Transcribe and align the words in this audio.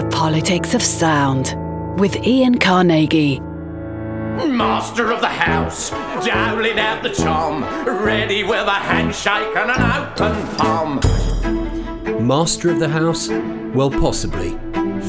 The 0.00 0.08
Politics 0.08 0.72
of 0.72 0.82
Sound 0.82 1.54
with 2.00 2.26
Ian 2.26 2.56
Carnegie. 2.56 3.38
Master 3.38 5.12
of 5.12 5.20
the 5.20 5.28
house, 5.28 5.90
dowling 6.24 6.78
out 6.78 7.02
the 7.02 7.10
tom, 7.10 7.62
ready 7.84 8.42
with 8.42 8.66
a 8.66 8.70
handshake 8.70 9.54
and 9.54 9.70
an 9.70 10.08
open 10.08 10.56
palm. 10.56 12.26
Master 12.26 12.70
of 12.70 12.78
the 12.78 12.88
house? 12.88 13.28
Well, 13.28 13.90
possibly. 13.90 14.56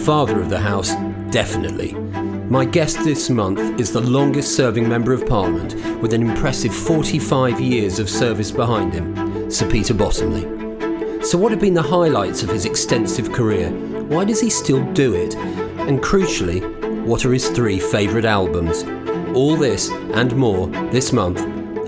Father 0.03 0.41
of 0.41 0.49
the 0.49 0.59
house? 0.59 0.93
Definitely. 1.31 1.93
My 2.49 2.65
guest 2.65 3.01
this 3.05 3.29
month 3.29 3.79
is 3.79 3.93
the 3.93 4.01
longest 4.01 4.57
serving 4.57 4.89
Member 4.89 5.13
of 5.13 5.25
Parliament 5.25 5.73
with 6.01 6.13
an 6.13 6.21
impressive 6.21 6.75
45 6.75 7.61
years 7.61 7.97
of 7.97 8.09
service 8.09 8.51
behind 8.51 8.93
him, 8.93 9.49
Sir 9.49 9.71
Peter 9.71 9.93
Bottomley. 9.93 11.23
So, 11.23 11.37
what 11.37 11.51
have 11.51 11.61
been 11.61 11.75
the 11.75 11.81
highlights 11.81 12.43
of 12.43 12.49
his 12.49 12.65
extensive 12.65 13.31
career? 13.31 13.71
Why 14.11 14.25
does 14.25 14.41
he 14.41 14.49
still 14.49 14.83
do 14.91 15.15
it? 15.15 15.37
And 15.37 16.01
crucially, 16.01 16.59
what 17.05 17.23
are 17.23 17.31
his 17.31 17.49
three 17.49 17.79
favourite 17.79 18.25
albums? 18.25 18.83
All 19.33 19.55
this 19.55 19.89
and 19.89 20.35
more 20.35 20.67
this 20.91 21.13
month 21.13 21.39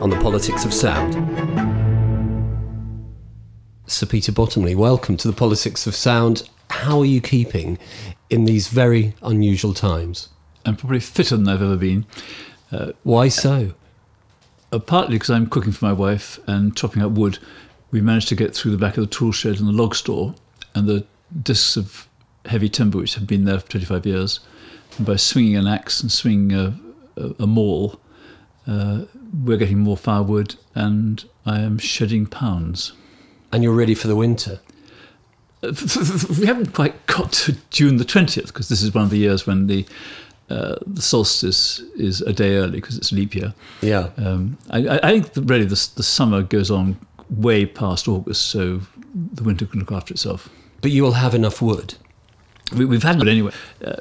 on 0.01 0.09
the 0.09 0.17
Politics 0.21 0.63
of 0.63 0.73
Sound. 0.73 1.15
Sir 3.87 4.05
Peter 4.05 4.31
Bottomley, 4.31 4.73
welcome 4.73 5.17
to 5.17 5.27
the 5.27 5.33
Politics 5.33 5.85
of 5.85 5.95
Sound. 5.95 6.49
How 6.69 6.99
are 6.99 7.05
you 7.05 7.19
keeping 7.19 7.77
in 8.29 8.45
these 8.45 8.69
very 8.69 9.15
unusual 9.21 9.73
times? 9.73 10.29
I'm 10.65 10.77
probably 10.77 11.01
fitter 11.01 11.35
than 11.35 11.49
I've 11.49 11.61
ever 11.61 11.75
been. 11.75 12.05
Uh, 12.71 12.93
Why 13.03 13.27
so? 13.27 13.73
Uh, 14.71 14.79
partly 14.79 15.15
because 15.15 15.29
I'm 15.29 15.47
cooking 15.47 15.73
for 15.73 15.83
my 15.83 15.93
wife 15.93 16.39
and 16.47 16.73
chopping 16.73 17.03
up 17.03 17.11
wood. 17.11 17.39
We 17.91 17.99
managed 17.99 18.29
to 18.29 18.35
get 18.35 18.55
through 18.55 18.71
the 18.71 18.77
back 18.77 18.95
of 18.95 19.03
the 19.03 19.13
tool 19.13 19.33
shed 19.33 19.59
and 19.59 19.67
the 19.67 19.73
log 19.73 19.93
store 19.93 20.35
and 20.73 20.87
the 20.87 21.05
discs 21.43 21.75
of 21.75 22.07
heavy 22.45 22.70
timber 22.70 22.97
which 22.97 23.15
have 23.15 23.27
been 23.27 23.45
there 23.45 23.59
for 23.59 23.69
25 23.69 24.05
years. 24.05 24.39
And 24.97 25.05
by 25.05 25.16
swinging 25.16 25.55
an 25.55 25.67
axe 25.67 26.02
and 26.02 26.11
swinging 26.11 26.53
a, 26.53 26.80
a, 27.17 27.44
a 27.44 27.47
maul, 27.47 27.99
uh, 28.67 29.03
we're 29.44 29.58
getting 29.58 29.80
more 29.80 29.97
firewood 29.97 30.55
and 30.75 31.23
I 31.45 31.59
am 31.59 31.77
shedding 31.77 32.25
pounds. 32.25 32.94
And 33.52 33.64
you're 33.64 33.73
ready 33.73 33.95
for 33.95 34.08
the 34.08 34.16
winter? 34.16 34.59
we 35.61 36.45
haven't 36.45 36.73
quite 36.73 37.05
got 37.08 37.31
to 37.31 37.58
June 37.69 37.97
the 37.97 38.03
20th 38.03 38.47
because 38.47 38.69
this 38.69 38.81
is 38.81 38.94
one 38.94 39.05
of 39.05 39.09
the 39.09 39.17
years 39.17 39.47
when 39.47 39.67
the 39.67 39.86
uh, 40.49 40.75
the 40.86 41.02
solstice 41.02 41.80
is 41.95 42.21
a 42.21 42.33
day 42.33 42.58
early 42.58 42.73
because 42.80 42.97
it's 42.97 43.11
leap 43.14 43.33
year. 43.33 43.53
Yeah. 43.81 44.09
Um, 44.17 44.58
I, 44.69 44.99
I, 45.02 45.21
think 45.21 45.49
really 45.49 45.64
the, 45.64 45.89
the 45.95 46.03
summer 46.03 46.44
goes 46.44 46.69
on 46.69 46.97
way 47.30 47.66
past 47.66 48.08
August, 48.08 48.47
so 48.47 48.81
the 49.16 49.44
winter 49.44 49.66
can 49.66 49.80
look 49.80 49.91
after 49.91 50.14
itself. 50.14 50.49
But 50.81 50.91
you 50.91 51.02
will 51.02 51.14
have 51.14 51.33
enough 51.33 51.61
wood. 51.61 51.95
We, 52.72 52.95
have 52.95 53.03
had 53.03 53.22
it 53.22 53.28
anyway. 53.28 53.52
Uh, 53.83 53.97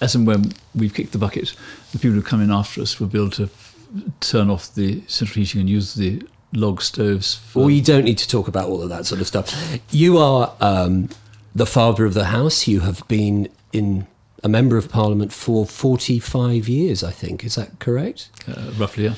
as 0.00 0.14
and 0.14 0.26
when 0.26 0.52
we've 0.74 0.94
kicked 0.94 1.12
the 1.12 1.18
bucket, 1.18 1.54
the 1.92 1.98
people 1.98 2.14
who 2.14 2.22
come 2.22 2.40
in 2.40 2.50
after 2.50 2.80
us 2.82 3.00
will 3.00 3.08
be 3.08 3.18
able 3.18 3.30
to 3.30 3.44
f- 3.44 3.76
turn 4.20 4.50
off 4.50 4.74
the 4.74 5.02
central 5.06 5.40
heating 5.42 5.60
and 5.60 5.70
use 5.70 5.94
the 5.94 6.22
log 6.52 6.82
stoves. 6.82 7.40
well, 7.54 7.70
you 7.70 7.82
don't 7.82 8.04
need 8.04 8.18
to 8.18 8.28
talk 8.28 8.48
about 8.48 8.68
all 8.68 8.82
of 8.82 8.88
that 8.90 9.06
sort 9.06 9.20
of 9.20 9.26
stuff. 9.26 9.80
You 9.90 10.18
are 10.18 10.54
um, 10.60 11.08
the 11.54 11.66
father 11.66 12.04
of 12.04 12.14
the 12.14 12.26
house. 12.26 12.68
You 12.68 12.80
have 12.80 13.06
been 13.08 13.48
in 13.72 14.06
a 14.44 14.48
member 14.48 14.76
of 14.76 14.88
parliament 14.88 15.32
for 15.32 15.66
45 15.66 16.68
years, 16.68 17.02
I 17.02 17.10
think. 17.10 17.44
Is 17.44 17.54
that 17.54 17.78
correct? 17.78 18.28
Uh, 18.46 18.72
roughly, 18.76 19.04
yeah. 19.04 19.14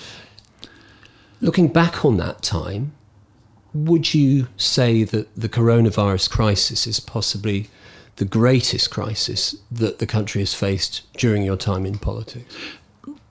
Looking 1.40 1.68
back 1.68 2.04
on 2.04 2.16
that 2.18 2.42
time, 2.42 2.92
would 3.72 4.14
you 4.14 4.46
say 4.56 5.02
that 5.04 5.34
the 5.34 5.48
coronavirus 5.48 6.30
crisis 6.30 6.86
is 6.86 7.00
possibly 7.00 7.68
the 8.16 8.24
greatest 8.24 8.90
crisis 8.90 9.56
that 9.70 9.98
the 9.98 10.06
country 10.06 10.40
has 10.40 10.54
faced 10.54 11.02
during 11.14 11.42
your 11.42 11.56
time 11.56 11.84
in 11.84 11.98
politics? 11.98 12.54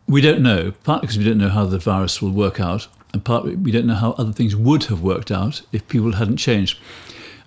We 0.08 0.22
don't 0.22 0.42
know, 0.42 0.74
partly 0.84 1.08
because 1.08 1.18
we 1.18 1.24
don't 1.24 1.38
know 1.38 1.50
how 1.50 1.66
the 1.66 1.80
virus 1.80 2.22
will 2.22 2.32
work 2.32 2.60
out, 2.60 2.88
and 3.14 3.24
partly 3.24 3.56
we 3.56 3.72
don't 3.72 3.88
know 3.88 3.96
how 3.96 4.12
other 4.12 4.34
things 4.34 4.56
would 4.56 4.86
have 4.86 5.02
worked 5.02 5.32
out 5.32 5.62
if 5.72 5.88
people 5.88 6.14
hadn't 6.14 6.38
changed. 6.38 6.80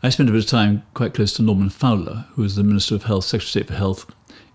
I 0.03 0.09
spent 0.09 0.29
a 0.29 0.33
bit 0.33 0.45
of 0.45 0.51
time 0.51 0.83
quite 0.95 1.15
close 1.15 1.33
to 1.35 1.43
Norman 1.43 1.71
Fowler, 1.71 2.27
who 2.33 2.43
was 2.43 2.57
the 2.57 2.63
Minister 2.63 2.95
of 2.95 3.05
Health, 3.05 3.25
Secretary 3.25 3.47
of 3.47 3.51
State 3.51 3.67
for 3.69 3.75
Health, 3.75 4.07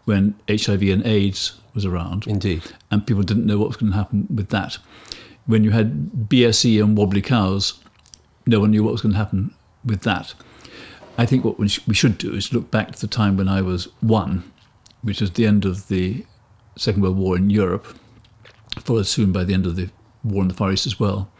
when 0.05 0.35
HIV 0.47 0.83
and 0.83 1.05
AIDS 1.05 1.59
was 1.73 1.85
around. 1.85 2.25
Indeed. 2.27 2.63
And 2.89 3.05
people 3.05 3.23
didn't 3.23 3.45
know 3.45 3.57
what 3.57 3.67
was 3.67 3.77
going 3.77 3.91
to 3.91 3.97
happen 3.97 4.27
with 4.33 4.49
that. 4.49 4.77
When 5.45 5.63
you 5.63 5.71
had 5.71 6.11
BSE 6.29 6.83
and 6.83 6.97
wobbly 6.97 7.21
cows, 7.21 7.79
no 8.45 8.59
one 8.59 8.71
knew 8.71 8.83
what 8.83 8.93
was 8.93 9.01
going 9.01 9.13
to 9.13 9.17
happen 9.17 9.53
with 9.83 10.01
that. 10.01 10.33
I 11.21 11.27
think 11.27 11.45
what 11.45 11.59
we 11.59 11.67
should 11.69 12.17
do 12.17 12.33
is 12.33 12.51
look 12.51 12.71
back 12.71 12.93
to 12.93 12.99
the 12.99 13.05
time 13.05 13.37
when 13.37 13.47
I 13.47 13.61
was 13.61 13.87
one, 14.01 14.51
which 15.03 15.21
was 15.21 15.29
the 15.29 15.45
end 15.45 15.65
of 15.65 15.87
the 15.87 16.25
Second 16.75 17.03
World 17.03 17.15
War 17.15 17.37
in 17.37 17.51
Europe, 17.51 17.85
followed 18.79 19.05
soon 19.05 19.31
by 19.31 19.43
the 19.43 19.53
end 19.53 19.67
of 19.67 19.75
the 19.75 19.91
war 20.23 20.41
in 20.41 20.47
the 20.47 20.55
Far 20.55 20.71
East 20.71 20.87
as 20.87 20.99
well. 20.99 21.31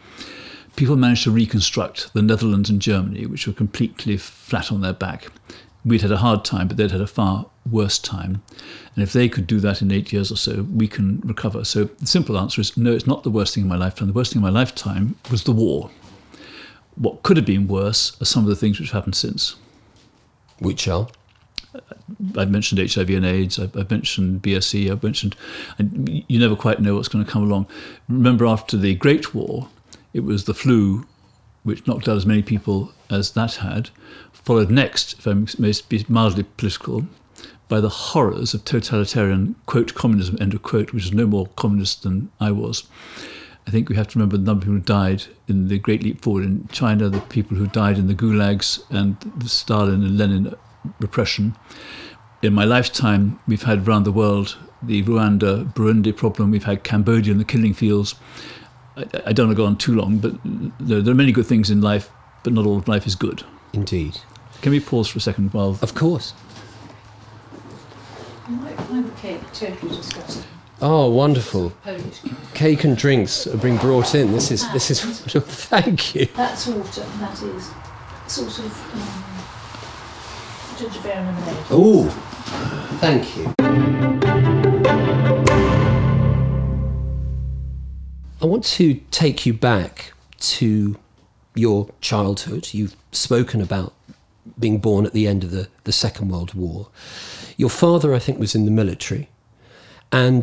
People 0.76 0.94
managed 0.94 1.24
to 1.24 1.32
reconstruct 1.32 2.14
the 2.14 2.22
Netherlands 2.22 2.70
and 2.70 2.80
Germany, 2.80 3.26
which 3.26 3.48
were 3.48 3.52
completely 3.52 4.16
flat 4.16 4.70
on 4.70 4.82
their 4.82 4.92
back. 4.92 5.26
We'd 5.84 6.02
had 6.02 6.12
a 6.12 6.18
hard 6.18 6.44
time, 6.44 6.68
but 6.68 6.76
they'd 6.76 6.92
had 6.92 7.00
a 7.00 7.08
far 7.08 7.46
worse 7.68 7.98
time. 7.98 8.40
And 8.94 9.02
if 9.02 9.12
they 9.12 9.28
could 9.28 9.48
do 9.48 9.58
that 9.58 9.82
in 9.82 9.90
eight 9.90 10.12
years 10.12 10.30
or 10.30 10.36
so, 10.36 10.62
we 10.72 10.86
can 10.86 11.20
recover. 11.24 11.64
So 11.64 11.86
the 11.86 12.06
simple 12.06 12.38
answer 12.38 12.60
is 12.60 12.76
no, 12.76 12.92
it's 12.92 13.08
not 13.08 13.24
the 13.24 13.30
worst 13.30 13.56
thing 13.56 13.64
in 13.64 13.68
my 13.68 13.76
lifetime. 13.76 14.06
The 14.06 14.14
worst 14.14 14.32
thing 14.32 14.42
in 14.42 14.44
my 14.44 14.60
lifetime 14.60 15.16
was 15.28 15.42
the 15.42 15.50
war. 15.50 15.90
What 16.94 17.24
could 17.24 17.36
have 17.36 17.46
been 17.46 17.66
worse 17.66 18.16
are 18.22 18.26
some 18.26 18.44
of 18.44 18.48
the 18.48 18.54
things 18.54 18.78
which 18.78 18.90
have 18.90 19.00
happened 19.00 19.16
since. 19.16 19.56
Which 20.62 20.88
are? 20.88 21.08
Uh, 21.74 21.80
I've 22.36 22.50
mentioned 22.50 22.80
HIV 22.80 23.10
and 23.10 23.26
AIDS. 23.26 23.58
I've, 23.58 23.76
I've 23.76 23.90
mentioned 23.90 24.42
BSE. 24.42 24.90
I've 24.90 25.02
mentioned, 25.02 25.36
and 25.78 26.24
you 26.28 26.38
never 26.38 26.56
quite 26.56 26.80
know 26.80 26.94
what's 26.94 27.08
going 27.08 27.24
to 27.24 27.30
come 27.30 27.42
along. 27.42 27.66
Remember, 28.08 28.46
after 28.46 28.76
the 28.76 28.94
Great 28.94 29.34
War, 29.34 29.68
it 30.12 30.20
was 30.20 30.44
the 30.44 30.54
flu, 30.54 31.06
which 31.62 31.86
knocked 31.86 32.08
out 32.08 32.16
as 32.16 32.26
many 32.26 32.42
people 32.42 32.92
as 33.10 33.32
that 33.32 33.56
had, 33.56 33.90
followed 34.32 34.70
next, 34.70 35.14
if 35.14 35.26
I 35.26 35.34
may 35.58 35.72
be 35.88 36.04
mildly 36.08 36.42
political, 36.42 37.06
by 37.68 37.80
the 37.80 37.88
horrors 37.88 38.52
of 38.52 38.64
totalitarian, 38.64 39.54
quote, 39.66 39.94
communism, 39.94 40.36
end 40.40 40.52
of 40.54 40.62
quote, 40.62 40.92
which 40.92 41.06
is 41.06 41.12
no 41.12 41.26
more 41.26 41.46
communist 41.56 42.02
than 42.02 42.30
I 42.40 42.50
was. 42.50 42.84
I 43.66 43.70
think 43.70 43.88
we 43.88 43.96
have 43.96 44.08
to 44.08 44.18
remember 44.18 44.36
the 44.36 44.44
number 44.44 44.60
of 44.60 44.64
people 44.64 44.74
who 44.74 44.80
died 44.80 45.24
in 45.48 45.68
the 45.68 45.78
Great 45.78 46.02
Leap 46.02 46.20
Forward 46.20 46.44
in 46.44 46.68
China, 46.72 47.08
the 47.08 47.20
people 47.20 47.56
who 47.56 47.66
died 47.66 47.96
in 47.96 48.06
the 48.06 48.14
gulags 48.14 48.82
and 48.90 49.16
the 49.36 49.48
Stalin 49.48 50.02
and 50.02 50.18
Lenin 50.18 50.54
repression. 50.98 51.56
In 52.42 52.52
my 52.54 52.64
lifetime, 52.64 53.38
we've 53.46 53.62
had 53.62 53.86
around 53.86 54.02
the 54.04 54.12
world 54.12 54.58
the 54.82 55.02
Rwanda 55.04 55.72
Burundi 55.74 56.14
problem, 56.16 56.50
we've 56.50 56.64
had 56.64 56.82
Cambodia 56.82 57.30
and 57.30 57.40
the 57.40 57.44
killing 57.44 57.72
fields. 57.72 58.16
I, 58.96 59.02
I 59.26 59.32
don't 59.32 59.46
want 59.46 59.56
to 59.56 59.62
go 59.62 59.66
on 59.66 59.76
too 59.76 59.94
long, 59.94 60.18
but 60.18 60.34
there, 60.80 61.00
there 61.00 61.12
are 61.12 61.16
many 61.16 61.30
good 61.30 61.46
things 61.46 61.70
in 61.70 61.80
life, 61.80 62.10
but 62.42 62.52
not 62.52 62.66
all 62.66 62.78
of 62.78 62.88
life 62.88 63.06
is 63.06 63.14
good. 63.14 63.44
Indeed. 63.72 64.18
Can 64.60 64.72
we 64.72 64.80
pause 64.80 65.08
for 65.08 65.18
a 65.18 65.20
second 65.20 65.52
while? 65.52 65.78
Of 65.82 65.94
course. 65.94 66.34
You 68.48 68.56
might 68.56 68.76
find 68.82 69.06
the 69.06 69.10
cake 69.12 69.40
totally 69.52 69.96
disgusting. 69.96 70.42
Oh, 70.80 71.10
wonderful! 71.10 71.70
Polish 71.84 72.20
cake. 72.20 72.54
Cake 72.54 72.84
and 72.84 72.96
drinks 72.96 73.46
are 73.46 73.56
being 73.56 73.76
brought 73.76 74.14
in. 74.14 74.32
This 74.32 74.50
is 74.50 74.70
this 74.72 74.90
is 74.90 75.02
thank 75.34 76.14
you. 76.14 76.26
That's 76.34 76.66
water, 76.66 77.02
that 77.20 77.42
is 77.42 77.70
sort 78.26 78.58
of 78.58 78.94
um, 78.94 80.78
ginger 80.78 81.00
beer 81.02 81.12
and 81.14 81.38
lemonade. 81.38 81.64
Oh, 81.70 82.08
thank 83.00 83.36
you. 83.36 83.52
I 88.40 88.46
want 88.46 88.64
to 88.64 88.94
take 89.12 89.46
you 89.46 89.52
back 89.52 90.12
to 90.40 90.98
your 91.54 91.88
childhood. 92.00 92.70
You've 92.72 92.96
spoken 93.12 93.60
about 93.60 93.94
being 94.58 94.78
born 94.78 95.06
at 95.06 95.12
the 95.12 95.28
end 95.28 95.44
of 95.44 95.52
the, 95.52 95.68
the 95.84 95.92
Second 95.92 96.28
World 96.30 96.54
War. 96.54 96.88
Your 97.56 97.70
father, 97.70 98.12
I 98.14 98.18
think, 98.18 98.40
was 98.40 98.56
in 98.56 98.64
the 98.64 98.72
military. 98.72 99.28
And 100.12 100.42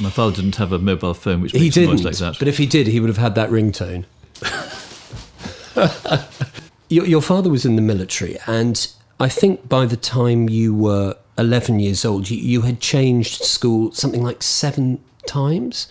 My 0.00 0.10
father 0.10 0.34
didn't 0.34 0.56
have 0.56 0.72
a 0.72 0.78
mobile 0.78 1.14
phone, 1.14 1.42
which 1.42 1.52
he 1.52 1.68
didn't. 1.68 2.02
like 2.02 2.16
that. 2.16 2.38
But 2.38 2.48
if 2.48 2.58
he 2.58 2.66
did, 2.66 2.86
he 2.86 3.00
would 3.00 3.08
have 3.08 3.18
had 3.18 3.34
that 3.34 3.50
ringtone. 3.50 4.04
your, 6.88 7.06
your 7.06 7.22
father 7.22 7.50
was 7.50 7.64
in 7.64 7.76
the 7.76 7.82
military, 7.82 8.38
and 8.46 8.88
I 9.20 9.28
think 9.28 9.68
by 9.68 9.86
the 9.86 9.96
time 9.96 10.48
you 10.48 10.74
were 10.74 11.16
11 11.38 11.80
years 11.80 12.04
old, 12.04 12.30
you, 12.30 12.38
you 12.38 12.62
had 12.62 12.80
changed 12.80 13.44
school 13.44 13.92
something 13.92 14.22
like 14.22 14.42
seven 14.42 15.02
times. 15.26 15.88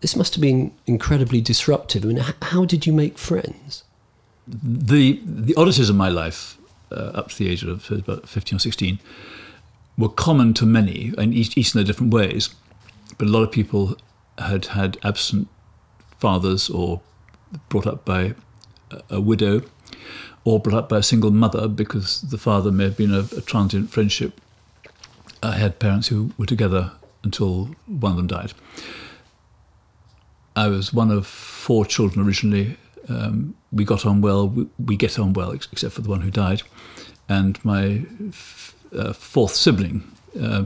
This 0.00 0.14
must 0.14 0.34
have 0.34 0.42
been 0.42 0.72
incredibly 0.86 1.40
disruptive. 1.40 2.04
I 2.04 2.08
mean, 2.08 2.24
how 2.42 2.64
did 2.64 2.86
you 2.86 2.92
make 2.92 3.18
friends? 3.18 3.84
the 4.50 5.20
the 5.24 5.54
oddities 5.56 5.90
of 5.90 5.96
my 5.96 6.08
life 6.08 6.56
uh, 6.90 7.10
up 7.14 7.28
to 7.28 7.38
the 7.38 7.50
age 7.50 7.62
of 7.62 7.90
about 7.90 8.28
15 8.28 8.56
or 8.56 8.58
16 8.58 8.98
were 9.98 10.08
common 10.08 10.54
to 10.54 10.64
many 10.64 11.12
and 11.18 11.34
each, 11.34 11.56
each 11.58 11.74
in 11.74 11.78
their 11.78 11.84
different 11.84 12.14
ways 12.14 12.54
but 13.18 13.26
a 13.26 13.30
lot 13.30 13.42
of 13.42 13.52
people 13.52 13.96
had 14.38 14.66
had 14.66 14.96
absent 15.02 15.48
fathers 16.18 16.70
or 16.70 17.00
brought 17.68 17.86
up 17.86 18.04
by 18.04 18.34
a, 19.10 19.20
widow 19.20 19.62
or 20.44 20.60
brought 20.60 20.76
up 20.76 20.88
by 20.88 20.98
a 20.98 21.02
single 21.02 21.30
mother 21.30 21.68
because 21.68 22.22
the 22.22 22.38
father 22.38 22.70
may 22.70 22.84
have 22.84 22.96
been 22.96 23.14
a, 23.14 23.26
a 23.36 23.40
transient 23.40 23.90
friendship. 23.90 24.40
I 25.42 25.52
had 25.56 25.78
parents 25.78 26.08
who 26.08 26.32
were 26.36 26.46
together 26.46 26.92
until 27.22 27.70
one 27.86 28.12
of 28.12 28.16
them 28.16 28.26
died. 28.26 28.52
I 30.56 30.68
was 30.68 30.92
one 30.92 31.10
of 31.10 31.26
four 31.26 31.84
children 31.86 32.26
originally. 32.26 32.76
Um, 33.08 33.54
we 33.70 33.84
got 33.84 34.04
on 34.04 34.20
well. 34.20 34.48
We, 34.48 34.66
we, 34.84 34.96
get 34.96 35.18
on 35.18 35.32
well, 35.32 35.52
ex- 35.52 35.68
except 35.70 35.94
for 35.94 36.02
the 36.02 36.10
one 36.10 36.22
who 36.22 36.30
died. 36.30 36.62
And 37.28 37.62
my 37.64 38.04
uh, 38.96 39.12
fourth 39.12 39.54
sibling, 39.54 40.10
uh, 40.40 40.64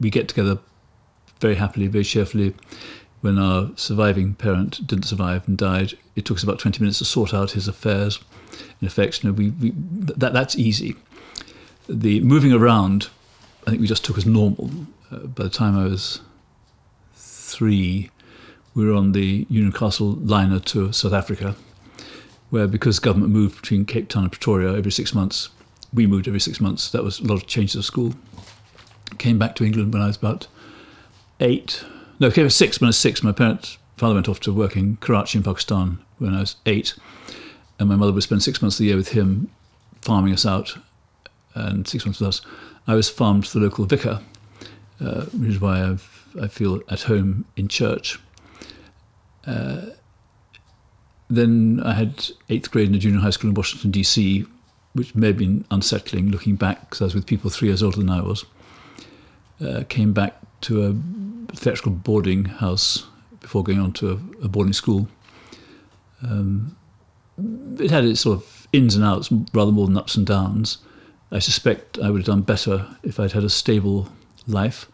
we 0.00 0.10
get 0.10 0.28
together 0.28 0.58
very 1.40 1.56
happily, 1.56 1.86
very 1.86 2.04
cheerfully. 2.04 2.54
When 3.20 3.38
our 3.38 3.70
surviving 3.76 4.34
parent 4.34 4.86
didn't 4.86 5.04
survive 5.04 5.48
and 5.48 5.56
died, 5.56 5.94
it 6.14 6.24
took 6.24 6.36
us 6.36 6.42
about 6.42 6.58
20 6.58 6.80
minutes 6.80 6.98
to 6.98 7.04
sort 7.04 7.34
out 7.34 7.52
his 7.52 7.66
affairs. 7.66 8.20
You 8.80 8.88
know, 9.24 9.32
we, 9.32 9.50
we, 9.50 9.72
that, 9.74 10.32
that's 10.32 10.56
easy. 10.56 10.96
The 11.88 12.20
moving 12.20 12.52
around, 12.52 13.08
I 13.66 13.70
think 13.70 13.80
we 13.80 13.86
just 13.86 14.04
took 14.04 14.18
as 14.18 14.26
normal. 14.26 14.70
Uh, 15.10 15.18
by 15.18 15.44
the 15.44 15.50
time 15.50 15.76
I 15.76 15.84
was 15.84 16.20
three, 17.14 18.10
we 18.74 18.86
were 18.86 18.94
on 18.94 19.12
the 19.12 19.46
Union 19.48 19.72
Castle 19.72 20.12
liner 20.12 20.60
to 20.60 20.92
South 20.92 21.12
Africa, 21.12 21.56
where 22.50 22.66
because 22.66 22.98
government 22.98 23.32
moved 23.32 23.60
between 23.60 23.84
Cape 23.84 24.08
Town 24.08 24.24
and 24.24 24.32
Pretoria 24.32 24.76
every 24.76 24.92
six 24.92 25.14
months, 25.14 25.48
we 25.92 26.06
moved 26.06 26.28
every 26.28 26.40
six 26.40 26.60
months. 26.60 26.90
That 26.90 27.04
was 27.04 27.20
a 27.20 27.24
lot 27.24 27.34
of 27.34 27.46
changes 27.46 27.76
of 27.76 27.84
school. 27.84 28.14
Came 29.18 29.38
back 29.38 29.54
to 29.56 29.64
England 29.64 29.92
when 29.92 30.02
I 30.02 30.06
was 30.06 30.16
about 30.16 30.46
eight. 31.40 31.84
No, 32.18 32.30
came 32.30 32.48
six. 32.50 32.80
When 32.80 32.86
I 32.86 32.88
was 32.88 32.98
six, 32.98 33.22
my 33.22 33.32
parents, 33.32 33.78
father 33.96 34.14
went 34.14 34.28
off 34.28 34.40
to 34.40 34.52
work 34.52 34.76
in 34.76 34.96
Karachi 34.96 35.38
in 35.38 35.44
Pakistan 35.44 35.98
when 36.18 36.34
I 36.34 36.40
was 36.40 36.56
eight, 36.66 36.94
and 37.78 37.88
my 37.88 37.96
mother 37.96 38.12
would 38.12 38.22
spend 38.22 38.42
six 38.42 38.62
months 38.62 38.76
of 38.76 38.80
the 38.80 38.86
year 38.86 38.96
with 38.96 39.08
him, 39.08 39.50
farming 40.00 40.32
us 40.32 40.46
out, 40.46 40.76
and 41.54 41.86
six 41.86 42.04
months 42.04 42.20
with 42.20 42.28
us. 42.28 42.40
I 42.86 42.94
was 42.94 43.08
farmed 43.08 43.44
to 43.46 43.58
the 43.58 43.64
local 43.64 43.84
vicar, 43.84 44.20
uh, 45.00 45.24
which 45.26 45.50
is 45.50 45.60
why 45.60 45.82
I've, 45.82 46.26
I 46.40 46.48
feel 46.48 46.80
at 46.88 47.02
home 47.02 47.44
in 47.56 47.68
church. 47.68 48.18
Uh, 49.46 49.86
then 51.28 51.80
I 51.84 51.94
had 51.94 52.30
eighth 52.48 52.70
grade 52.70 52.88
in 52.88 52.94
a 52.94 52.98
junior 52.98 53.20
high 53.20 53.30
school 53.30 53.50
in 53.50 53.54
Washington, 53.54 53.90
D.C., 53.90 54.46
which 54.96 55.14
may 55.14 55.28
have 55.28 55.38
been 55.38 55.64
unsettling 55.70 56.30
looking 56.30 56.56
back 56.56 56.80
because 56.80 57.00
I 57.00 57.04
was 57.04 57.14
with 57.14 57.26
people 57.26 57.50
three 57.50 57.68
years 57.68 57.82
older 57.82 57.98
than 57.98 58.10
I 58.10 58.22
was. 58.22 58.44
Uh, 59.60 59.84
came 59.88 60.12
back 60.12 60.34
to 60.62 60.84
a 60.86 61.54
theatrical 61.54 61.92
boarding 61.92 62.44
house 62.46 63.06
before 63.40 63.62
going 63.62 63.80
on 63.80 63.92
to 63.92 64.10
a, 64.10 64.44
a 64.44 64.48
boarding 64.48 64.72
school. 64.72 65.08
Um, 66.22 66.76
it 67.78 67.90
had 67.90 68.04
its 68.04 68.20
sort 68.22 68.38
of 68.38 68.68
ins 68.72 68.94
and 68.94 69.04
outs 69.04 69.30
rather 69.52 69.72
more 69.72 69.86
than 69.86 69.96
ups 69.96 70.16
and 70.16 70.26
downs. 70.26 70.78
I 71.30 71.38
suspect 71.38 71.98
I 71.98 72.10
would 72.10 72.20
have 72.20 72.26
done 72.26 72.42
better 72.42 72.86
if 73.02 73.18
I'd 73.20 73.32
had 73.32 73.44
a 73.44 73.50
stable 73.50 74.08
life. 74.46 74.86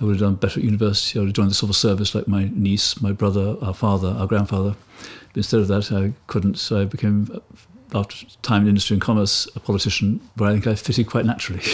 I 0.00 0.04
would 0.04 0.12
have 0.12 0.20
done 0.20 0.34
better 0.36 0.60
at 0.60 0.64
university. 0.64 1.18
I 1.18 1.22
would 1.22 1.28
have 1.28 1.36
joined 1.36 1.50
the 1.50 1.54
civil 1.54 1.74
service 1.74 2.14
like 2.14 2.26
my 2.26 2.50
niece, 2.54 3.00
my 3.02 3.12
brother, 3.12 3.56
our 3.60 3.74
father, 3.74 4.08
our 4.08 4.26
grandfather. 4.26 4.74
But 5.28 5.36
instead 5.36 5.60
of 5.60 5.68
that, 5.68 5.92
I 5.92 6.12
couldn't. 6.26 6.58
So 6.58 6.80
I 6.80 6.84
became, 6.84 7.40
after 7.94 8.26
time 8.42 8.62
in 8.62 8.68
industry 8.68 8.94
and 8.94 9.02
commerce, 9.02 9.48
a 9.54 9.60
politician 9.60 10.20
where 10.36 10.50
I 10.50 10.52
think 10.52 10.66
I 10.66 10.74
fitted 10.74 11.06
quite 11.06 11.26
naturally. 11.26 11.62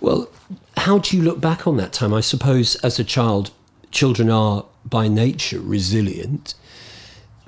Well, 0.00 0.28
how 0.76 0.98
do 0.98 1.16
you 1.16 1.22
look 1.22 1.40
back 1.40 1.66
on 1.66 1.76
that 1.78 1.92
time? 1.92 2.14
I 2.14 2.20
suppose 2.20 2.76
as 2.76 2.98
a 2.98 3.04
child, 3.04 3.50
children 3.90 4.30
are 4.30 4.64
by 4.84 5.08
nature 5.08 5.60
resilient. 5.60 6.54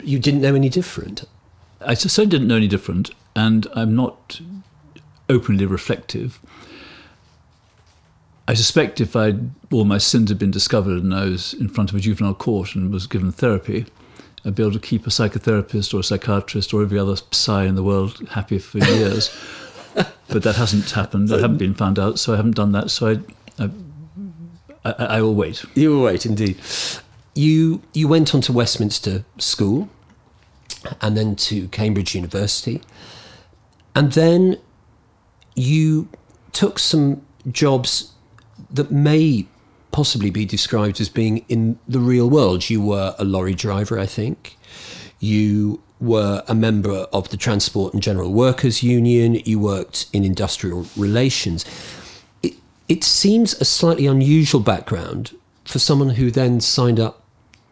You 0.03 0.19
didn't 0.19 0.41
know 0.41 0.55
any 0.55 0.69
different. 0.69 1.25
I 1.81 1.95
certainly 1.95 2.31
didn't 2.31 2.49
know 2.49 2.57
any 2.57 2.69
different, 2.69 3.11
and 3.37 3.67
I'm 3.75 3.95
not 3.95 4.41
openly 5.29 5.65
reflective. 5.65 6.41
I 8.49 8.55
suspect 8.55 9.01
if 9.01 9.15
I'd, 9.15 9.51
all 9.71 9.85
my 9.85 9.99
sins 9.99 10.29
had 10.29 10.39
been 10.39 10.51
discovered 10.51 11.03
and 11.03 11.15
I 11.15 11.27
was 11.27 11.55
in 11.55 11.69
front 11.69 11.91
of 11.91 11.97
a 11.97 12.01
juvenile 12.01 12.35
court 12.35 12.75
and 12.75 12.93
was 12.93 13.07
given 13.07 13.31
therapy, 13.31 13.87
I'd 14.45 14.55
be 14.55 14.63
able 14.63 14.73
to 14.73 14.81
keep 14.81 15.07
a 15.07 15.11
psychotherapist 15.11 15.93
or 15.93 16.01
a 16.01 16.03
psychiatrist 16.03 16.73
or 16.73 16.83
every 16.83 16.99
other 16.99 17.17
psi 17.31 17.65
in 17.65 17.75
the 17.75 17.83
world 17.83 18.27
happy 18.31 18.59
for 18.59 18.79
years. 18.79 19.37
but 20.29 20.43
that 20.43 20.57
hasn't 20.57 20.91
happened. 20.91 21.33
I 21.33 21.41
haven't 21.41 21.59
been 21.59 21.75
found 21.75 21.99
out, 21.99 22.19
so 22.19 22.33
I 22.33 22.37
haven't 22.37 22.57
done 22.57 22.73
that. 22.73 22.91
So 22.91 23.09
I, 23.59 23.65
I, 23.65 23.71
I, 24.85 24.93
I 24.93 25.23
will 25.23 25.35
wait. 25.35 25.65
You 25.75 25.91
will 25.91 26.03
wait, 26.05 26.25
indeed. 26.25 26.59
You 27.35 27.83
you 27.93 28.09
went 28.09 28.35
on 28.35 28.41
to 28.43 28.53
Westminster 28.53 29.25
School, 29.39 29.89
and 31.01 31.17
then 31.17 31.37
to 31.37 31.69
Cambridge 31.69 32.15
University, 32.15 32.81
and 33.95 34.13
then 34.13 34.59
you 35.55 36.09
took 36.53 36.79
some 36.79 37.23
jobs 37.51 38.13
that 38.71 38.91
may 38.91 39.47
possibly 39.93 40.31
be 40.31 40.45
described 40.45 41.01
as 41.01 41.09
being 41.09 41.45
in 41.49 41.79
the 41.89 42.01
real 42.01 42.29
world. 42.31 42.71
You 42.71 42.81
were 42.81 43.15
a 43.19 43.25
lorry 43.25 43.55
driver, 43.55 43.99
I 43.99 44.07
think. 44.07 44.57
You 45.19 45.83
were 46.01 46.43
a 46.49 46.55
member 46.55 47.07
of 47.13 47.29
the 47.31 47.37
Transport 47.37 47.93
and 47.93 48.03
General 48.03 48.33
Workers 48.33 48.83
Union. 48.83 49.35
You 49.35 49.59
worked 49.59 50.07
in 50.13 50.25
industrial 50.25 50.87
relations. 50.97 51.65
It, 52.43 52.55
it 52.89 53.05
seems 53.05 53.55
a 53.61 53.65
slightly 53.65 54.07
unusual 54.07 54.61
background 54.61 55.37
for 55.65 55.79
someone 55.79 56.11
who 56.11 56.31
then 56.31 56.61
signed 56.61 56.99
up 56.99 57.23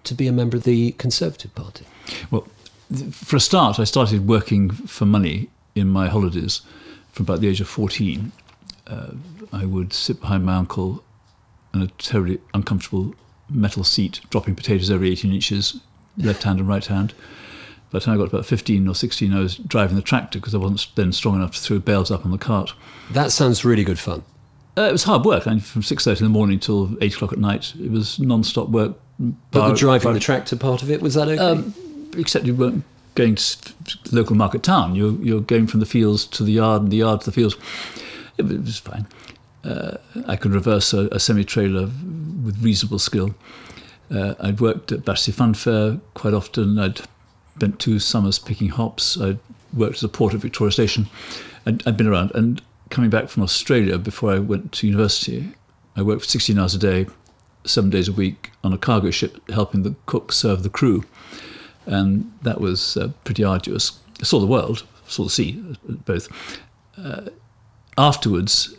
to 0.05 0.15
be 0.15 0.27
a 0.27 0.33
member 0.33 0.57
of 0.57 0.65
the 0.65 0.93
Conservative 0.93 1.55
Party. 1.55 1.85
Well, 2.31 2.47
for 3.11 3.37
a 3.37 3.41
start, 3.41 3.79
I 3.79 3.85
started 3.85 4.27
working 4.27 4.71
for 4.71 5.05
money 5.05 5.51
in 5.75 5.89
my 5.89 6.09
holidays 6.09 6.63
from 7.13 7.25
about 7.25 7.41
the 7.41 7.49
age 7.49 7.61
of 7.61 7.69
14. 7.69 8.33
Uh, 8.87 9.11
I 9.53 9.65
would 9.65 9.93
sit 9.93 10.21
behind 10.21 10.45
my 10.45 10.57
uncle 10.57 11.03
in 11.75 11.83
a 11.83 11.87
terribly 11.99 12.41
uncomfortable 12.55 13.15
metal 13.51 13.85
seat, 13.85 14.21
dropping 14.31 14.55
potatoes 14.55 14.91
every 14.91 15.11
18 15.11 15.33
inches, 15.33 15.81
left 16.17 16.43
hand 16.43 16.59
and 16.61 16.69
right 16.69 16.85
hand. 16.85 17.15
By 17.91 18.01
the 18.01 18.05
time 18.05 18.15
I 18.15 18.19
got 18.19 18.29
about 18.29 18.45
15 18.45 18.87
or 18.87 18.95
16, 18.95 19.33
I 19.33 19.41
was 19.41 19.57
driving 19.57 19.97
the 19.97 20.03
tractor 20.03 20.39
because 20.39 20.55
I 20.55 20.59
wasn't 20.59 20.87
then 20.95 21.13
strong 21.13 21.37
enough 21.37 21.55
to 21.55 21.61
throw 21.61 21.79
bales 21.79 22.11
up 22.11 22.25
on 22.27 22.31
the 22.33 22.39
cart. 22.39 22.75
That 23.13 23.33
sounds 23.33 23.65
really 23.65 23.85
good 23.85 23.99
fun. 23.99 24.23
Uh, 24.77 24.83
it 24.83 24.93
was 24.93 25.05
hard 25.05 25.25
work. 25.25 25.47
I 25.47 25.51
mean, 25.53 25.61
from 25.61 25.83
6.30 25.83 26.19
in 26.21 26.25
the 26.25 26.31
morning 26.31 26.59
till 26.61 26.97
8 27.01 27.15
o'clock 27.15 27.33
at 27.33 27.39
night. 27.39 27.75
It 27.83 27.91
was 27.91 28.19
non-stop 28.19 28.69
work. 28.69 28.97
But 29.19 29.35
Bar- 29.51 29.69
the 29.71 29.75
driving 29.77 30.05
bar- 30.05 30.13
the 30.13 30.21
tractor 30.21 30.57
part 30.57 30.83
of 30.83 30.91
it, 30.91 31.01
was 31.01 31.15
that 31.15 31.29
okay? 31.29 31.39
Um, 31.39 31.75
except 32.17 32.45
you 32.45 32.55
weren't 32.55 32.85
going 33.15 33.35
to 33.35 33.73
the 33.81 33.99
local 34.13 34.37
market 34.37 34.63
town. 34.63 34.95
You're, 34.95 35.13
you're 35.23 35.41
going 35.41 35.67
from 35.67 35.81
the 35.81 35.87
fields 35.87 36.27
to 36.27 36.45
the 36.45 36.53
yard 36.53 36.83
and 36.83 36.93
the 36.93 36.99
yard 36.99 37.23
to 37.23 37.27
the 37.27 37.33
fields. 37.33 37.57
It 38.37 38.45
was 38.47 38.79
fine. 38.79 39.07
Uh, 39.65 39.97
I 40.27 40.37
could 40.37 40.53
reverse 40.53 40.93
a, 40.93 41.09
a 41.09 41.21
semi-trailer 41.21 41.83
with 41.83 42.59
reasonable 42.63 42.99
skill. 42.99 43.35
Uh, 44.11 44.35
I'd 44.41 44.61
worked 44.61 44.93
at 44.93 45.05
Battersea 45.05 45.33
Fun 45.33 45.55
Fair 45.55 46.01
quite 46.15 46.35
often. 46.35 46.79
I'd 46.79 47.01
spent 47.57 47.79
two 47.79 47.99
summers 47.99 48.39
picking 48.39 48.69
hops. 48.69 49.21
I'd 49.21 49.39
worked 49.73 49.97
as 49.97 50.05
a 50.05 50.09
porter 50.09 50.37
at 50.37 50.43
Victoria 50.43 50.73
Station. 50.73 51.09
I'd, 51.67 51.87
I'd 51.87 51.97
been 51.97 52.07
around. 52.07 52.33
And 52.35 52.63
coming 52.91 53.11
back 53.11 53.29
from 53.29 53.43
Australia 53.43 53.99
before 53.99 54.33
I 54.33 54.39
went 54.39 54.73
to 54.73 54.87
university, 54.87 55.53
I 55.97 56.03
worked 56.03 56.23
for 56.23 56.29
16 56.29 56.59
hours 56.59 56.75
a 56.75 56.79
day, 56.79 57.07
seven 57.65 57.91
days 57.91 58.09
a 58.09 58.13
week 58.13 58.53
on 58.63 58.73
a 58.73 58.79
cargo 58.79 59.11
ship, 59.11 59.51
helping 59.51 59.83
the 59.83 59.95
cook 60.07 60.33
serve 60.33 60.63
the 60.63 60.71
crew. 60.71 61.05
And 61.87 62.33
that 62.43 62.61
was 62.61 62.97
uh, 62.97 63.11
pretty 63.25 63.45
arduous. 63.45 63.99
I 64.21 64.25
saw 64.25 64.41
the 64.41 64.47
world, 64.47 64.85
saw 65.07 65.25
the 65.25 65.31
sea, 65.31 65.63
uh, 65.71 65.93
both. 66.05 66.29
Uh, 66.97 67.31
afterwards, 67.97 68.77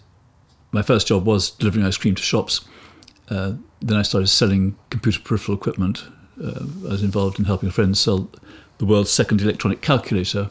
my 0.71 0.81
first 0.81 1.07
job 1.07 1.25
was 1.25 1.51
delivering 1.51 1.85
ice 1.85 1.97
cream 1.97 2.15
to 2.15 2.21
shops. 2.21 2.61
Uh, 3.29 3.53
then 3.81 3.97
I 3.97 4.01
started 4.01 4.27
selling 4.27 4.75
computer 4.89 5.19
peripheral 5.19 5.57
equipment. 5.57 6.05
Uh, 6.41 6.65
I 6.85 6.91
was 6.91 7.03
involved 7.03 7.39
in 7.39 7.45
helping 7.45 7.69
a 7.69 7.71
friend 7.71 7.97
sell 7.97 8.29
the 8.77 8.85
world's 8.85 9.11
second 9.11 9.41
electronic 9.41 9.81
calculator, 9.81 10.49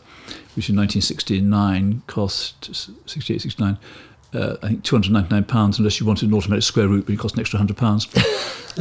which 0.54 0.68
in 0.68 0.76
1969 0.76 2.02
cost 2.06 2.74
68, 3.08 3.42
69. 3.42 3.78
Uh, 4.34 4.56
I 4.62 4.68
think 4.68 4.84
299 4.84 5.44
pounds, 5.44 5.78
unless 5.78 5.98
you 5.98 6.06
wanted 6.06 6.28
an 6.28 6.34
automatic 6.34 6.62
square 6.62 6.86
root, 6.86 7.06
but 7.06 7.14
it 7.14 7.18
cost 7.18 7.34
an 7.34 7.40
extra 7.40 7.58
100 7.58 7.76
pounds. 7.78 8.06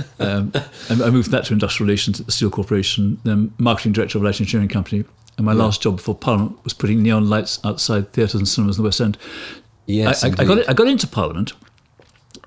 um, 0.20 0.52
I 0.90 1.10
moved 1.10 1.32
that 1.32 1.46
to 1.46 1.54
industrial 1.54 1.88
relations 1.88 2.20
at 2.20 2.26
the 2.26 2.34
Steel 2.34 2.50
Corporation, 2.50 3.20
then 3.24 3.54
marketing 3.58 3.94
director 3.94 4.18
of 4.18 4.24
a 4.24 4.26
light 4.26 4.42
engineering 4.42 4.68
company. 4.68 5.06
And 5.38 5.46
my 5.46 5.54
last 5.54 5.84
job 5.84 5.98
before 5.98 6.16
Parliament 6.16 6.62
was 6.64 6.74
putting 6.74 7.04
neon 7.04 7.30
lights 7.30 7.60
outside 7.64 8.12
theatres 8.12 8.36
and 8.36 8.48
cinemas 8.48 8.78
in 8.78 8.84
the 8.84 8.88
West 8.88 9.00
End. 9.00 9.18
Yes, 9.88 10.24
I, 10.24 10.28
I, 10.28 10.32
I 10.38 10.46
got 10.46 10.58
it, 10.60 10.70
I 10.70 10.74
got 10.74 10.88
into 10.88 11.08
Parliament. 11.08 11.54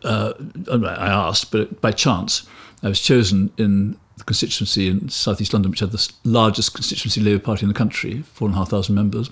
Uh, 0.04 0.32
I 0.70 1.08
asked, 1.08 1.50
but 1.50 1.80
by 1.80 1.92
chance, 1.92 2.46
I 2.82 2.88
was 2.88 3.00
chosen 3.00 3.52
in 3.58 3.98
the 4.16 4.24
constituency 4.24 4.88
in 4.88 5.08
South 5.08 5.40
East 5.40 5.52
London, 5.52 5.70
which 5.70 5.80
had 5.80 5.90
the 5.90 6.10
largest 6.24 6.74
constituency 6.74 7.20
Labour 7.20 7.42
Party 7.42 7.64
in 7.64 7.68
the 7.68 7.74
country, 7.74 8.22
four 8.22 8.46
and 8.48 8.54
a 8.54 8.58
half 8.58 8.70
thousand 8.70 8.94
members. 8.94 9.30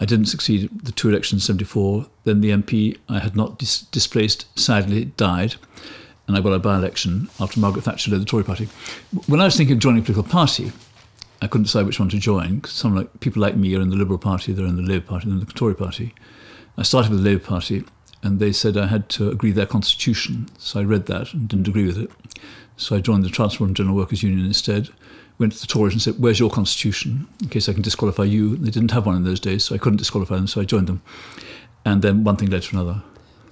I 0.00 0.04
didn't 0.04 0.26
succeed 0.26 0.70
the 0.82 0.92
two 0.92 1.08
elections 1.08 1.42
in 1.42 1.46
'74. 1.46 2.06
Then 2.24 2.40
the 2.40 2.50
MP 2.50 2.96
I 3.08 3.18
had 3.18 3.36
not 3.36 3.58
dis- 3.58 3.82
displaced 3.82 4.46
sadly 4.58 5.06
died, 5.06 5.56
and 6.26 6.36
I 6.36 6.40
got 6.40 6.52
a 6.52 6.58
by-election 6.58 7.28
after 7.40 7.60
Margaret 7.60 7.82
Thatcher 7.82 8.10
led 8.10 8.20
the 8.20 8.24
Tory 8.24 8.44
Party. 8.44 8.68
When 9.26 9.40
I 9.40 9.44
was 9.44 9.56
thinking 9.56 9.74
of 9.74 9.80
joining 9.80 10.02
a 10.02 10.04
political 10.04 10.30
party, 10.30 10.72
I 11.40 11.46
couldn't 11.46 11.64
decide 11.64 11.86
which 11.86 12.00
one 12.00 12.08
to 12.10 12.18
join 12.18 12.56
because 12.56 12.72
some 12.72 12.94
like 12.94 13.20
people 13.20 13.42
like 13.42 13.56
me 13.56 13.74
are 13.76 13.80
in 13.80 13.90
the 13.90 13.96
Liberal 13.96 14.18
Party, 14.18 14.52
they're 14.52 14.66
in 14.66 14.76
the 14.76 14.82
Labour 14.82 15.06
Party, 15.06 15.26
they're 15.26 15.38
in 15.38 15.44
the 15.44 15.52
Tory 15.52 15.74
Party. 15.74 16.14
I 16.78 16.82
started 16.82 17.10
with 17.10 17.24
the 17.24 17.28
Labour 17.28 17.44
Party, 17.44 17.84
and 18.22 18.38
they 18.38 18.52
said 18.52 18.76
I 18.76 18.86
had 18.86 19.08
to 19.10 19.30
agree 19.30 19.50
their 19.50 19.66
constitution. 19.66 20.48
So 20.58 20.78
I 20.78 20.84
read 20.84 21.06
that 21.06 21.34
and 21.34 21.48
didn't 21.48 21.66
agree 21.66 21.86
with 21.86 21.98
it. 21.98 22.10
So 22.76 22.94
I 22.94 23.00
joined 23.00 23.24
the 23.24 23.30
Transport 23.30 23.68
and 23.68 23.76
General 23.76 23.96
Workers 23.96 24.22
Union 24.22 24.46
instead. 24.46 24.88
Went 25.38 25.54
to 25.54 25.60
the 25.60 25.66
Tories 25.66 25.94
and 25.94 26.00
said, 26.00 26.20
"Where's 26.20 26.38
your 26.38 26.50
constitution 26.50 27.26
in 27.42 27.48
case 27.48 27.68
I 27.68 27.72
can 27.72 27.82
disqualify 27.82 28.24
you?" 28.24 28.56
They 28.56 28.70
didn't 28.70 28.92
have 28.92 29.06
one 29.06 29.16
in 29.16 29.24
those 29.24 29.40
days, 29.40 29.64
so 29.64 29.74
I 29.74 29.78
couldn't 29.78 29.96
disqualify 29.96 30.36
them. 30.36 30.46
So 30.46 30.60
I 30.60 30.64
joined 30.64 30.86
them, 30.86 31.02
and 31.84 32.00
then 32.00 32.22
one 32.22 32.36
thing 32.36 32.50
led 32.50 32.62
to 32.62 32.76
another. 32.76 33.02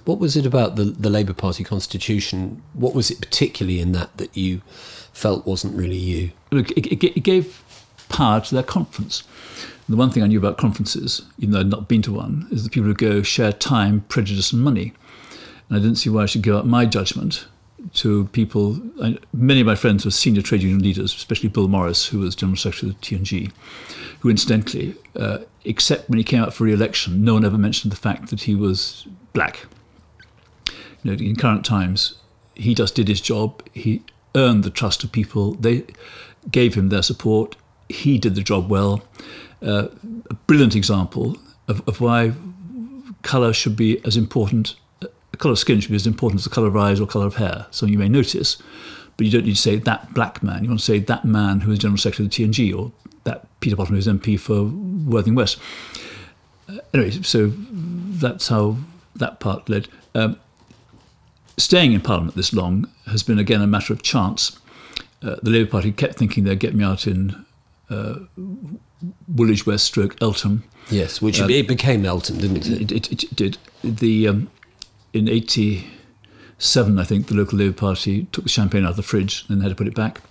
What 0.05 0.19
was 0.19 0.37
it 0.37 0.45
about 0.45 0.77
the, 0.77 0.85
the 0.85 1.09
Labour 1.09 1.33
Party 1.33 1.65
constitution? 1.65 2.63
What 2.73 2.95
was 2.95 3.11
it 3.11 3.19
particularly 3.19 3.81
in 3.81 3.91
that 3.91 4.15
that 4.17 4.37
you 4.37 4.61
felt 5.11 5.45
wasn't 5.45 5.75
really 5.75 5.97
you? 5.97 6.31
Look, 6.51 6.71
it, 6.71 6.87
it, 6.87 7.03
it 7.03 7.23
gave 7.23 7.61
power 8.07 8.39
to 8.39 8.55
their 8.55 8.63
conference. 8.63 9.23
The 9.89 9.95
one 9.95 10.09
thing 10.09 10.23
I 10.23 10.27
knew 10.27 10.37
about 10.37 10.57
conferences, 10.57 11.21
even 11.39 11.51
though 11.51 11.61
I'd 11.61 11.67
not 11.67 11.87
been 11.87 12.01
to 12.03 12.13
one, 12.13 12.47
is 12.51 12.63
that 12.63 12.73
people 12.73 12.89
would 12.89 12.97
go 12.97 13.21
share 13.21 13.53
time, 13.53 14.01
prejudice, 14.09 14.51
and 14.51 14.61
money. 14.61 14.93
And 15.69 15.77
I 15.77 15.81
didn't 15.81 15.97
see 15.97 16.09
why 16.09 16.23
I 16.23 16.25
should 16.25 16.41
give 16.41 16.55
up 16.55 16.65
my 16.65 16.85
judgment 16.85 17.47
to 17.95 18.25
people. 18.27 18.79
I, 19.01 19.17
many 19.33 19.61
of 19.61 19.67
my 19.67 19.75
friends 19.75 20.03
were 20.03 20.11
senior 20.11 20.41
trade 20.41 20.61
union 20.61 20.81
leaders, 20.81 21.13
especially 21.13 21.49
Bill 21.49 21.69
Morris, 21.69 22.07
who 22.07 22.19
was 22.19 22.35
General 22.35 22.57
Secretary 22.57 22.89
of 22.89 22.99
the 22.99 23.01
T&G, 23.01 23.49
who 24.19 24.29
incidentally, 24.29 24.95
uh, 25.15 25.39
except 25.63 26.09
when 26.09 26.17
he 26.17 26.23
came 26.23 26.41
out 26.41 26.53
for 26.53 26.65
re 26.65 26.73
election, 26.73 27.23
no 27.23 27.35
one 27.35 27.45
ever 27.45 27.57
mentioned 27.57 27.91
the 27.91 27.97
fact 27.97 28.29
that 28.29 28.41
he 28.41 28.55
was 28.55 29.07
black. 29.31 29.65
You 31.03 31.11
know, 31.11 31.23
in 31.23 31.35
current 31.37 31.63
times, 31.63 32.15
he 32.55 32.75
just 32.75 32.95
did 32.95 33.07
his 33.07 33.21
job. 33.21 33.63
He 33.73 34.03
earned 34.35 34.63
the 34.63 34.69
trust 34.69 35.03
of 35.03 35.11
people. 35.11 35.53
They 35.53 35.85
gave 36.51 36.75
him 36.75 36.89
their 36.89 37.03
support. 37.03 37.55
He 37.87 38.17
did 38.17 38.35
the 38.35 38.41
job 38.41 38.69
well. 38.69 39.03
Uh, 39.61 39.87
a 40.29 40.33
brilliant 40.45 40.75
example 40.75 41.37
of, 41.67 41.87
of 41.87 41.99
why 41.99 42.33
colour 43.23 43.53
should 43.53 43.75
be 43.75 44.03
as 44.05 44.15
important, 44.15 44.75
colour 45.37 45.53
of 45.53 45.59
skin 45.59 45.79
should 45.79 45.91
be 45.91 45.95
as 45.95 46.07
important 46.07 46.39
as 46.39 46.43
the 46.43 46.49
colour 46.49 46.67
of 46.67 46.77
eyes 46.77 46.99
or 46.99 47.07
colour 47.07 47.25
of 47.25 47.35
hair. 47.35 47.65
Something 47.71 47.93
you 47.93 47.99
may 47.99 48.09
notice, 48.09 48.61
but 49.15 49.25
you 49.25 49.31
don't 49.31 49.45
need 49.45 49.55
to 49.55 49.61
say 49.61 49.77
that 49.77 50.13
black 50.13 50.43
man. 50.43 50.63
You 50.63 50.69
want 50.69 50.79
to 50.79 50.85
say 50.85 50.99
that 50.99 51.25
man 51.25 51.61
who 51.61 51.71
is 51.71 51.79
General 51.79 51.97
Secretary 51.97 52.25
of 52.25 52.31
the 52.31 52.35
T&G 52.35 52.73
or 52.73 52.91
that 53.23 53.47
Peter 53.59 53.75
Bottom 53.75 53.95
who 53.95 53.99
is 53.99 54.07
MP 54.07 54.39
for 54.39 54.65
Worthing 55.09 55.35
West. 55.35 55.59
Uh, 56.69 56.77
anyway, 56.93 57.11
so 57.11 57.51
that's 57.51 58.47
how 58.47 58.77
that 59.15 59.39
part 59.39 59.67
led. 59.69 59.87
Um, 60.13 60.39
staying 61.57 61.93
in 61.93 62.01
Parliament 62.01 62.35
this 62.35 62.53
long 62.53 62.89
has 63.07 63.23
been 63.23 63.39
again 63.39 63.61
a 63.61 63.67
matter 63.67 63.93
of 63.93 64.03
chance. 64.03 64.59
Uh, 65.21 65.37
the 65.41 65.49
Labour 65.49 65.71
Party 65.71 65.91
kept 65.91 66.15
thinking 66.15 66.43
they'd 66.43 66.59
get 66.59 66.75
me 66.75 66.83
out 66.83 67.07
in 67.07 67.45
uh, 67.89 68.19
Woolwich 69.27 69.65
West 69.65 69.85
stroke 69.85 70.15
Eltham. 70.21 70.63
Yes, 70.89 71.21
which 71.21 71.41
uh, 71.41 71.47
it 71.47 71.67
became 71.67 72.05
Eltham, 72.05 72.37
didn't 72.37 72.57
it? 72.57 72.91
It, 72.91 72.91
it, 72.91 73.23
it 73.23 73.35
did. 73.35 73.57
The 73.83 74.27
um, 74.27 74.49
in 75.13 75.27
'87, 75.27 76.99
I 76.99 77.03
think 77.03 77.27
the 77.27 77.35
local 77.35 77.59
Labour 77.59 77.75
Party 77.75 78.25
took 78.31 78.43
the 78.43 78.49
champagne 78.49 78.85
out 78.85 78.91
of 78.91 78.95
the 78.95 79.03
fridge 79.03 79.45
and 79.49 79.61
had 79.61 79.69
to 79.69 79.75
put 79.75 79.87
it 79.87 79.95
back. 79.95 80.21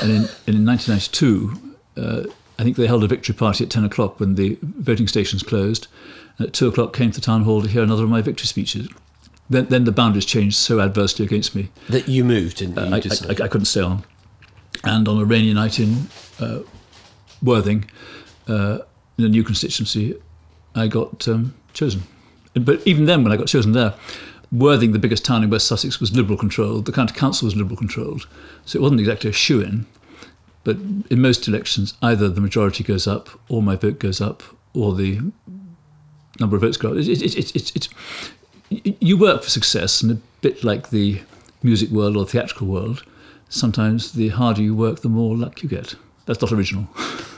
And 0.00 0.10
in, 0.10 0.16
and 0.46 0.56
in 0.56 0.66
1992, 0.66 1.76
uh, 1.96 2.24
I 2.58 2.62
think 2.62 2.76
they 2.76 2.86
held 2.86 3.04
a 3.04 3.06
victory 3.06 3.34
party 3.34 3.64
at 3.64 3.70
10 3.70 3.84
o'clock 3.84 4.18
when 4.18 4.34
the 4.34 4.58
voting 4.62 5.08
stations 5.08 5.42
closed. 5.42 5.88
And 6.38 6.48
at 6.48 6.54
2 6.54 6.68
o'clock, 6.68 6.92
came 6.92 7.10
to 7.10 7.20
the 7.20 7.24
town 7.24 7.42
hall 7.42 7.62
to 7.62 7.68
hear 7.68 7.82
another 7.82 8.04
of 8.04 8.10
my 8.10 8.22
victory 8.22 8.46
speeches. 8.46 8.88
Then, 9.48 9.66
then 9.66 9.84
the 9.84 9.92
boundaries 9.92 10.24
changed 10.24 10.56
so 10.56 10.80
adversely 10.80 11.24
against 11.24 11.54
me. 11.54 11.70
That 11.88 12.08
you 12.08 12.24
moved, 12.24 12.58
didn't 12.58 12.76
you? 12.76 12.82
Uh, 12.82 12.96
I, 12.96 13.42
I, 13.42 13.44
I, 13.44 13.48
couldn't 13.48 13.66
stay 13.66 13.80
on. 13.80 14.04
And 14.82 15.06
on 15.06 15.18
a 15.18 15.24
rainy 15.24 15.52
night 15.54 15.78
in 15.78 16.08
uh, 16.40 16.60
Worthing, 17.42 17.90
uh, 18.48 18.78
in 19.18 19.24
a 19.24 19.28
new 19.28 19.44
constituency, 19.44 20.14
I 20.74 20.88
got 20.88 21.26
um, 21.28 21.54
chosen. 21.72 22.02
But 22.54 22.86
even 22.86 23.06
then, 23.06 23.22
when 23.22 23.32
I 23.32 23.36
got 23.36 23.46
chosen 23.46 23.72
there, 23.72 23.94
Worthing, 24.52 24.92
the 24.92 24.98
biggest 24.98 25.24
town 25.24 25.42
in 25.42 25.50
West 25.50 25.66
Sussex, 25.66 26.00
was 26.00 26.14
Liberal 26.14 26.38
controlled. 26.38 26.86
The 26.86 26.92
county 26.92 27.12
council 27.14 27.46
was 27.46 27.56
Liberal 27.56 27.76
controlled. 27.76 28.26
So 28.64 28.78
it 28.78 28.82
wasn't 28.82 29.00
exactly 29.00 29.30
a 29.30 29.32
shoe 29.32 29.60
in. 29.60 29.86
But 30.62 30.76
in 31.10 31.20
most 31.20 31.46
elections, 31.48 31.94
either 32.00 32.28
the 32.28 32.40
majority 32.40 32.84
goes 32.84 33.06
up, 33.06 33.28
or 33.48 33.62
my 33.62 33.76
vote 33.76 33.98
goes 33.98 34.20
up, 34.20 34.42
or 34.72 34.94
the 34.94 35.20
number 36.38 36.56
of 36.56 36.62
votes 36.62 36.76
go 36.76 36.92
up. 36.92 37.04
You 38.70 39.16
work 39.16 39.42
for 39.42 39.50
success, 39.50 40.02
and 40.02 40.12
a 40.12 40.20
bit 40.40 40.64
like 40.64 40.90
the 40.90 41.22
music 41.62 41.90
world 41.90 42.16
or 42.16 42.24
the 42.24 42.30
theatrical 42.30 42.66
world, 42.66 43.04
sometimes 43.48 44.12
the 44.12 44.28
harder 44.28 44.62
you 44.62 44.74
work, 44.74 45.00
the 45.00 45.08
more 45.08 45.36
luck 45.36 45.62
you 45.62 45.68
get. 45.68 45.96
That's 46.26 46.40
not 46.40 46.52
original. 46.52 46.88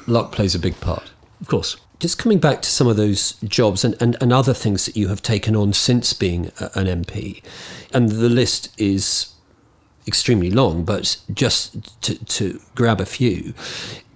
Luck 0.06 0.32
plays 0.32 0.54
a 0.54 0.58
big 0.58 0.80
part. 0.80 1.10
Of 1.40 1.46
course. 1.46 1.76
Just 2.00 2.18
coming 2.18 2.38
back 2.38 2.62
to 2.62 2.68
some 2.70 2.86
of 2.86 2.96
those 2.96 3.32
jobs 3.44 3.84
and, 3.84 4.00
and, 4.00 4.16
and 4.20 4.32
other 4.32 4.54
things 4.54 4.86
that 4.86 4.96
you 4.96 5.08
have 5.08 5.20
taken 5.20 5.54
on 5.56 5.72
since 5.72 6.12
being 6.12 6.46
an 6.74 6.86
MP, 6.86 7.42
and 7.92 8.08
the 8.08 8.28
list 8.28 8.70
is 8.78 9.34
extremely 10.06 10.50
long, 10.50 10.84
but 10.84 11.18
just 11.34 12.02
to, 12.02 12.24
to 12.24 12.60
grab 12.76 13.00
a 13.00 13.04
few, 13.04 13.52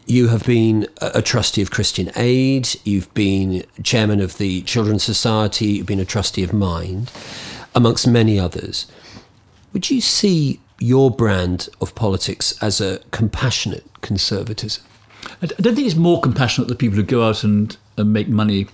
you 0.07 0.29
have 0.29 0.45
been 0.45 0.87
a 1.00 1.23
trustee 1.23 1.62
of 1.62 1.71
Christian 1.71 2.11
Aid, 2.17 2.69
you've 2.85 3.12
been 3.14 3.64
chairman 3.83 4.21
of 4.21 4.38
the 4.38 4.62
Children's 4.62 5.05
Society, 5.05 5.67
you've 5.67 5.87
been 5.87 6.00
a 6.00 6.05
trustee 6.05 6.43
of 6.43 6.52
Mind, 6.52 7.11
amongst 7.75 8.07
many 8.07 8.38
others. 8.38 8.87
Would 9.73 9.91
you 9.91 10.00
see 10.00 10.61
your 10.83 11.11
brand 11.11 11.69
of 11.81 11.95
politics 11.95 12.61
as 12.62 12.81
a 12.81 12.99
compassionate 13.11 13.87
conservatism? 14.01 14.85
I 15.41 15.47
don't 15.47 15.75
think 15.75 15.87
it's 15.87 15.97
more 15.97 16.21
compassionate 16.21 16.69
that 16.69 16.79
people 16.79 16.97
who 16.97 17.03
go 17.03 17.23
out 17.23 17.45
and, 17.45 17.77
and 17.97 18.12
make 18.12 18.29
money 18.29 18.67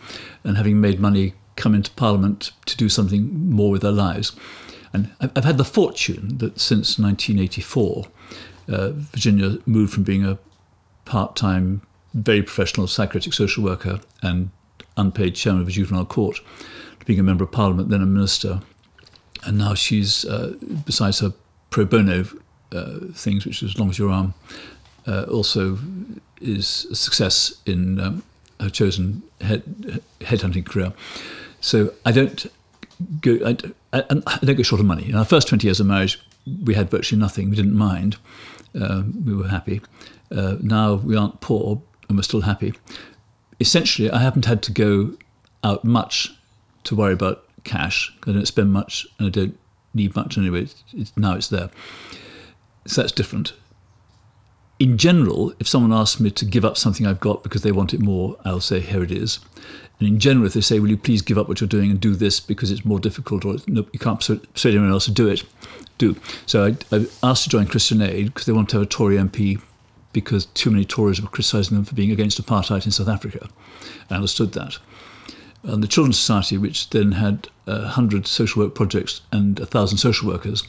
and 0.45 0.57
having 0.57 0.81
made 0.81 0.99
money 0.99 1.35
come 1.57 1.75
into 1.75 1.91
Parliament 1.93 2.53
to 2.67 2.77
do 2.77 2.89
something 2.89 3.51
more 3.51 3.71
with 3.71 3.83
their 3.83 3.93
lives. 3.93 4.33
And 4.93 5.11
I've 5.21 5.45
had 5.45 5.59
the 5.59 5.65
fortune 5.65 6.39
that 6.39 6.59
since 6.59 6.99
1984, 6.99 8.07
uh, 8.69 8.91
Virginia 8.93 9.59
moved 9.67 9.93
from 9.93 10.05
being 10.05 10.25
a 10.25 10.39
part 11.05 11.37
time, 11.37 11.83
very 12.15 12.43
professional 12.43 12.87
psychiatric 12.87 13.35
social 13.35 13.63
worker 13.63 14.01
and 14.23 14.51
unpaid 14.97 15.35
chairman 15.35 15.63
of 15.63 15.69
a 15.69 15.71
juvenile 15.71 16.07
court 16.07 16.41
to 17.01 17.07
being 17.07 17.21
a 17.21 17.23
member 17.23 17.45
of 17.45 17.53
parliament, 17.53 17.91
then 17.91 18.03
a 18.03 18.07
minister. 18.07 18.61
And 19.45 19.59
now 19.59 19.75
she's, 19.75 20.25
uh, 20.25 20.55
besides 20.87 21.21
her 21.21 21.33
pro 21.71 21.85
bono 21.85 22.25
uh, 22.73 22.99
things, 23.15 23.47
which 23.47 23.63
is 23.63 23.73
as 23.73 23.79
long 23.79 23.91
as 23.91 23.99
your 23.99 24.11
arm, 24.11 24.35
uh, 25.07 25.25
also 25.25 25.79
is 26.41 26.87
a 26.91 26.95
success 26.95 27.55
in 27.67 28.01
um, 28.01 28.23
her 28.61 28.71
chosen 28.71 29.23
head, 29.41 29.63
headhunting 30.21 30.67
career. 30.67 30.93
So 31.61 31.93
I 32.05 32.13
don't 32.13 32.47
go. 33.21 33.39
I, 33.45 33.57
I, 33.93 34.03
don't 34.43 34.57
go 34.57 34.63
short 34.63 34.81
of 34.81 34.87
money. 34.87 35.09
In 35.09 35.15
our 35.15 35.25
first 35.25 35.49
twenty 35.49 35.67
years 35.67 35.81
of 35.81 35.87
marriage, 35.87 36.21
we 36.65 36.75
had 36.75 36.91
virtually 36.91 37.21
nothing. 37.21 37.51
We 37.51 37.57
didn't 37.57 37.77
mind. 37.77 38.17
Um, 38.81 39.25
we 39.25 39.35
were 39.35 39.49
happy. 39.49 39.81
Uh, 40.31 40.57
now 40.61 40.95
we 40.95 41.17
aren't 41.17 41.41
poor 41.41 41.81
and 42.09 42.19
we're 42.19 42.23
still 42.23 42.43
happy. 42.43 42.75
Essentially, 43.61 44.11
I 44.11 44.19
haven't 44.19 44.45
had 44.45 44.63
to 44.65 44.73
go 44.73 45.17
out 45.65 45.85
much 45.85 46.33
to 46.85 46.95
worry 46.95 47.13
about 47.13 47.45
cash. 47.65 48.15
I 48.27 48.33
don't 48.33 48.47
spend 48.47 48.73
much 48.73 49.07
and 49.19 49.27
I 49.27 49.31
don't 49.31 49.59
need 49.95 50.15
much 50.15 50.39
anyway. 50.39 50.63
It's, 50.63 50.85
it's, 50.93 51.17
now 51.17 51.35
it's 51.35 51.49
there. 51.49 51.71
So 52.87 53.03
that's 53.03 53.13
different. 53.13 53.53
In 54.79 54.97
general, 54.97 55.53
if 55.59 55.67
someone 55.67 55.93
asks 55.93 56.21
me 56.21 56.31
to 56.31 56.45
give 56.45 56.65
up 56.65 56.77
something 56.77 57.07
I've 57.07 57.21
got 57.21 57.43
because 57.43 57.63
they 57.63 57.73
want 57.73 57.93
it 57.93 58.01
more, 58.01 58.37
I'll 58.45 58.61
say, 58.61 58.81
here 58.81 59.03
it 59.03 59.11
is. 59.11 59.41
And 59.99 60.09
in 60.09 60.21
general, 60.21 60.47
if 60.47 60.55
they 60.55 60.61
say, 60.61 60.79
will 60.79 60.91
you 60.91 60.97
please 60.97 61.23
give 61.23 61.37
up 61.37 61.49
what 61.49 61.61
you're 61.61 61.69
doing 61.69 61.91
and 61.91 62.01
do 62.01 62.15
this 62.15 62.39
because 62.39 62.71
it's 62.71 62.85
more 62.85 63.01
difficult 63.01 63.45
or 63.45 63.57
no, 63.67 63.87
you 63.93 63.99
can't 63.99 64.19
persuade 64.21 64.75
anyone 64.75 64.93
else 64.93 65.07
to 65.07 65.11
do 65.11 65.27
it, 65.27 65.43
do. 65.99 66.17
So 66.47 66.65
I, 66.65 66.97
I 66.97 67.07
asked 67.23 67.43
to 67.45 67.51
join 67.51 67.67
Christian 67.67 68.01
Aid 68.01 68.27
because 68.27 68.47
they 68.47 68.53
want 68.53 68.69
to 68.71 68.77
have 68.77 68.87
a 68.87 68.89
Tory 68.89 69.17
MP 69.17 69.61
because 70.13 70.47
too 70.47 70.71
many 70.71 70.85
Tories 70.85 71.21
were 71.21 71.29
criticising 71.29 71.77
them 71.77 71.85
for 71.85 71.97
being 71.97 72.13
against 72.13 72.41
apartheid 72.41 72.87
in 72.87 72.93
South 72.93 73.09
Africa. 73.09 73.49
I 74.09 74.15
understood 74.15 74.53
that. 74.53 74.79
And 75.63 75.83
the 75.83 75.89
Children's 75.89 76.19
Society, 76.19 76.57
which 76.57 76.91
then 76.91 77.13
had 77.13 77.49
uh, 77.67 77.81
100 77.81 78.27
social 78.27 78.63
work 78.63 78.75
projects 78.75 79.23
and 79.33 79.59
1,000 79.59 79.99
social 79.99 80.29
workers, 80.29 80.63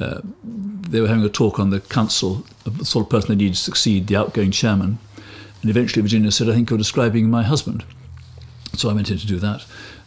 uh, 0.00 0.20
they 0.42 1.00
were 1.00 1.08
having 1.08 1.24
a 1.24 1.28
talk 1.28 1.58
on 1.58 1.70
the 1.70 1.80
council 1.80 2.44
of 2.66 2.78
the 2.78 2.84
sort 2.84 3.06
of 3.06 3.10
person 3.10 3.28
they 3.28 3.44
needed 3.44 3.54
to 3.54 3.60
succeed, 3.60 4.06
the 4.06 4.16
outgoing 4.16 4.50
chairman. 4.50 4.98
And 5.62 5.70
eventually 5.70 6.02
Virginia 6.02 6.30
said, 6.30 6.48
I 6.48 6.52
think 6.52 6.68
you're 6.68 6.78
describing 6.78 7.30
my 7.30 7.42
husband. 7.42 7.84
So 8.74 8.90
I 8.90 8.92
went 8.92 9.10
in 9.10 9.18
to 9.18 9.26
do 9.26 9.38
that. 9.38 9.64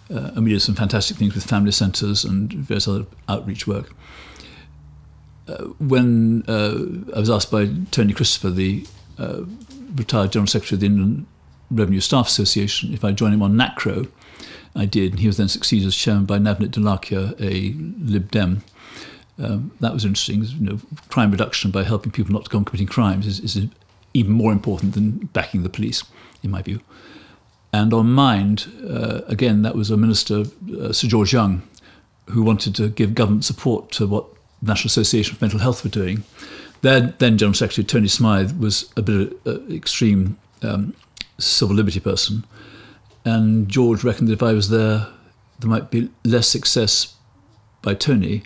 Uh, 0.09 0.31
and 0.35 0.45
we 0.45 0.51
did 0.51 0.61
some 0.61 0.75
fantastic 0.75 1.17
things 1.17 1.35
with 1.35 1.43
family 1.43 1.71
centres 1.71 2.23
and 2.23 2.51
various 2.53 2.87
other 2.87 3.05
outreach 3.27 3.67
work. 3.67 3.93
Uh, 5.47 5.63
when 5.79 6.43
uh, 6.47 7.15
I 7.15 7.19
was 7.19 7.29
asked 7.29 7.51
by 7.51 7.69
Tony 7.91 8.13
Christopher, 8.13 8.49
the 8.49 8.85
uh, 9.17 9.41
retired 9.95 10.31
General 10.31 10.47
Secretary 10.47 10.75
of 10.75 10.81
the 10.81 10.85
Inland 10.87 11.25
Revenue 11.69 11.99
Staff 11.99 12.27
Association, 12.27 12.93
if 12.93 13.03
I'd 13.03 13.17
join 13.17 13.33
him 13.33 13.41
on 13.41 13.53
NACRO, 13.53 14.09
I 14.75 14.85
did. 14.85 15.13
And 15.13 15.19
he 15.19 15.27
was 15.27 15.37
then 15.37 15.49
succeeded 15.49 15.87
as 15.87 15.95
chairman 15.95 16.25
by 16.25 16.37
Navnit 16.37 16.69
Dholakia, 16.69 17.39
a 17.41 17.75
Lib 18.03 18.31
Dem. 18.31 18.63
Um, 19.39 19.71
that 19.79 19.93
was 19.93 20.05
interesting. 20.05 20.43
You 20.43 20.59
know, 20.59 20.79
crime 21.09 21.31
reduction 21.31 21.71
by 21.71 21.83
helping 21.83 22.11
people 22.11 22.33
not 22.33 22.45
to 22.45 22.49
go 22.49 22.57
on 22.59 22.65
committing 22.65 22.87
crimes 22.87 23.27
is, 23.27 23.39
is 23.39 23.67
even 24.13 24.31
more 24.31 24.51
important 24.51 24.93
than 24.93 25.29
backing 25.33 25.63
the 25.63 25.69
police, 25.69 26.03
in 26.43 26.51
my 26.51 26.61
view. 26.61 26.79
And 27.73 27.93
on 27.93 28.11
Mind, 28.11 28.71
uh, 28.89 29.21
again, 29.27 29.61
that 29.63 29.75
was 29.75 29.91
a 29.91 29.97
minister, 29.97 30.45
uh, 30.79 30.93
Sir 30.93 31.07
George 31.07 31.33
Young, 31.33 31.61
who 32.29 32.41
wanted 32.41 32.75
to 32.75 32.89
give 32.89 33.13
government 33.13 33.45
support 33.45 33.91
to 33.91 34.07
what 34.07 34.25
National 34.61 34.87
Association 34.87 35.35
of 35.35 35.41
Mental 35.41 35.59
Health 35.59 35.83
were 35.83 35.89
doing. 35.89 36.23
Then, 36.81 37.13
then 37.17 37.37
General 37.37 37.53
Secretary 37.53 37.85
Tony 37.85 38.07
Smythe 38.07 38.57
was 38.59 38.91
a 38.95 39.01
bit 39.01 39.33
of 39.45 39.57
an 39.67 39.75
extreme 39.75 40.37
um, 40.61 40.93
civil 41.37 41.75
liberty 41.75 41.99
person. 41.99 42.45
And 43.25 43.67
George 43.67 44.03
reckoned 44.03 44.29
that 44.29 44.33
if 44.33 44.43
I 44.43 44.53
was 44.53 44.69
there, 44.69 45.07
there 45.59 45.69
might 45.69 45.91
be 45.91 46.09
less 46.23 46.47
success 46.47 47.15
by 47.81 47.93
Tony 47.93 48.43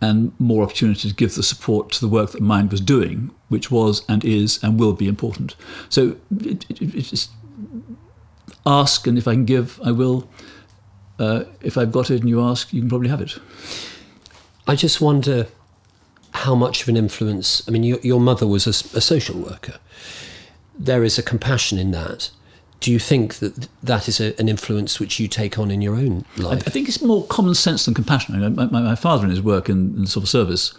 and 0.00 0.32
more 0.38 0.62
opportunity 0.62 1.08
to 1.08 1.14
give 1.14 1.34
the 1.34 1.42
support 1.42 1.90
to 1.92 2.00
the 2.00 2.08
work 2.08 2.32
that 2.32 2.40
Mind 2.40 2.70
was 2.70 2.80
doing, 2.80 3.30
which 3.48 3.70
was 3.70 4.04
and 4.08 4.24
is 4.24 4.62
and 4.62 4.78
will 4.78 4.92
be 4.92 5.08
important. 5.08 5.56
So 5.88 6.16
it, 6.40 6.64
it, 6.70 6.94
it's 6.94 7.28
ask, 8.64 9.06
and 9.06 9.18
if 9.18 9.26
I 9.26 9.34
can 9.34 9.44
give, 9.44 9.80
I 9.82 9.92
will. 9.92 10.28
Uh, 11.18 11.44
if 11.62 11.76
I've 11.76 11.90
got 11.90 12.10
it 12.10 12.20
and 12.20 12.28
you 12.28 12.40
ask, 12.40 12.72
you 12.72 12.80
can 12.80 12.88
probably 12.88 13.08
have 13.08 13.20
it. 13.20 13.38
I 14.68 14.76
just 14.76 15.00
wonder 15.00 15.48
how 16.32 16.54
much 16.54 16.82
of 16.82 16.88
an 16.88 16.96
influence. 16.96 17.66
I 17.66 17.72
mean, 17.72 17.82
your, 17.82 17.98
your 18.02 18.20
mother 18.20 18.46
was 18.46 18.66
a, 18.66 18.96
a 18.96 19.00
social 19.00 19.36
worker. 19.36 19.80
There 20.78 21.04
is 21.04 21.18
a 21.18 21.22
compassion 21.22 21.78
in 21.78 21.90
that. 21.92 22.30
Do 22.80 22.92
you 22.92 23.00
think 23.00 23.36
that 23.36 23.68
that 23.82 24.08
is 24.08 24.20
a, 24.20 24.38
an 24.40 24.48
influence 24.48 25.00
which 25.00 25.18
you 25.18 25.26
take 25.26 25.58
on 25.58 25.70
in 25.70 25.82
your 25.82 25.96
own 25.96 26.24
life? 26.36 26.62
I, 26.64 26.66
I 26.66 26.70
think 26.70 26.88
it's 26.88 27.02
more 27.02 27.24
common 27.26 27.54
sense 27.54 27.84
than 27.84 27.94
compassion. 27.94 28.36
I 28.36 28.48
mean, 28.48 28.54
my, 28.54 28.66
my, 28.66 28.94
father, 28.94 29.24
in 29.24 29.30
his 29.30 29.42
work 29.42 29.68
in, 29.68 29.94
in 29.96 30.02
the 30.02 30.06
civil 30.06 30.28
service, 30.28 30.74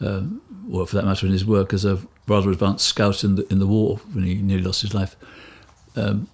uh, 0.00 0.22
or 0.70 0.86
for 0.86 0.94
that 0.96 1.04
matter, 1.04 1.26
in 1.26 1.32
his 1.32 1.44
work 1.44 1.72
as 1.72 1.84
a 1.84 2.00
rather 2.28 2.50
advanced 2.50 2.86
scout 2.86 3.24
in 3.24 3.34
the 3.34 3.46
in 3.52 3.58
the 3.58 3.66
war 3.66 3.96
when 4.12 4.24
he 4.24 4.34
nearly 4.36 4.62
lost 4.62 4.82
his 4.82 4.94
life, 4.94 5.16
um, 5.96 6.28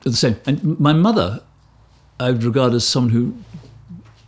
the 0.00 0.16
same. 0.16 0.36
And 0.46 0.80
my 0.80 0.92
mother, 0.92 1.42
I 2.18 2.32
would 2.32 2.42
regard 2.42 2.74
as 2.74 2.86
someone 2.86 3.12
who 3.12 3.36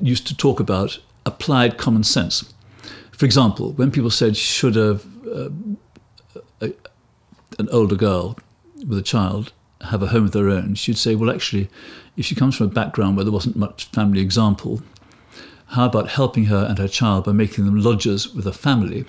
used 0.00 0.26
to 0.28 0.36
talk 0.36 0.60
about 0.60 0.98
applied 1.26 1.78
common 1.78 2.04
sense. 2.04 2.52
For 3.12 3.24
example, 3.24 3.72
when 3.72 3.90
people 3.90 4.10
said, 4.10 4.36
should 4.36 4.76
a, 4.76 5.00
a, 6.60 6.72
an 7.58 7.68
older 7.70 7.96
girl 7.96 8.38
with 8.86 8.98
a 8.98 9.02
child 9.02 9.52
have 9.82 10.02
a 10.02 10.08
home 10.08 10.24
of 10.24 10.32
their 10.32 10.48
own, 10.48 10.74
she'd 10.74 10.98
say, 10.98 11.14
well, 11.14 11.30
actually, 11.30 11.68
if 12.16 12.24
she 12.24 12.34
comes 12.34 12.56
from 12.56 12.66
a 12.66 12.70
background 12.70 13.16
where 13.16 13.24
there 13.24 13.32
wasn't 13.32 13.56
much 13.56 13.86
family 13.86 14.20
example, 14.20 14.82
how 15.68 15.86
about 15.86 16.08
helping 16.08 16.46
her 16.46 16.66
and 16.68 16.78
her 16.78 16.88
child 16.88 17.24
by 17.24 17.32
making 17.32 17.64
them 17.64 17.80
lodgers 17.80 18.34
with 18.34 18.46
a 18.46 18.52
family 18.52 19.04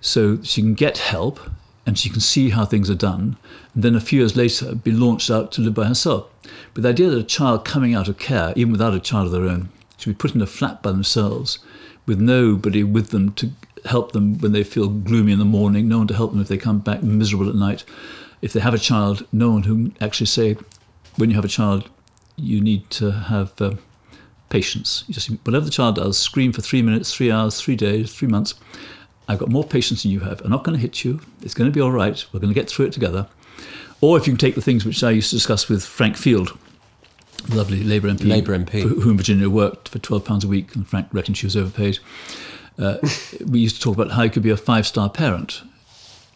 so 0.00 0.42
she 0.42 0.60
can 0.60 0.74
get 0.74 0.98
help 0.98 1.38
and 1.86 1.98
she 1.98 2.08
can 2.08 2.20
see 2.20 2.50
how 2.50 2.64
things 2.64 2.88
are 2.88 2.94
done, 2.94 3.36
and 3.74 3.82
then 3.82 3.96
a 3.96 4.00
few 4.00 4.20
years 4.20 4.36
later 4.36 4.74
be 4.74 4.92
launched 4.92 5.30
out 5.30 5.50
to 5.52 5.60
live 5.60 5.74
by 5.74 5.84
herself. 5.84 6.28
But 6.74 6.82
the 6.82 6.90
idea 6.90 7.10
that 7.10 7.18
a 7.18 7.24
child 7.24 7.64
coming 7.64 7.94
out 7.94 8.08
of 8.08 8.18
care, 8.18 8.52
even 8.54 8.72
without 8.72 8.94
a 8.94 9.00
child 9.00 9.26
of 9.26 9.32
their 9.32 9.46
own, 9.46 9.68
should 9.96 10.10
be 10.10 10.14
put 10.14 10.34
in 10.34 10.40
a 10.40 10.46
flat 10.46 10.82
by 10.82 10.92
themselves, 10.92 11.58
with 12.06 12.20
nobody 12.20 12.84
with 12.84 13.10
them 13.10 13.32
to 13.32 13.50
help 13.84 14.12
them 14.12 14.38
when 14.38 14.52
they 14.52 14.64
feel 14.64 14.88
gloomy 14.88 15.32
in 15.32 15.38
the 15.38 15.44
morning, 15.44 15.88
no 15.88 15.98
one 15.98 16.06
to 16.08 16.14
help 16.14 16.32
them 16.32 16.40
if 16.40 16.48
they 16.48 16.58
come 16.58 16.78
back 16.78 17.02
miserable 17.02 17.48
at 17.48 17.54
night. 17.54 17.84
If 18.40 18.52
they 18.52 18.60
have 18.60 18.74
a 18.74 18.78
child, 18.78 19.26
no 19.32 19.50
one 19.50 19.62
who 19.62 19.92
actually 20.00 20.26
say, 20.26 20.56
when 21.16 21.30
you 21.30 21.36
have 21.36 21.44
a 21.44 21.48
child, 21.48 21.88
you 22.36 22.60
need 22.60 22.88
to 22.90 23.10
have 23.10 23.60
uh, 23.60 23.74
patience. 24.48 25.04
You 25.06 25.14
just 25.14 25.28
whatever 25.44 25.64
the 25.64 25.70
child 25.70 25.96
does, 25.96 26.18
scream 26.18 26.52
for 26.52 26.62
three 26.62 26.82
minutes, 26.82 27.14
three 27.14 27.30
hours, 27.30 27.60
three 27.60 27.76
days, 27.76 28.12
three 28.12 28.28
months, 28.28 28.54
I've 29.28 29.38
got 29.38 29.48
more 29.48 29.64
patience 29.64 30.02
than 30.02 30.12
you 30.12 30.20
have. 30.20 30.40
I'm 30.42 30.50
not 30.50 30.64
going 30.64 30.76
to 30.76 30.82
hit 30.82 31.04
you. 31.04 31.20
It's 31.42 31.54
going 31.54 31.70
to 31.70 31.74
be 31.74 31.80
all 31.80 31.92
right. 31.92 32.24
We're 32.32 32.40
going 32.40 32.52
to 32.52 32.58
get 32.58 32.68
through 32.68 32.86
it 32.86 32.92
together. 32.92 33.28
Or 34.00 34.18
if 34.18 34.26
you 34.26 34.32
can 34.32 34.38
take 34.38 34.56
the 34.56 34.62
things 34.62 34.84
which 34.84 35.02
I 35.04 35.10
used 35.10 35.30
to 35.30 35.36
discuss 35.36 35.68
with 35.68 35.84
Frank 35.84 36.16
Field, 36.16 36.58
lovely 37.48 37.84
Labour 37.84 38.08
MP, 38.08 38.28
Labour 38.28 38.58
MP, 38.58 38.82
who 38.82 39.10
in 39.10 39.16
Virginia 39.16 39.48
worked 39.48 39.88
for 39.88 39.98
twelve 40.00 40.24
pounds 40.24 40.44
a 40.44 40.48
week, 40.48 40.74
and 40.74 40.86
Frank 40.86 41.08
reckoned 41.12 41.36
she 41.36 41.46
was 41.46 41.56
overpaid. 41.56 41.98
Uh, 42.78 42.98
we 43.46 43.60
used 43.60 43.76
to 43.76 43.82
talk 43.82 43.94
about 43.94 44.12
how 44.12 44.22
you 44.22 44.30
could 44.30 44.42
be 44.42 44.50
a 44.50 44.56
five-star 44.56 45.10
parent, 45.10 45.62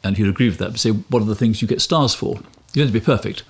and 0.05 0.17
he'd 0.17 0.29
agree 0.29 0.49
with 0.49 0.59
that. 0.59 0.71
But 0.71 0.81
say, 0.81 0.91
what 0.91 1.23
are 1.23 1.27
the 1.27 1.35
things 1.35 1.63
you 1.63 1.69
get 1.69 1.81
stars 1.81 2.15
for? 2.15 2.37
You 2.75 2.83
don't 2.83 2.87
have 2.87 2.95
to 2.95 3.01
be 3.01 3.05
perfect. 3.05 3.43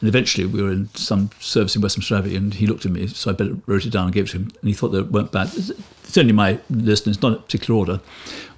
And 0.00 0.08
eventually, 0.08 0.46
we 0.46 0.62
were 0.62 0.70
in 0.70 0.88
some 0.94 1.30
service 1.40 1.74
in 1.74 1.82
Westminster 1.82 2.16
Abbey, 2.16 2.36
and 2.36 2.54
he 2.54 2.68
looked 2.68 2.86
at 2.86 2.92
me, 2.92 3.08
so 3.08 3.32
I 3.32 3.34
wrote 3.66 3.84
it 3.84 3.90
down 3.90 4.04
and 4.04 4.14
gave 4.14 4.26
it 4.26 4.30
to 4.30 4.36
him. 4.36 4.52
And 4.60 4.68
he 4.68 4.72
thought 4.72 4.90
that 4.90 5.06
it 5.06 5.10
weren't 5.10 5.32
bad. 5.32 5.50
It's 5.54 6.16
only 6.16 6.32
my 6.32 6.60
list, 6.70 7.06
and 7.06 7.14
it's 7.14 7.22
not 7.22 7.32
a 7.32 7.36
particular 7.36 7.76
order. 7.76 8.00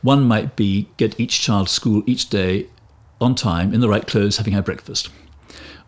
One 0.02 0.24
might 0.24 0.54
be 0.54 0.88
get 0.98 1.18
each 1.18 1.40
child 1.40 1.68
to 1.68 1.72
school 1.72 2.02
each 2.06 2.28
day 2.28 2.66
on 3.20 3.34
time, 3.34 3.72
in 3.72 3.80
the 3.80 3.88
right 3.88 4.06
clothes, 4.06 4.36
having 4.36 4.52
had 4.52 4.66
breakfast. 4.66 5.08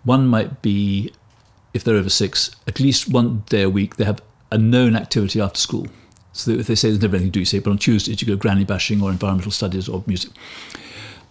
One 0.04 0.26
might 0.26 0.62
be, 0.62 1.12
if 1.74 1.84
they're 1.84 1.96
over 1.96 2.10
six, 2.10 2.56
at 2.66 2.80
least 2.80 3.10
one 3.10 3.44
day 3.48 3.62
a 3.62 3.70
week 3.70 3.96
they 3.96 4.04
have 4.04 4.22
a 4.50 4.56
known 4.58 4.96
activity 4.96 5.40
after 5.40 5.60
school. 5.60 5.86
So 6.32 6.52
if 6.52 6.66
they 6.66 6.74
say 6.74 6.88
there's 6.88 7.02
never 7.02 7.16
anything 7.16 7.32
to 7.32 7.34
do, 7.34 7.40
you 7.40 7.46
say, 7.46 7.58
but 7.58 7.70
on 7.70 7.78
Tuesdays 7.78 8.20
you 8.20 8.26
go 8.26 8.36
granny 8.36 8.64
bashing 8.64 9.02
or 9.02 9.10
environmental 9.10 9.50
studies 9.50 9.88
or 9.88 10.02
music. 10.06 10.30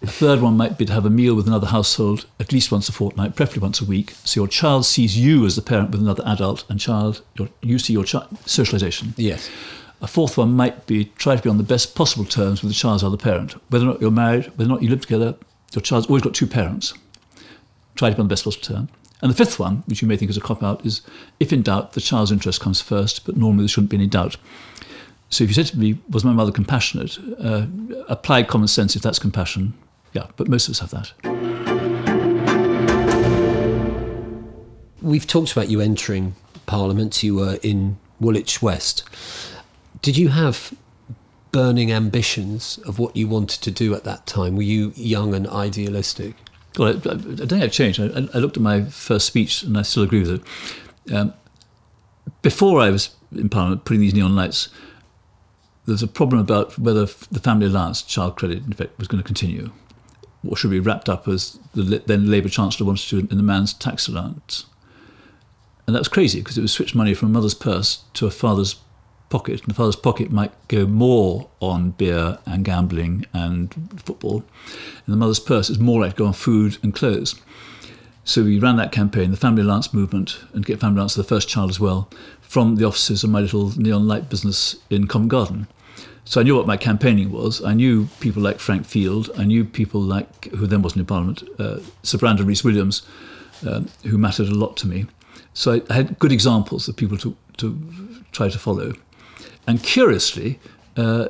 The 0.02 0.08
third 0.08 0.42
one 0.42 0.58
might 0.58 0.80
be 0.80 0.86
to 0.86 0.94
have 0.94 1.06
a 1.06 1.12
meal 1.12 1.36
with 1.36 1.46
another 1.48 1.68
household 1.68 2.26
at 2.40 2.52
least 2.52 2.72
once 2.72 2.90
a 2.90 2.92
fortnight, 2.92 3.36
preferably 3.36 3.62
once 3.62 3.82
a 3.82 3.86
week, 3.86 4.16
so 4.24 4.40
your 4.40 4.48
child 4.48 4.86
sees 4.86 5.16
you 5.16 5.46
as 5.46 5.56
the 5.56 5.62
parent 5.62 5.92
with 5.92 6.02
another 6.02 6.24
adult, 6.26 6.66
and 6.70 6.80
child, 6.80 7.22
your, 7.36 7.50
you 7.62 7.78
see 7.78 7.94
your 7.94 8.04
child 8.04 8.28
socialization. 8.48 9.14
Yes. 9.16 9.50
A 10.02 10.08
fourth 10.08 10.40
one 10.40 10.54
might 10.54 10.88
be 10.88 11.06
try 11.18 11.36
to 11.36 11.44
be 11.44 11.50
on 11.50 11.58
the 11.58 11.64
best 11.64 11.94
possible 11.94 12.26
terms 12.26 12.64
with 12.64 12.72
the 12.72 12.76
child's 12.76 13.04
other 13.04 13.18
parent. 13.18 13.54
Whether 13.70 13.86
or 13.86 13.90
not 13.90 14.02
you're 14.02 14.10
married, 14.10 14.46
whether 14.56 14.66
or 14.66 14.74
not 14.74 14.82
you 14.82 14.90
live 14.90 15.02
together, 15.02 15.36
your 15.74 15.84
child's 15.84 16.08
always 16.08 16.24
got 16.24 16.34
two 16.34 16.48
parents. 16.48 16.96
Try 17.96 18.10
to 18.10 18.16
be 18.16 18.22
on 18.22 18.28
the 18.28 18.32
best 18.32 18.46
possible 18.46 18.64
term. 18.64 18.90
And 19.22 19.30
the 19.30 19.36
fifth 19.36 19.60
one, 19.60 19.84
which 19.86 20.02
you 20.02 20.08
may 20.08 20.18
think 20.18 20.32
is 20.32 20.38
a 20.38 20.42
cop 20.42 20.64
out, 20.64 20.84
is 20.84 21.02
if 21.40 21.54
in 21.54 21.62
doubt, 21.62 21.94
the 21.94 22.02
child's 22.02 22.32
interest 22.32 22.60
comes 22.60 22.82
first, 22.82 23.24
but 23.24 23.38
normally 23.38 23.66
there 23.66 23.70
shouldn't 23.70 23.92
be 23.92 23.98
any 23.98 24.08
doubt. 24.08 24.38
So 25.32 25.46
if 25.46 25.50
you 25.50 25.54
said 25.54 25.68
to 25.68 25.80
me, 25.80 25.98
was 26.10 26.26
my 26.26 26.34
mother 26.34 26.52
compassionate? 26.52 27.18
Uh, 27.40 27.66
applied 28.10 28.50
common 28.50 28.68
sense 28.68 28.98
if 28.98 29.02
that's 29.02 29.18
compassion, 29.18 29.74
yeah, 30.12 30.28
but 30.36 30.50
most 30.50 30.68
of 30.68 30.74
us 30.74 30.80
have 30.80 30.92
that. 30.92 31.14
We've 35.02 35.26
talked 35.26 35.54
about 35.54 35.70
you 35.70 35.80
entering 35.80 36.36
Parliament. 36.66 37.24
You 37.24 37.36
were 37.36 37.60
in 37.64 37.98
Woolwich 38.20 38.62
West. 38.62 39.04
Did 40.02 40.18
you 40.18 40.28
have 40.30 40.74
burning 41.54 41.94
ambitions 41.94 42.78
of 42.86 43.00
what 43.00 43.16
you 43.16 43.30
wanted 43.30 43.62
to 43.62 43.72
do 43.72 43.96
at 43.96 44.04
that 44.04 44.28
time? 44.28 44.58
Were 44.58 44.64
you 44.64 44.92
young 44.98 45.34
and 45.34 45.48
idealistic? 45.48 46.36
Well, 46.78 46.90
I, 46.90 46.92
I, 46.92 47.14
I 47.14 47.16
don't 47.16 47.48
think 47.48 47.64
I've 47.64 47.72
changed. 47.72 48.02
I, 48.02 48.28
I, 48.34 48.38
looked 48.38 48.58
at 48.58 48.64
my 48.64 48.84
first 48.84 49.28
speech 49.28 49.64
and 49.64 49.78
I 49.78 49.82
still 49.82 50.04
agree 50.04 50.22
with 50.22 50.42
it. 51.08 51.14
Um, 51.14 51.34
before 52.42 52.82
I 52.82 52.90
was 52.90 53.16
in 53.34 53.50
Parliament 53.50 53.86
putting 53.86 54.02
these 54.02 54.14
neon 54.14 54.36
lights, 54.36 54.70
there's 55.86 56.04
a 56.04 56.08
problem 56.08 56.42
about 56.42 56.78
whether 56.78 57.06
the 57.06 57.40
family 57.40 57.66
allowance 57.66 58.02
child 58.02 58.36
credit, 58.36 58.66
in 58.66 58.72
effect, 58.72 58.98
was 59.00 59.08
going 59.08 59.22
to 59.22 59.26
continue 59.26 59.72
or 60.48 60.58
should 60.58 60.72
be 60.72 60.80
wrapped 60.80 61.10
up 61.10 61.28
as 61.28 61.60
the 61.74 62.02
then 62.06 62.30
Labour 62.30 62.50
Chancellor 62.50 62.88
wanted 62.88 63.08
to 63.10 63.20
in 63.20 63.38
the 63.38 63.44
man's 63.44 63.74
tax 63.74 64.08
allowance. 64.08 64.66
And 65.86 65.96
that 65.96 66.00
was 66.00 66.08
crazy 66.08 66.40
because 66.40 66.58
it 66.58 66.62
was 66.62 66.72
switched 66.72 66.96
money 66.96 67.14
from 67.14 67.30
a 67.30 67.32
mother's 67.32 67.54
purse 67.54 68.04
to 68.14 68.26
a 68.26 68.32
father's 68.32 68.76
pocket. 69.30 69.62
And 69.62 69.70
the 69.70 69.74
father's 69.74 69.96
pocket 69.96 70.32
might 70.32 70.52
go 70.68 70.86
more 70.86 71.50
on 71.60 71.92
beer 71.92 72.40
and 72.46 72.66
gambling 72.66 73.26
and 73.34 73.74
football. 73.98 74.44
And 75.06 75.14
the 75.14 75.18
mother's 75.18 75.40
purse 75.40 75.70
is 75.70 75.80
more 75.80 76.02
likely 76.02 76.14
to 76.14 76.18
go 76.18 76.26
on 76.28 76.34
food 76.34 76.78
and 76.82 76.94
clothes. 76.94 77.36
So 78.24 78.44
we 78.44 78.60
ran 78.60 78.76
that 78.78 78.92
campaign, 78.92 79.32
the 79.32 79.38
Family 79.38 79.64
Allowance 79.64 79.94
movement, 79.94 80.40
and 80.54 80.66
Get 80.66 80.80
Family 80.80 80.98
Allowance 80.98 81.16
to 81.16 81.22
the 81.22 81.28
first 81.28 81.50
child 81.50 81.72
as 81.72 81.80
well, 81.80 82.10
from 82.52 82.76
the 82.76 82.84
offices 82.84 83.24
of 83.24 83.30
my 83.30 83.40
little 83.40 83.72
neon 83.80 84.10
light 84.10 84.30
business 84.30 84.76
in 84.90 85.08
Covent 85.08 85.32
Garden. 85.32 85.68
So 86.26 86.42
I 86.42 86.44
knew 86.44 86.58
what 86.58 86.68
my 86.68 86.76
campaigning 86.76 87.32
was. 87.32 87.64
I 87.64 87.74
knew 87.74 88.10
people 88.20 88.44
like 88.44 88.60
Frank 88.60 88.86
Field. 88.86 89.30
I 89.38 89.46
knew 89.46 89.64
people 89.64 90.02
like, 90.02 90.48
who 90.48 90.68
then 90.68 90.82
wasn't 90.82 91.00
in 91.00 91.06
Parliament, 91.06 91.44
uh, 91.58 91.80
Sir 92.04 92.18
Brandon 92.18 92.46
Rhys 92.46 92.62
Williams, 92.62 93.04
uh, 93.66 93.84
who 94.04 94.18
mattered 94.18 94.50
a 94.50 94.54
lot 94.54 94.76
to 94.78 94.88
me. 94.88 95.06
So 95.54 95.76
I, 95.76 95.82
I, 95.90 95.94
had 95.94 96.20
good 96.20 96.34
examples 96.34 96.90
of 96.90 96.98
people 96.98 97.18
to, 97.20 97.38
to 97.56 97.82
try 98.34 98.50
to 98.50 98.60
follow. 98.60 98.96
And 99.66 99.82
curiously, 99.82 100.60
uh, 100.98 101.30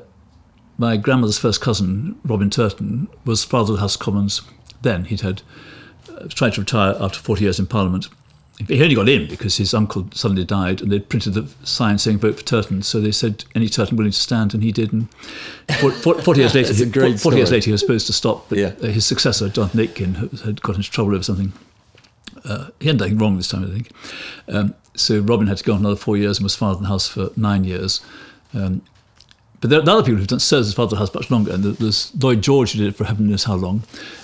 my 0.80 0.98
grandmother's 0.98 1.38
first 1.38 1.62
cousin, 1.62 2.20
Robin 2.26 2.50
Turton, 2.50 3.08
was 3.26 3.44
Father 3.44 3.74
of 3.74 3.76
the 3.76 3.82
House 3.82 3.94
of 3.94 4.02
Commons 4.02 4.42
then. 4.82 5.06
He'd 5.06 5.22
had 5.22 5.44
uh, 6.10 6.26
tried 6.30 6.54
to 6.54 6.62
retire 6.62 6.96
after 7.00 7.20
40 7.20 7.44
years 7.44 7.60
in 7.60 7.68
Parliament 7.68 8.08
he 8.67 8.82
only 8.82 8.95
got 8.95 9.10
in 9.10 9.28
because 9.28 9.58
his 9.58 9.74
uncle 9.74 10.08
suddenly 10.13 10.45
died, 10.45 10.82
and 10.82 10.91
they 10.91 11.00
printed 11.00 11.34
the 11.34 11.47
sign 11.63 11.97
saying 11.97 12.19
"Vote 12.19 12.38
for 12.38 12.45
Turton." 12.45 12.82
So 12.82 13.00
they 13.00 13.12
said 13.12 13.45
any 13.56 13.69
Turton 13.69 13.97
willing 13.97 14.12
to 14.12 14.19
stand, 14.19 14.54
and 14.54 14.63
he 14.63 14.71
did. 14.71 14.91
And 14.91 15.10
forty 15.69 16.41
years 16.41 16.56
later, 16.56 16.74
he, 16.74 17.17
forty 17.17 17.38
years 17.38 17.52
later, 17.52 17.65
he 17.65 17.71
was 17.71 17.82
supposed 17.82 18.08
to 18.08 18.13
stop, 18.13 18.50
but 18.50 18.58
yeah. 18.58 18.71
his 18.76 19.06
successor, 19.06 19.50
Jonathan 19.50 19.80
Aitken, 19.80 20.15
had 20.43 20.62
got 20.62 20.76
into 20.76 20.89
trouble 20.89 21.13
over 21.13 21.24
something. 21.24 21.54
Uh, 22.43 22.69
he 22.80 22.88
hadn't 22.88 22.97
done 22.97 23.08
anything 23.08 23.19
wrong 23.19 23.38
this 23.38 23.50
time, 23.50 23.63
I 23.63 23.74
think. 23.74 23.91
Um, 24.47 24.74
so 24.95 25.19
Robin 25.19 25.47
had 25.47 25.58
to 25.58 25.63
go 25.63 25.74
on 25.74 25.80
another 25.80 25.95
four 25.95 26.17
years 26.17 26.38
and 26.38 26.43
was 26.43 26.56
father 26.56 26.78
in 26.78 26.84
the 26.84 26.89
house 26.89 27.08
for 27.08 27.30
nine 27.36 27.63
years. 27.63 28.02
Um, 28.54 28.82
but 29.62 29.69
there 29.69 29.80
are 29.80 29.89
other 29.89 30.04
people 30.04 30.17
who've 30.17 30.28
done 30.28 30.39
served 30.39 30.67
as 30.67 30.74
Father 30.74 30.86
of 30.86 30.89
the 30.91 30.97
House 30.97 31.13
much 31.13 31.32
longer, 31.32 31.54
and 31.54 31.63
there's 31.63 32.12
Lloyd 32.21 32.41
George 32.41 32.74
who 32.74 32.80
did 32.80 32.88
it 32.88 32.95
for 32.95 33.06
heaven 33.06 33.30
knows 33.30 33.45
how 33.45 33.56
long, 33.56 33.84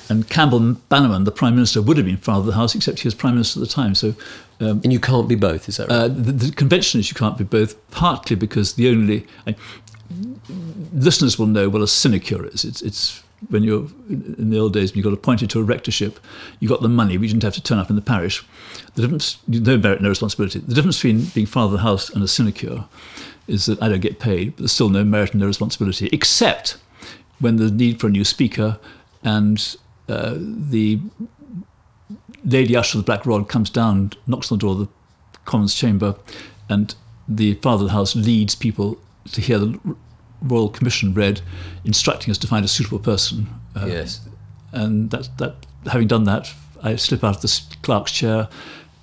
and 0.10 0.30
Campbell 0.30 0.74
Bannerman, 0.90 1.24
the 1.24 1.32
Prime 1.32 1.56
Minister, 1.56 1.82
would 1.82 1.98
have 1.98 2.06
been 2.06 2.18
Father 2.18 2.40
of 2.40 2.46
the 2.48 2.54
House, 2.54 2.76
except 2.76 3.00
he 3.00 3.08
was 3.08 3.16
Prime 3.16 3.36
Minister 3.36 3.62
at 3.62 3.68
the 3.68 3.74
time. 3.74 3.96
So 3.96 4.16
and 4.60 4.92
you 4.92 5.00
can't 5.00 5.28
be 5.28 5.36
both, 5.36 5.70
is 5.70 5.78
that 5.78 5.90
right? 5.90 5.96
uh, 5.96 6.08
the, 6.08 6.32
the 6.32 6.52
convention 6.52 7.00
is 7.00 7.10
you 7.10 7.16
can't 7.16 7.38
be 7.38 7.44
both, 7.44 7.76
partly 7.92 8.36
because 8.36 8.74
the 8.74 8.90
only 8.90 9.28
I, 9.46 9.56
listeners 10.94 11.38
will 11.38 11.48
know 11.48 11.70
what 11.70 11.82
a 11.82 11.88
sinecure 11.88 12.46
is. 12.48 12.66
It's, 12.66 12.82
it's 12.82 13.24
when 13.50 13.62
you're 13.62 13.88
in 14.10 14.50
the 14.50 14.58
old 14.58 14.74
days 14.74 14.92
when 14.92 14.98
you 14.98 15.04
got 15.04 15.14
appointed 15.14 15.50
to 15.52 15.60
a 15.60 15.64
rectorship, 15.64 16.20
you 16.60 16.68
got 16.68 16.82
the 16.82 16.90
money, 16.90 17.18
but 17.18 17.24
you 17.24 17.30
didn't 17.30 17.44
have 17.44 17.54
to 17.54 17.62
turn 17.62 17.78
up 17.78 17.90
in 17.90 17.96
the 17.96 18.02
parish. 18.02 18.44
The 18.96 19.04
difference, 19.04 19.38
no 19.48 19.78
merit, 19.78 20.02
no 20.02 20.10
responsibility. 20.10 20.60
The 20.60 20.74
difference 20.74 20.98
between 20.98 21.26
being 21.26 21.46
father 21.46 21.66
of 21.66 21.72
the 21.74 21.78
house 21.80 22.10
and 22.10 22.24
a 22.24 22.28
sinecure 22.28 22.86
is 23.48 23.66
that 23.66 23.82
I 23.82 23.90
don't 23.90 24.02
get 24.02 24.20
paid, 24.20 24.56
but 24.56 24.60
there's 24.60 24.72
still 24.72 24.90
no 24.90 25.04
merit 25.04 25.32
and 25.32 25.42
no 25.42 25.48
responsibility, 25.48 26.10
except 26.12 26.78
when 27.40 27.58
the 27.58 27.72
need 27.72 28.00
for 28.00 28.08
a 28.08 28.10
new 28.10 28.24
speaker 28.24 28.80
and 29.24 29.76
uh, 30.10 30.36
the 30.38 31.00
Lady 32.46 32.76
Usher 32.76 32.98
of 32.98 33.04
the 33.04 33.06
Black 33.06 33.26
Rod 33.26 33.50
comes 33.50 33.70
down, 33.70 34.12
knocks 34.26 34.52
on 34.52 34.58
the 34.58 34.62
door 34.62 34.72
of 34.72 34.80
the 34.80 34.88
Commons 35.46 35.74
chamber, 35.74 36.16
and 36.70 36.96
the 37.28 37.56
Father 37.56 37.84
of 37.84 37.90
the 37.90 37.94
House 37.94 38.16
leads 38.16 38.56
people 38.56 38.98
to 39.32 39.42
hear 39.42 39.60
the 39.60 39.96
Royal 40.42 40.70
Commission 40.70 41.14
read, 41.14 41.42
instructing 41.84 42.32
us 42.32 42.38
to 42.38 42.48
find 42.48 42.64
a 42.64 42.68
suitable 42.68 43.00
person. 43.00 43.48
Uh, 43.76 43.86
yes. 43.88 44.22
And 44.72 45.10
that, 45.12 45.30
that, 45.38 45.66
having 45.92 46.08
done 46.08 46.24
that, 46.26 46.54
I 46.82 46.96
slip 46.96 47.24
out 47.24 47.38
of 47.38 47.42
the 47.42 47.62
clerk's 47.82 48.12
chair, 48.12 48.48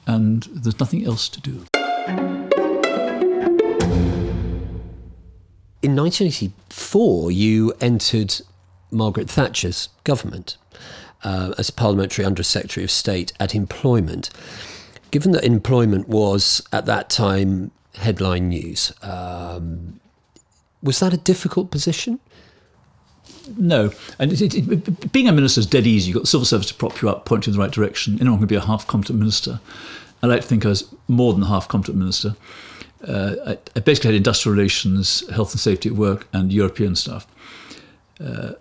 and 0.07 0.45
there's 0.53 0.79
nothing 0.81 1.05
else 1.05 1.29
to 1.29 1.41
do. 1.41 1.67
In 5.85 5.95
1984, 5.97 7.31
you 7.31 7.75
entered 7.79 8.41
Margaret 8.91 9.29
Thatcher's 9.29 9.91
government 10.05 10.57
uh, 11.23 11.53
as 11.59 11.69
Parliamentary 11.69 12.25
Under 12.25 12.43
Secretary 12.43 12.85
of 12.85 12.91
State 12.91 13.35
at 13.39 13.55
Employment. 13.55 14.31
Given 15.11 15.33
that 15.33 15.45
employment 15.45 16.09
was 16.09 16.67
at 16.73 16.87
that 16.87 17.11
time 17.11 17.71
headline 17.97 18.49
news, 18.49 18.95
um, 19.03 20.01
was 20.83 21.01
that 21.01 21.13
a 21.13 21.19
difficult 21.19 21.71
position? 21.71 22.19
No, 23.59 23.93
and 24.19 24.33
it, 24.33 24.41
it, 24.41 24.55
it, 24.55 25.13
being 25.13 25.29
a 25.29 25.33
minister 25.33 25.61
is 25.61 25.67
dead 25.67 25.87
easy. 25.87 26.09
You've 26.09 26.15
got 26.15 26.23
the 26.23 26.29
civil 26.29 26.47
service 26.47 26.69
to 26.69 26.75
prop 26.75 27.03
you 27.03 27.11
up, 27.11 27.27
point 27.27 27.47
you 27.47 27.51
in 27.51 27.59
the 27.59 27.63
right 27.63 27.71
direction. 27.71 28.19
Anyone 28.23 28.39
can 28.39 28.49
be 28.49 28.55
a 28.55 28.61
half 28.63 28.87
competent 28.87 29.19
minister. 29.19 29.61
I 30.23 30.29
like 30.29 30.41
to 30.41 30.47
think 30.47 30.65
I 30.65 30.71
was 30.71 30.91
more 31.09 31.35
than 31.35 31.43
a 31.43 31.49
half 31.49 31.69
competent 31.69 31.99
minister. 31.99 32.37
Uh, 33.07 33.35
I, 33.47 33.59
I, 33.77 33.81
basically 33.81 34.09
had 34.09 34.17
industrial 34.17 34.57
relations, 34.57 35.29
health 35.31 35.53
and 35.53 35.61
safety 35.61 35.91
at 35.91 35.95
work, 35.95 36.27
and 36.33 36.53
European 36.53 36.97
stuff. 36.97 37.27
Uh, 38.19 38.53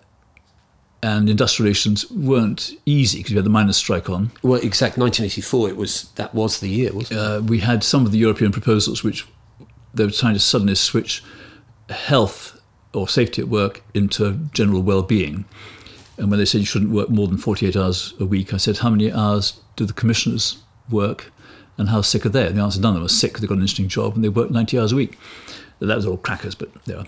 and 1.02 1.28
industrial 1.28 1.64
relations 1.64 2.10
weren't 2.10 2.72
easy 2.86 3.18
because 3.18 3.32
we 3.32 3.36
had 3.36 3.44
the 3.44 3.50
miners' 3.50 3.76
strike 3.76 4.08
on. 4.08 4.30
Well, 4.42 4.60
exact 4.60 4.96
1984. 4.96 5.68
It 5.68 5.76
was 5.76 6.10
that 6.16 6.34
was 6.34 6.60
the 6.60 6.68
year, 6.68 6.92
wasn't 6.92 7.20
it? 7.20 7.22
Uh, 7.22 7.40
we 7.42 7.60
had 7.60 7.84
some 7.84 8.06
of 8.06 8.12
the 8.12 8.18
European 8.18 8.52
proposals 8.52 9.04
which 9.04 9.26
they 9.92 10.04
were 10.04 10.10
trying 10.10 10.34
to 10.34 10.40
suddenly 10.40 10.74
switch 10.74 11.22
health 11.90 12.60
or 12.94 13.08
safety 13.08 13.42
at 13.42 13.48
work 13.48 13.82
into 13.92 14.48
general 14.52 14.82
well-being. 14.82 15.44
And 16.16 16.30
when 16.30 16.38
they 16.38 16.44
said 16.44 16.60
you 16.60 16.66
shouldn't 16.66 16.92
work 16.92 17.10
more 17.10 17.26
than 17.26 17.36
48 17.36 17.76
hours 17.76 18.14
a 18.20 18.24
week, 18.24 18.54
I 18.54 18.56
said, 18.56 18.78
how 18.78 18.90
many 18.90 19.12
hours 19.12 19.60
do 19.76 19.84
the 19.84 19.92
commissioners 19.92 20.62
work 20.88 21.32
and 21.76 21.88
how 21.88 22.00
sick 22.00 22.24
are 22.24 22.30
they? 22.30 22.46
And 22.46 22.56
the 22.56 22.62
answer, 22.62 22.80
none 22.80 22.90
of 22.90 22.94
them 22.96 23.04
are 23.04 23.08
sick. 23.08 23.38
They've 23.38 23.48
got 23.48 23.56
an 23.56 23.60
interesting 23.62 23.88
job 23.88 24.14
and 24.14 24.24
they 24.24 24.28
work 24.28 24.50
90 24.50 24.78
hours 24.78 24.92
a 24.92 24.96
week. 24.96 25.18
That 25.80 25.96
was 25.96 26.06
all 26.06 26.16
crackers, 26.16 26.54
but 26.54 26.70
are. 26.88 27.06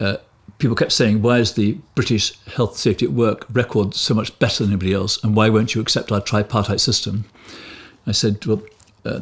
Uh, 0.00 0.16
people 0.58 0.76
kept 0.76 0.92
saying, 0.92 1.22
why 1.22 1.38
is 1.38 1.54
the 1.54 1.78
British 1.94 2.38
health 2.46 2.76
safety 2.76 3.06
at 3.06 3.12
work 3.12 3.46
record 3.52 3.94
so 3.94 4.14
much 4.14 4.38
better 4.38 4.62
than 4.62 4.72
anybody 4.72 4.92
else? 4.92 5.22
And 5.24 5.34
why 5.34 5.48
won't 5.48 5.74
you 5.74 5.80
accept 5.80 6.12
our 6.12 6.20
tripartite 6.20 6.80
system? 6.80 7.24
I 8.06 8.12
said, 8.12 8.44
well, 8.46 8.62
uh, 9.04 9.20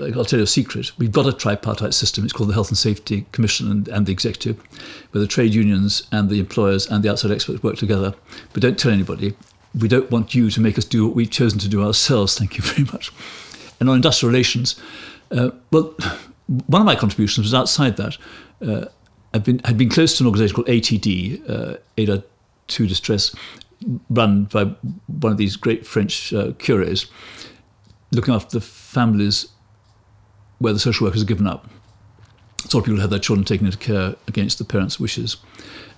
I'll 0.00 0.24
tell 0.24 0.38
you 0.38 0.44
a 0.44 0.46
secret. 0.46 0.92
We've 0.98 1.12
got 1.12 1.26
a 1.26 1.32
tripartite 1.32 1.94
system. 1.94 2.24
It's 2.24 2.32
called 2.32 2.48
the 2.48 2.54
Health 2.54 2.68
and 2.68 2.78
Safety 2.78 3.26
Commission 3.32 3.70
and, 3.70 3.88
and, 3.88 4.06
the 4.06 4.12
Executive, 4.12 4.58
where 5.12 5.20
the 5.20 5.26
trade 5.26 5.54
unions 5.54 6.06
and 6.10 6.30
the 6.30 6.40
employers 6.40 6.86
and 6.86 7.02
the 7.02 7.10
outside 7.10 7.30
experts 7.30 7.62
work 7.62 7.76
together. 7.76 8.14
But 8.52 8.62
don't 8.62 8.78
tell 8.78 8.92
anybody. 8.92 9.34
We 9.78 9.88
don't 9.88 10.10
want 10.10 10.34
you 10.34 10.50
to 10.50 10.60
make 10.60 10.78
us 10.78 10.84
do 10.84 11.06
what 11.06 11.16
we've 11.16 11.30
chosen 11.30 11.58
to 11.60 11.68
do 11.68 11.82
ourselves. 11.82 12.38
Thank 12.38 12.56
you 12.56 12.64
very 12.64 12.84
much. 12.84 13.12
And 13.80 13.88
on 13.88 13.96
industrial 13.96 14.30
relations, 14.30 14.80
uh, 15.30 15.50
well, 15.70 15.94
one 16.66 16.80
of 16.80 16.86
my 16.86 16.94
contributions 16.94 17.46
was 17.46 17.54
outside 17.54 17.96
that. 17.96 18.16
Uh, 18.64 18.86
I've 19.32 19.44
been 19.44 19.60
had 19.64 19.76
been 19.76 19.88
close 19.88 20.16
to 20.18 20.22
an 20.22 20.28
organisation 20.28 20.54
called 20.54 20.68
ATD, 20.68 21.50
uh, 21.50 21.76
Aide 21.98 22.22
to 22.68 22.86
Distress, 22.86 23.34
run 24.08 24.44
by 24.44 24.64
one 25.06 25.32
of 25.32 25.38
these 25.38 25.56
great 25.56 25.86
French 25.86 26.32
uh, 26.32 26.52
cures, 26.58 27.10
looking 28.12 28.32
after 28.32 28.58
the 28.58 28.64
families 28.64 29.48
where 30.58 30.72
the 30.72 30.78
social 30.78 31.06
workers 31.06 31.22
are 31.22 31.26
given 31.26 31.46
up. 31.46 31.68
So 32.68 32.80
people 32.80 33.00
have 33.00 33.10
their 33.10 33.18
children 33.18 33.44
taken 33.44 33.66
into 33.66 33.78
care 33.78 34.14
against 34.26 34.58
the 34.58 34.64
parents' 34.64 34.98
wishes. 34.98 35.36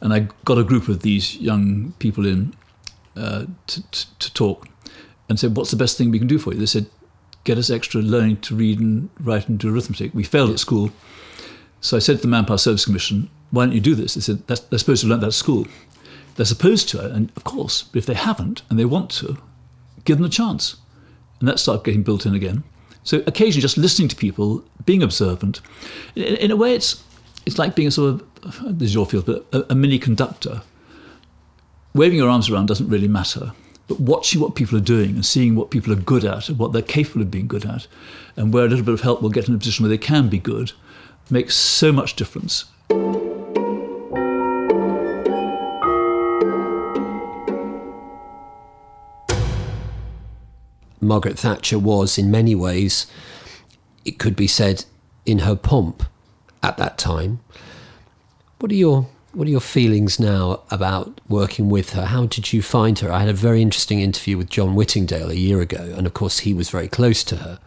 And 0.01 0.13
I 0.13 0.29
got 0.45 0.59
a 0.59 0.65
group 0.65 0.89
of 0.89 1.03
these 1.03 1.37
young 1.37 1.93
people 1.99 2.27
in 2.27 2.55
uh, 3.17 3.47
to, 3.67 3.91
to, 3.91 4.19
to 4.19 4.35
talk 4.35 4.67
and 5.29 5.39
said, 5.39 5.57
What's 5.57 5.71
the 5.71 5.77
best 5.77 5.97
thing 5.97 6.11
we 6.11 6.19
can 6.19 6.27
do 6.27 6.39
for 6.39 6.53
you? 6.53 6.59
They 6.59 6.67
said, 6.67 6.87
Get 7.47 7.59
us 7.59 7.71
extra 7.71 8.03
learning 8.03 8.39
to 8.39 8.57
read 8.57 8.81
and 8.81 9.09
write 9.21 9.49
and 9.49 9.57
do 9.57 9.73
arithmetic. 9.73 10.13
We 10.13 10.25
failed 10.25 10.51
at 10.51 10.59
school. 10.59 10.91
So 11.81 11.97
I 11.97 12.01
said 12.01 12.17
to 12.17 12.23
the 12.23 12.29
Manpower 12.29 12.59
Service 12.59 12.85
Commission, 12.85 13.31
Why 13.53 13.65
don't 13.67 13.73
you 13.73 13.81
do 13.81 13.95
this? 13.95 14.15
They 14.15 14.21
said, 14.21 14.45
They're 14.49 14.81
supposed 14.81 15.03
to 15.03 15.07
learn 15.07 15.21
that 15.21 15.29
at 15.29 15.33
school. 15.33 15.65
They're 16.35 16.45
supposed 16.45 16.89
to, 16.89 17.09
and 17.09 17.31
of 17.37 17.45
course, 17.45 17.85
but 17.85 17.99
if 17.99 18.07
they 18.07 18.15
haven't 18.15 18.63
and 18.69 18.81
they 18.81 18.85
want 18.85 19.11
to, 19.13 19.39
give 20.05 20.19
them 20.19 20.27
a 20.27 20.29
chance. 20.29 20.75
And 21.39 21.49
that 21.49 21.61
started 21.61 21.85
getting 21.85 22.03
built 22.03 22.27
in 22.27 22.35
again. 22.35 22.65
So 23.05 23.23
occasionally, 23.29 23.63
just 23.63 23.79
listening 23.79 24.09
to 24.09 24.17
people, 24.17 24.65
being 24.85 25.05
observant. 25.05 25.61
In, 26.17 26.25
in 26.25 26.51
a 26.51 26.57
way, 26.57 26.75
it's 26.75 27.05
it's 27.47 27.59
like 27.59 27.77
being 27.77 27.87
a 27.87 27.93
sort 27.93 28.15
of 28.43 28.61
this 28.77 28.89
is 28.89 28.95
your 28.95 29.07
field, 29.07 29.27
but 29.27 29.47
a, 29.53 29.73
a, 29.73 29.75
mini 29.77 30.01
conductor. 30.01 30.63
Waving 31.95 32.19
your 32.19 32.29
arms 32.29 32.51
around 32.51 32.67
doesn't 32.67 32.89
really 32.89 33.07
matter, 33.07 33.53
but 33.89 34.01
watching 34.01 34.41
what 34.41 34.55
people 34.55 34.77
are 34.77 34.83
doing 34.83 35.11
and 35.11 35.25
seeing 35.25 35.55
what 35.55 35.71
people 35.71 35.93
are 35.93 35.97
good 35.97 36.25
at 36.25 36.49
and 36.49 36.59
what 36.59 36.73
they're 36.73 36.83
capable 36.83 37.23
of 37.23 37.31
being 37.31 37.47
good 37.47 37.65
at, 37.65 37.87
and 38.37 38.53
where 38.53 38.65
a 38.65 38.69
little 38.69 38.85
bit 38.85 38.95
of 38.95 39.03
help 39.03 39.23
will 39.23 39.31
get 39.31 39.49
in 39.49 39.55
a 39.55 39.59
position 39.59 39.85
where 39.85 39.91
they 39.91 39.99
can 39.99 40.29
be 40.29 40.39
good, 40.39 40.73
makes 41.31 41.55
so 41.55 41.93
much 41.93 42.17
difference. 42.17 42.65
Margaret 51.01 51.39
Thatcher 51.39 51.79
was, 51.79 52.19
in 52.19 52.31
many 52.31 52.55
ways, 52.55 53.07
it 54.05 54.19
could 54.19 54.35
be 54.35 54.49
said, 54.49 54.85
in 55.25 55.41
her 55.41 55.55
pomp 55.55 56.03
at 56.63 56.77
that 56.79 56.99
time. 56.99 57.41
What 58.59 58.73
are 58.73 58.77
your 58.77 59.07
what 59.37 59.47
are 59.47 59.51
your 59.51 59.61
feelings 59.61 60.19
now 60.19 60.63
about 60.71 61.21
working 61.29 61.69
with 61.69 61.91
her? 61.91 62.07
How 62.07 62.25
did 62.25 62.55
you 62.55 62.63
find 62.63 62.99
her? 63.01 63.13
I 63.13 63.21
had 63.21 63.29
a 63.29 63.35
very 63.35 63.61
interesting 63.61 64.01
interview 64.01 64.39
with 64.39 64.49
John 64.49 64.75
Whittingdale 64.75 65.31
a 65.31 65.35
year 65.35 65.61
ago, 65.61 65.93
and 65.95 66.07
of 66.07 66.15
course 66.15 66.39
he 66.39 66.55
was 66.55 66.71
very 66.71 66.89
close 66.89 67.23
to 67.25 67.37
her. 67.37 67.59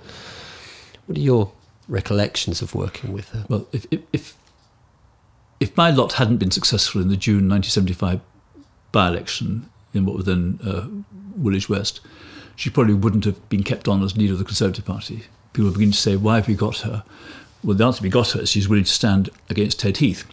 What 1.06 1.20
are 1.20 1.22
your 1.22 1.52
recollections 1.88 2.64
of 2.64 2.74
working 2.74 3.14
with 3.14 3.30
her? 3.30 3.46
Well, 3.50 3.68
if 3.72 3.86
if 4.12 4.36
if 5.60 5.78
my 5.78 5.92
lot 5.92 6.14
hadn't 6.14 6.38
been 6.38 6.50
successful 6.50 7.02
in 7.02 7.10
the 7.10 7.18
June 7.18 7.48
1975 7.48 8.20
by-election 8.92 9.70
in 9.94 10.06
what 10.06 10.16
was 10.16 10.26
then 10.26 10.60
uh, 10.66 10.88
Woolwich 11.36 11.70
West, 11.70 12.02
she 12.56 12.72
probably 12.72 12.96
wouldn't 12.96 13.26
have 13.26 13.48
been 13.48 13.62
kept 13.62 13.88
on 13.88 14.02
as 14.02 14.18
leader 14.18 14.34
of 14.34 14.40
the 14.40 14.46
Conservative 14.46 14.86
Party. 14.86 15.26
People 15.54 15.70
begin 15.70 15.92
to 15.92 15.98
say, 15.98 16.16
why 16.16 16.38
have 16.38 16.48
we 16.48 16.56
got 16.56 16.80
her? 16.80 17.04
Well, 17.64 17.78
the 17.78 17.86
answer 17.86 18.02
we 18.02 18.10
got 18.10 18.32
her 18.32 18.42
is 18.42 18.50
she's 18.50 18.68
willing 18.68 18.86
to 18.86 18.92
stand 18.92 19.30
against 19.50 19.80
Ted 19.80 19.98
Heath. 19.98 20.26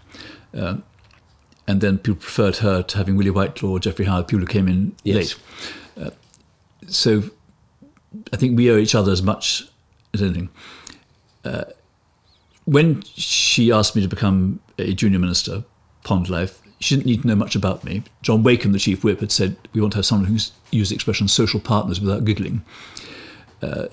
Um, 0.54 0.82
and 1.66 1.80
then 1.80 1.98
people 1.98 2.20
preferred 2.20 2.58
her 2.58 2.82
to 2.82 2.96
having 2.96 3.16
Willie 3.16 3.30
Whitelaw 3.30 3.70
or 3.70 3.78
Jeffrey 3.78 4.04
Howard, 4.04 4.28
people 4.28 4.40
who 4.40 4.46
came 4.46 4.68
in 4.68 4.94
yes. 5.02 5.16
late. 5.96 6.06
Uh, 6.06 6.10
so 6.86 7.24
I 8.32 8.36
think 8.36 8.56
we 8.56 8.70
owe 8.70 8.76
each 8.76 8.94
other 8.94 9.12
as 9.12 9.22
much 9.22 9.64
as 10.14 10.22
anything. 10.22 10.48
Uh, 11.44 11.64
when 12.64 13.02
she 13.02 13.70
asked 13.72 13.94
me 13.94 14.02
to 14.02 14.08
become 14.08 14.60
a 14.78 14.92
junior 14.92 15.18
minister, 15.18 15.64
Pond 16.04 16.28
Life, 16.28 16.60
she 16.80 16.94
didn't 16.94 17.06
need 17.06 17.22
to 17.22 17.28
know 17.28 17.36
much 17.36 17.56
about 17.56 17.84
me. 17.84 18.02
John 18.22 18.42
Wakeham, 18.42 18.72
the 18.72 18.78
chief 18.78 19.02
whip, 19.02 19.20
had 19.20 19.32
said, 19.32 19.56
We 19.72 19.80
want 19.80 19.92
to 19.92 19.98
have 19.98 20.06
someone 20.06 20.28
who's 20.28 20.52
used 20.70 20.90
the 20.90 20.94
expression 20.94 21.28
social 21.28 21.60
partners 21.60 22.00
without 22.00 22.24
giggling. 22.24 22.64
Uh, 23.62 23.86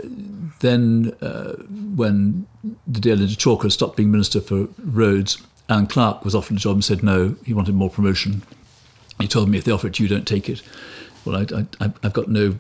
then, 0.60 1.16
uh, 1.22 1.54
when 1.96 2.46
the 2.86 3.00
dear 3.00 3.16
Lynda 3.16 3.38
Chalker 3.38 3.72
stopped 3.72 3.96
being 3.96 4.12
Minister 4.12 4.42
for 4.42 4.68
Roads, 4.80 5.38
Alan 5.70 5.88
Clark 5.88 6.26
was 6.26 6.36
offered 6.36 6.58
a 6.58 6.60
job 6.60 6.76
and 6.76 6.84
said 6.84 7.04
no, 7.04 7.36
he 7.46 7.54
wanted 7.54 7.76
more 7.76 7.90
promotion. 7.90 8.44
He 9.20 9.28
told 9.28 9.50
me, 9.50 9.58
if 9.58 9.64
they 9.64 9.72
offer 9.72 9.88
it 9.88 9.94
to 9.96 10.04
you, 10.04 10.10
don't 10.10 10.28
take 10.28 10.50
it. 10.50 10.62
Well, 11.24 11.38
I, 11.38 11.66
I, 11.80 11.92
I've 12.04 12.14
got 12.14 12.28
no 12.28 12.58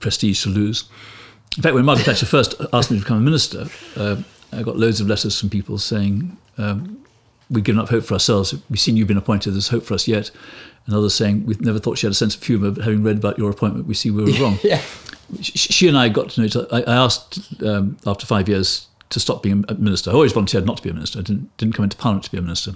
prestige 0.00 0.42
to 0.44 0.48
lose. 0.48 0.88
In 1.56 1.62
fact, 1.62 1.74
when 1.74 1.84
Margaret 1.84 2.04
Thatcher 2.04 2.26
first 2.26 2.54
asked 2.72 2.90
me 2.90 2.98
to 2.98 3.02
become 3.02 3.18
a 3.18 3.20
minister, 3.20 3.66
uh, 3.96 4.16
I 4.52 4.62
got 4.62 4.76
loads 4.76 5.00
of 5.00 5.08
letters 5.08 5.38
from 5.38 5.50
people 5.50 5.78
saying, 5.78 6.36
um, 6.58 7.04
we'd 7.50 7.64
given 7.64 7.80
up 7.80 7.88
hope 7.88 8.04
for 8.04 8.14
ourselves. 8.14 8.54
We've 8.70 8.80
seen 8.80 8.96
you've 8.96 9.08
been 9.08 9.16
appointed. 9.16 9.52
There's 9.52 9.68
hope 9.68 9.84
for 9.84 9.94
us 9.94 10.08
yet. 10.08 10.30
And 10.86 10.94
others 10.94 11.14
saying, 11.14 11.46
we've 11.46 11.60
never 11.60 11.78
thought 11.78 11.98
she 11.98 12.06
had 12.06 12.12
a 12.12 12.16
sense 12.16 12.34
of 12.36 12.42
humour, 12.42 12.70
but 12.70 12.84
having 12.84 13.02
read 13.02 13.16
about 13.16 13.38
your 13.38 13.50
appointment, 13.50 13.86
we 13.86 13.94
see 13.94 14.10
we 14.10 14.24
were 14.24 14.38
wrong. 14.40 14.58
Yeah. 14.62 14.80
She, 15.40 15.58
she 15.58 15.88
and 15.88 15.98
I 15.98 16.08
got 16.08 16.30
to 16.30 16.40
know 16.40 16.46
each 16.46 16.56
other. 16.56 16.68
I, 16.70 16.82
I 16.82 16.94
asked 16.94 17.62
um, 17.62 17.96
after 18.06 18.26
five 18.26 18.48
years 18.48 18.86
to 19.10 19.20
stop 19.20 19.42
being 19.42 19.64
a 19.68 19.74
minister. 19.74 20.10
I 20.10 20.14
always 20.14 20.32
volunteered 20.32 20.66
not 20.66 20.78
to 20.78 20.82
be 20.82 20.90
a 20.90 20.94
minister. 20.94 21.20
I 21.20 21.22
didn't, 21.22 21.56
didn't 21.56 21.74
come 21.74 21.84
into 21.84 21.96
Parliament 21.96 22.24
to 22.24 22.30
be 22.30 22.38
a 22.38 22.42
minister. 22.42 22.72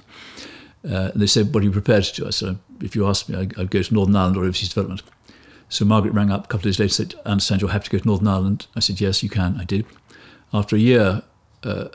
Uh, 0.88 1.10
they 1.14 1.26
said, 1.26 1.52
What 1.54 1.62
are 1.62 1.64
you 1.64 1.72
prepared 1.72 2.04
to 2.04 2.14
do? 2.14 2.26
I 2.26 2.30
said, 2.30 2.58
If 2.80 2.96
you 2.96 3.06
ask 3.06 3.28
me, 3.28 3.36
I, 3.36 3.40
I'd 3.60 3.70
go 3.70 3.82
to 3.82 3.94
Northern 3.94 4.16
Ireland 4.16 4.36
or 4.36 4.44
overseas 4.44 4.68
development. 4.68 5.02
So 5.68 5.84
Margaret 5.84 6.14
rang 6.14 6.30
up 6.30 6.44
a 6.44 6.48
couple 6.48 6.68
of 6.68 6.76
days 6.76 6.78
later 6.80 7.02
and 7.02 7.12
said, 7.12 7.20
I 7.24 7.30
understand 7.30 7.60
you're 7.60 7.70
happy 7.70 7.84
to 7.84 7.90
go 7.90 7.98
to 7.98 8.06
Northern 8.06 8.28
Ireland. 8.28 8.66
I 8.74 8.80
said, 8.80 9.00
Yes, 9.00 9.22
you 9.22 9.28
can. 9.28 9.56
I 9.60 9.64
did. 9.64 9.86
After 10.52 10.76
a 10.76 10.80
year, 10.80 11.22
uh, 11.62 11.88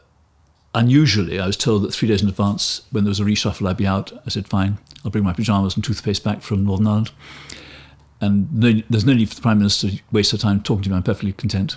unusually, 0.73 1.39
I 1.39 1.47
was 1.47 1.57
told 1.57 1.83
that 1.83 1.93
three 1.93 2.07
days 2.07 2.21
in 2.21 2.29
advance, 2.29 2.81
when 2.91 3.03
there 3.03 3.09
was 3.09 3.19
a 3.19 3.23
reshuffle, 3.23 3.67
I'd 3.67 3.77
be 3.77 3.87
out. 3.87 4.11
I 4.25 4.29
said, 4.29 4.47
Fine, 4.47 4.77
I'll 5.03 5.11
bring 5.11 5.23
my 5.23 5.33
pyjamas 5.33 5.75
and 5.75 5.83
toothpaste 5.83 6.23
back 6.23 6.41
from 6.41 6.65
Northern 6.65 6.87
Ireland. 6.87 7.11
And 8.21 8.53
no, 8.53 8.81
there's 8.89 9.05
no 9.05 9.13
need 9.13 9.29
for 9.29 9.35
the 9.35 9.41
Prime 9.41 9.57
Minister 9.57 9.89
to 9.89 9.99
waste 10.11 10.31
her 10.31 10.37
time 10.37 10.61
talking 10.61 10.83
to 10.83 10.89
me. 10.89 10.95
I'm 10.95 11.03
perfectly 11.03 11.33
content. 11.33 11.75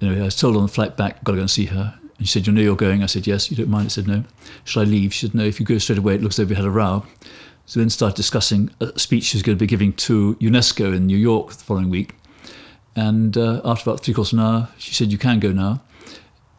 Anyway, 0.00 0.20
I 0.20 0.24
was 0.24 0.36
told 0.36 0.56
on 0.56 0.62
the 0.62 0.68
flight 0.68 0.96
back, 0.96 1.22
got 1.24 1.32
to 1.32 1.36
go 1.36 1.42
and 1.42 1.50
see 1.50 1.66
her. 1.66 1.98
And 2.18 2.28
she 2.28 2.38
said, 2.38 2.46
You 2.46 2.52
know 2.52 2.60
you're 2.60 2.76
going? 2.76 3.02
I 3.02 3.06
said, 3.06 3.26
Yes. 3.26 3.50
You 3.50 3.56
don't 3.56 3.70
mind? 3.70 3.86
I 3.86 3.88
said, 3.88 4.06
No. 4.06 4.24
Shall 4.64 4.82
I 4.82 4.84
leave? 4.86 5.12
She 5.12 5.26
said, 5.26 5.34
No, 5.34 5.44
if 5.44 5.60
you 5.60 5.66
go 5.66 5.78
straight 5.78 5.98
away, 5.98 6.14
it 6.14 6.22
looks 6.22 6.38
as 6.38 6.46
though 6.46 6.50
we 6.50 6.56
had 6.56 6.64
a 6.64 6.70
row. 6.70 7.04
So 7.66 7.78
then 7.80 7.90
started 7.90 8.16
discussing 8.16 8.70
a 8.80 8.98
speech 8.98 9.24
she 9.24 9.36
was 9.36 9.42
going 9.42 9.56
to 9.56 9.62
be 9.62 9.66
giving 9.66 9.92
to 9.92 10.34
UNESCO 10.36 10.94
in 10.94 11.06
New 11.06 11.16
York 11.16 11.52
the 11.52 11.64
following 11.64 11.88
week. 11.88 12.14
And 12.96 13.36
uh, 13.36 13.60
after 13.64 13.88
about 13.88 14.02
three 14.02 14.12
quarters 14.12 14.32
of 14.32 14.38
an 14.40 14.44
hour, 14.44 14.68
she 14.76 14.94
said, 14.94 15.12
You 15.12 15.18
can 15.18 15.38
go 15.38 15.52
now. 15.52 15.80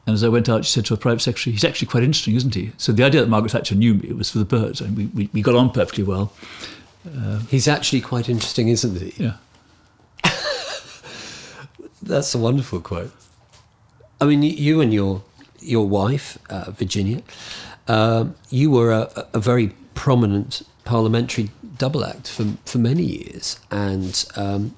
And 0.07 0.15
as 0.15 0.23
I 0.23 0.29
went 0.29 0.49
out, 0.49 0.65
she 0.65 0.71
said 0.71 0.85
to 0.85 0.93
her 0.95 0.99
private 0.99 1.19
secretary, 1.19 1.53
He's 1.53 1.63
actually 1.63 1.87
quite 1.87 2.03
interesting, 2.03 2.35
isn't 2.35 2.55
he? 2.55 2.71
So 2.77 2.91
the 2.91 3.03
idea 3.03 3.21
that 3.21 3.27
Margaret 3.27 3.51
Thatcher 3.51 3.75
knew 3.75 3.95
me 3.95 4.13
was 4.13 4.31
for 4.31 4.39
the 4.39 4.45
birds. 4.45 4.81
And 4.81 4.97
we, 4.97 5.05
we, 5.07 5.29
we 5.33 5.41
got 5.41 5.55
on 5.55 5.71
perfectly 5.71 6.03
well. 6.03 6.33
He's 7.49 7.67
actually 7.67 8.01
quite 8.01 8.29
interesting, 8.29 8.67
isn't 8.69 8.99
he? 8.99 9.13
Yeah. 9.23 9.33
That's 12.01 12.33
a 12.33 12.37
wonderful 12.37 12.79
quote. 12.79 13.11
I 14.21 14.25
mean, 14.25 14.43
you 14.43 14.81
and 14.81 14.93
your 14.93 15.23
your 15.59 15.87
wife, 15.87 16.37
uh, 16.49 16.71
Virginia, 16.71 17.21
um, 17.87 18.35
you 18.49 18.71
were 18.71 18.91
a, 18.91 19.27
a 19.33 19.39
very 19.39 19.73
prominent 19.95 20.61
parliamentary 20.85 21.49
double 21.77 22.05
act 22.05 22.29
for 22.29 22.45
for 22.65 22.77
many 22.77 23.03
years, 23.03 23.59
and 23.71 24.25
um, 24.35 24.75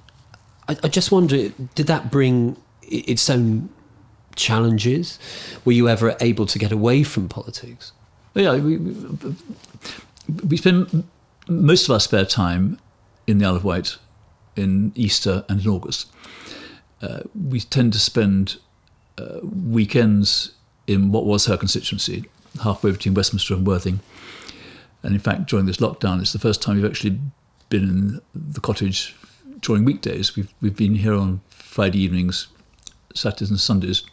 I, 0.70 0.78
I 0.84 0.88
just 0.88 1.12
wonder, 1.12 1.50
did 1.76 1.88
that 1.88 2.10
bring 2.10 2.56
its 2.82 3.30
own 3.30 3.70
challenges? 4.36 5.20
Were 5.66 5.74
you 5.74 5.90
ever 5.90 6.16
able 6.22 6.46
to 6.46 6.58
get 6.58 6.72
away 6.72 7.04
from 7.04 7.28
politics? 7.28 7.92
Yeah, 8.36 8.56
we, 8.56 8.78
we, 8.78 8.96
we 10.48 10.58
spend 10.58 11.04
most 11.48 11.86
of 11.86 11.92
our 11.92 12.00
spare 12.00 12.26
time 12.26 12.80
in 13.28 13.38
the 13.38 13.46
Isle 13.46 13.58
of 13.58 13.64
Wight 13.64 13.98
in 14.56 14.92
Easter 14.96 15.46
and 15.50 15.62
in 15.62 15.70
August. 15.70 16.08
Uh, 17.02 17.20
we 17.36 17.60
tend 17.60 17.94
to 17.94 18.00
spend 18.00 18.58
uh, 19.18 19.40
weekends 19.44 20.52
in 20.88 21.12
what 21.12 21.26
was 21.26 21.46
her 21.46 21.58
constituency, 21.58 22.26
halfway 22.62 22.92
between 22.92 23.14
Westminster 23.14 23.54
and 23.54 23.66
Worthing. 23.66 24.00
And 25.02 25.14
in 25.14 25.20
fact, 25.20 25.48
during 25.48 25.66
this 25.66 25.78
lockdown, 25.78 26.22
it's 26.22 26.34
the 26.34 26.40
first 26.40 26.62
time 26.62 26.76
we've 26.76 26.90
actually 26.90 27.20
been 27.70 27.84
in 27.84 28.22
the 28.34 28.62
cottage 28.62 29.16
during 29.60 29.86
weekdays. 29.86 30.36
We've, 30.36 30.54
we've 30.62 30.76
been 30.76 30.96
here 30.96 31.14
on 31.14 31.42
Friday 31.50 32.00
evenings, 32.00 32.48
Saturdays 33.14 33.50
and 33.50 33.60
Sundays. 33.60 34.04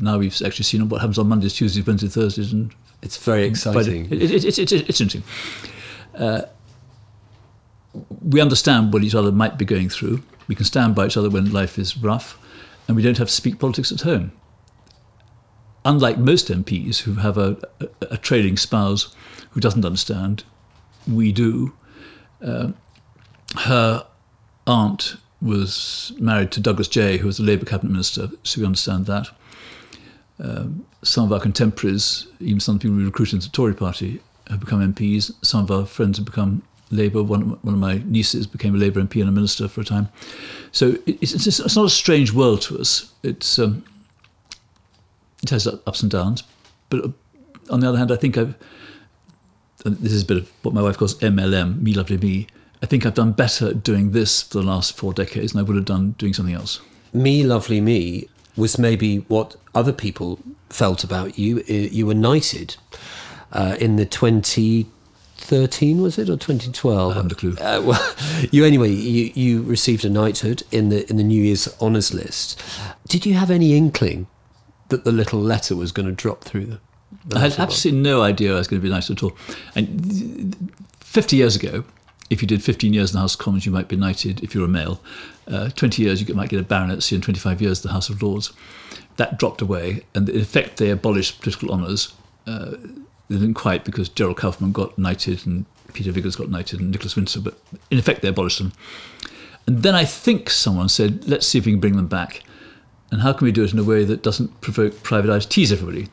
Now 0.00 0.18
we've 0.18 0.40
actually 0.42 0.64
seen 0.64 0.88
what 0.88 1.00
happens 1.00 1.18
on 1.18 1.28
Mondays, 1.28 1.54
Tuesdays, 1.54 1.86
Wednesdays, 1.86 2.14
Thursdays, 2.14 2.52
and 2.52 2.72
It's 3.02 3.16
very 3.16 3.44
exciting. 3.44 4.06
It, 4.10 4.22
it, 4.22 4.44
it, 4.44 4.58
it, 4.58 4.72
it's 4.72 5.00
interesting. 5.00 5.22
Uh, 6.14 6.42
we 8.22 8.40
understand 8.40 8.92
what 8.92 9.02
each 9.04 9.14
other 9.14 9.32
might 9.32 9.56
be 9.56 9.64
going 9.64 9.88
through. 9.88 10.22
We 10.48 10.54
can 10.54 10.64
stand 10.64 10.94
by 10.94 11.06
each 11.06 11.16
other 11.16 11.30
when 11.30 11.52
life 11.52 11.78
is 11.78 11.96
rough, 11.96 12.38
and 12.88 12.96
we 12.96 13.02
don't 13.02 13.18
have 13.18 13.28
to 13.28 13.34
speak 13.34 13.60
politics 13.60 13.92
at 13.92 14.00
home. 14.00 14.32
Unlike 15.84 16.18
most 16.18 16.48
MPs 16.48 17.02
who 17.02 17.14
have 17.14 17.38
a, 17.38 17.56
a, 17.80 17.88
a 18.12 18.16
trailing 18.16 18.56
spouse 18.56 19.14
who 19.50 19.60
doesn't 19.60 19.84
understand, 19.84 20.42
we 21.06 21.30
do. 21.30 21.72
Uh, 22.42 22.72
her 23.58 24.04
aunt 24.66 25.16
was 25.40 26.12
married 26.18 26.50
to 26.52 26.60
Douglas 26.60 26.88
Jay, 26.88 27.18
who 27.18 27.26
was 27.26 27.36
the 27.36 27.44
Labour 27.44 27.64
cabinet 27.64 27.92
minister, 27.92 28.28
so 28.42 28.60
we 28.60 28.66
understand 28.66 29.06
that 29.06 29.28
Um, 30.40 30.86
some 31.02 31.24
of 31.24 31.32
our 31.32 31.40
contemporaries, 31.40 32.28
even 32.40 32.60
some 32.60 32.78
people 32.78 32.96
we 32.96 33.04
recruited 33.04 33.34
into 33.34 33.48
the 33.48 33.52
Tory 33.52 33.74
party, 33.74 34.20
have 34.48 34.60
become 34.60 34.80
MPs. 34.94 35.32
Some 35.42 35.64
of 35.64 35.70
our 35.70 35.84
friends 35.84 36.18
have 36.18 36.24
become 36.24 36.62
Labour. 36.90 37.22
One, 37.22 37.58
one 37.62 37.74
of 37.74 37.80
my 37.80 38.02
nieces 38.06 38.46
became 38.46 38.74
a 38.74 38.78
Labour 38.78 39.00
MP 39.02 39.20
and 39.20 39.28
a 39.28 39.32
minister 39.32 39.68
for 39.68 39.80
a 39.80 39.84
time. 39.84 40.08
So 40.72 40.96
it- 41.06 41.18
it's, 41.20 41.32
it's, 41.34 41.46
it's 41.60 41.76
not 41.76 41.86
a 41.86 41.90
strange 41.90 42.32
world 42.32 42.62
to 42.62 42.78
us. 42.78 43.12
It's 43.22 43.58
um, 43.58 43.84
it 45.42 45.50
has 45.50 45.66
ups 45.66 46.02
and 46.02 46.10
downs, 46.10 46.42
but 46.90 47.04
uh, 47.04 47.08
on 47.70 47.80
the 47.80 47.88
other 47.88 47.98
hand, 47.98 48.10
I 48.10 48.16
think 48.16 48.36
I've. 48.36 48.54
This 49.84 50.12
is 50.12 50.22
a 50.22 50.26
bit 50.26 50.36
of 50.38 50.50
what 50.62 50.74
my 50.74 50.82
wife 50.82 50.98
calls 50.98 51.14
MLM, 51.20 51.80
me 51.80 51.94
lovely 51.94 52.18
me. 52.18 52.48
I 52.82 52.86
think 52.86 53.06
I've 53.06 53.14
done 53.14 53.32
better 53.32 53.72
doing 53.72 54.10
this 54.10 54.42
for 54.42 54.58
the 54.58 54.64
last 54.64 54.96
four 54.96 55.12
decades 55.12 55.52
than 55.52 55.60
I 55.60 55.62
would 55.62 55.76
have 55.76 55.84
done 55.84 56.12
doing 56.18 56.32
something 56.34 56.54
else. 56.54 56.80
Me, 57.12 57.42
Lovely 57.42 57.80
Me 57.80 58.28
was 58.56 58.78
maybe 58.78 59.18
what 59.28 59.56
other 59.74 59.92
people 59.92 60.38
felt 60.68 61.02
about 61.04 61.38
you. 61.38 61.62
You 61.66 62.06
were 62.06 62.14
knighted 62.14 62.76
uh, 63.52 63.76
in 63.80 63.96
the 63.96 64.04
2013, 65.48 66.02
was 66.02 66.18
it, 66.18 66.28
or 66.28 66.36
2012? 66.36 67.10
I 67.10 67.14
haven't 67.14 67.32
a 67.32 67.34
clue. 67.34 67.56
Uh, 67.58 67.80
well, 67.84 68.16
you 68.50 68.64
anyway, 68.64 68.90
you, 68.90 69.32
you 69.34 69.62
received 69.62 70.04
a 70.04 70.10
knighthood 70.10 70.62
in 70.70 70.90
the 70.90 71.08
in 71.08 71.16
the 71.16 71.24
New 71.24 71.42
Year's 71.42 71.74
honours 71.80 72.12
list. 72.12 72.62
Did 73.08 73.24
you 73.24 73.34
have 73.34 73.50
any 73.50 73.76
inkling 73.76 74.26
that 74.88 75.04
the 75.04 75.12
little 75.12 75.40
letter 75.40 75.74
was 75.74 75.92
going 75.92 76.06
to 76.06 76.14
drop 76.14 76.44
through 76.44 76.66
the? 76.66 76.80
the 77.26 77.36
I 77.36 77.40
had 77.40 77.58
absolutely 77.58 78.02
no 78.02 78.22
idea 78.22 78.54
I 78.54 78.58
was 78.58 78.68
going 78.68 78.80
to 78.80 78.86
be 78.86 78.92
knighted 78.92 79.16
at 79.16 79.22
all. 79.22 79.36
And 79.74 80.70
50 81.00 81.36
years 81.36 81.56
ago, 81.56 81.84
if 82.28 82.42
you 82.42 82.48
did 82.48 82.62
15 82.62 82.92
years 82.92 83.10
in 83.10 83.14
the 83.14 83.20
House 83.20 83.34
of 83.34 83.40
Commons, 83.40 83.64
you 83.64 83.72
might 83.72 83.88
be 83.88 83.96
knighted 83.96 84.42
if 84.42 84.54
you're 84.54 84.66
a 84.66 84.68
male. 84.68 85.00
Uh, 85.46 85.70
20 85.70 86.02
years, 86.02 86.20
you 86.20 86.34
might 86.34 86.50
get 86.50 86.60
a 86.60 86.64
baronetcy, 86.64 87.12
and 87.12 87.22
25 87.22 87.62
years, 87.62 87.80
the 87.80 87.88
House 87.90 88.10
of 88.10 88.22
Lords. 88.22 88.52
That 89.16 89.38
dropped 89.38 89.62
away, 89.62 90.04
and 90.14 90.28
in 90.28 90.40
effect, 90.40 90.76
they 90.76 90.90
abolished 90.90 91.40
political 91.40 91.72
honours. 91.72 92.12
Uh, 92.46 92.72
they 93.28 93.36
didn't 93.36 93.54
quite 93.54 93.84
because 93.84 94.08
Gerald 94.08 94.36
Kaufman 94.36 94.72
got 94.72 94.98
knighted, 94.98 95.46
and 95.46 95.66
Peter 95.92 96.12
Viggers 96.12 96.36
got 96.36 96.50
knighted, 96.50 96.80
and 96.80 96.90
Nicholas 96.90 97.16
Windsor, 97.16 97.40
but 97.40 97.58
in 97.90 97.98
effect, 97.98 98.22
they 98.22 98.28
abolished 98.28 98.58
them. 98.58 98.72
And 99.66 99.82
then 99.82 99.94
I 99.94 100.04
think 100.04 100.48
someone 100.50 100.88
said, 100.88 101.28
let's 101.28 101.46
see 101.46 101.58
if 101.58 101.66
we 101.66 101.72
can 101.72 101.80
bring 101.80 101.96
them 101.96 102.06
back. 102.08 102.42
And 103.10 103.20
how 103.22 103.32
can 103.32 103.44
we 103.44 103.52
do 103.52 103.64
it 103.64 103.72
in 103.72 103.78
a 103.78 103.84
way 103.84 104.04
that 104.04 104.22
doesn't 104.22 104.60
provoke 104.60 105.02
private 105.02 105.30
eyes, 105.30 105.46
tease 105.46 105.72
everybody? 105.72 106.08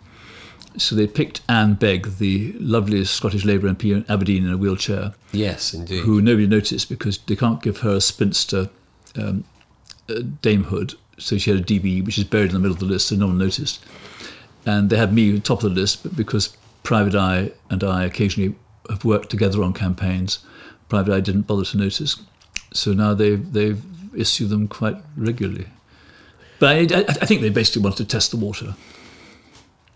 So 0.77 0.93
they 0.95 1.07
picked 1.07 1.39
Anne 1.47 1.75
Begg, 1.75 2.17
the 2.17 2.53
loveliest 2.59 3.13
Scottish 3.15 3.45
Labour 3.45 3.69
MP 3.69 3.93
in 3.95 4.05
Aberdeen 4.09 4.45
in 4.45 4.51
a 4.51 4.57
wheelchair, 4.57 5.13
Yes, 5.31 5.73
indeed. 5.73 6.01
who 6.03 6.21
nobody 6.21 6.47
noticed 6.47 6.89
because 6.89 7.17
they 7.19 7.35
can't 7.37 7.61
give 7.63 7.77
her 7.79 7.95
a 7.95 8.01
spinster 8.01 8.69
um, 9.17 9.45
uh, 10.09 10.15
damehood. 10.41 10.95
So 11.17 11.37
she 11.37 11.49
had 11.51 11.61
a 11.61 11.63
DB, 11.63 12.05
which 12.05 12.17
is 12.17 12.25
buried 12.25 12.47
in 12.49 12.53
the 12.53 12.59
middle 12.59 12.73
of 12.73 12.79
the 12.79 12.85
list, 12.85 13.07
so 13.07 13.15
no 13.15 13.27
one 13.27 13.37
noticed. 13.37 13.81
And 14.65 14.89
they 14.89 14.97
had 14.97 15.13
me 15.13 15.33
on 15.33 15.41
top 15.41 15.63
of 15.63 15.73
the 15.73 15.79
list, 15.81 16.03
but 16.03 16.15
because 16.17 16.57
Private 16.85 17.15
Eye 17.15 17.51
and 17.69 17.83
I 17.83 18.05
occasionally 18.05 18.55
have 18.89 19.03
worked 19.03 19.29
together 19.29 19.61
on 19.63 19.73
campaigns, 19.73 20.39
Private 20.87 21.13
Eye 21.13 21.19
didn't 21.19 21.47
bother 21.47 21.65
to 21.65 21.77
notice. 21.77 22.21
So 22.73 22.93
now 22.93 23.13
they 23.13 23.35
they 23.35 23.75
issue 24.15 24.47
them 24.47 24.67
quite 24.67 24.97
regularly. 25.17 25.67
But 26.59 26.93
I, 26.93 26.99
I, 26.99 27.25
think 27.25 27.41
they 27.41 27.49
basically 27.49 27.81
wanted 27.81 27.97
to 27.97 28.05
test 28.05 28.31
the 28.31 28.37
water. 28.37 28.75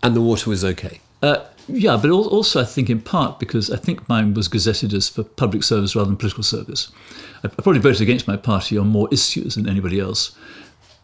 and 0.02 0.14
the 0.14 0.20
water 0.20 0.50
was 0.50 0.62
okay. 0.62 1.00
Uh, 1.22 1.44
yeah, 1.68 1.96
but 1.96 2.10
also 2.10 2.60
I 2.60 2.64
think 2.64 2.90
in 2.90 3.00
part 3.00 3.38
because 3.38 3.70
I 3.70 3.76
think 3.76 4.08
mine 4.08 4.34
was 4.34 4.48
gazetted 4.48 4.92
as 4.92 5.08
for 5.08 5.22
public 5.22 5.62
service 5.62 5.94
rather 5.94 6.08
than 6.08 6.16
political 6.16 6.42
service. 6.42 6.90
I 7.44 7.48
probably 7.48 7.80
voted 7.80 8.02
against 8.02 8.28
my 8.28 8.36
party 8.36 8.76
on 8.76 8.88
more 8.88 9.08
issues 9.10 9.54
than 9.54 9.68
anybody 9.68 10.00
else, 10.00 10.36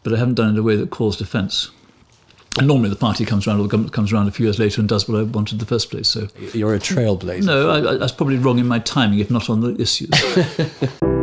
but 0.03 0.13
I 0.13 0.17
haven't 0.17 0.35
done 0.35 0.49
it 0.49 0.51
in 0.51 0.57
a 0.57 0.63
way 0.63 0.75
that 0.75 0.89
caused 0.89 1.21
offence. 1.21 1.71
And 2.57 2.67
normally 2.67 2.89
the 2.89 2.95
party 2.95 3.23
comes 3.25 3.45
around 3.47 3.59
or 3.59 3.63
the 3.63 3.69
government 3.69 3.93
comes 3.93 4.11
around 4.11 4.27
a 4.27 4.31
few 4.31 4.45
years 4.45 4.57
later 4.57 4.81
and 4.81 4.89
does 4.89 5.07
what 5.07 5.19
I 5.19 5.23
wanted 5.23 5.53
in 5.53 5.59
the 5.59 5.65
first 5.65 5.91
place. 5.91 6.07
So 6.07 6.27
You're 6.53 6.73
a 6.73 6.79
trailblazer. 6.79 7.43
no, 7.45 7.69
I, 7.69 7.79
I 7.79 7.93
I 7.93 7.97
was 7.97 8.11
probably 8.11 8.37
wrong 8.37 8.57
in 8.57 8.67
my 8.67 8.79
timing, 8.79 9.19
if 9.19 9.29
not 9.29 9.49
on 9.49 9.61
the 9.61 9.79
issues. 9.79 10.09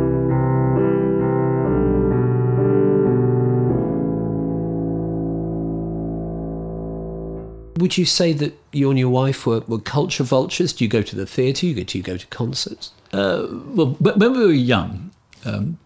Would 7.77 7.97
you 7.97 8.05
say 8.05 8.31
that 8.31 8.57
you 8.71 8.89
and 8.89 8.97
your 8.97 9.09
wife 9.09 9.45
were, 9.45 9.59
were 9.67 9.79
culture 9.79 10.23
vultures? 10.23 10.71
Do 10.71 10.85
you 10.85 10.89
go 10.89 11.01
to 11.01 11.15
the 11.15 11.25
theatre? 11.25 11.65
You 11.65 11.75
go, 11.75 11.83
do 11.83 11.97
you 11.97 12.03
go 12.03 12.15
to 12.15 12.25
concerts? 12.27 12.91
Uh, 13.11 13.47
well, 13.49 13.87
when 13.99 14.31
we 14.31 14.45
were 14.45 14.51
young, 14.53 15.11
um, 15.43 15.77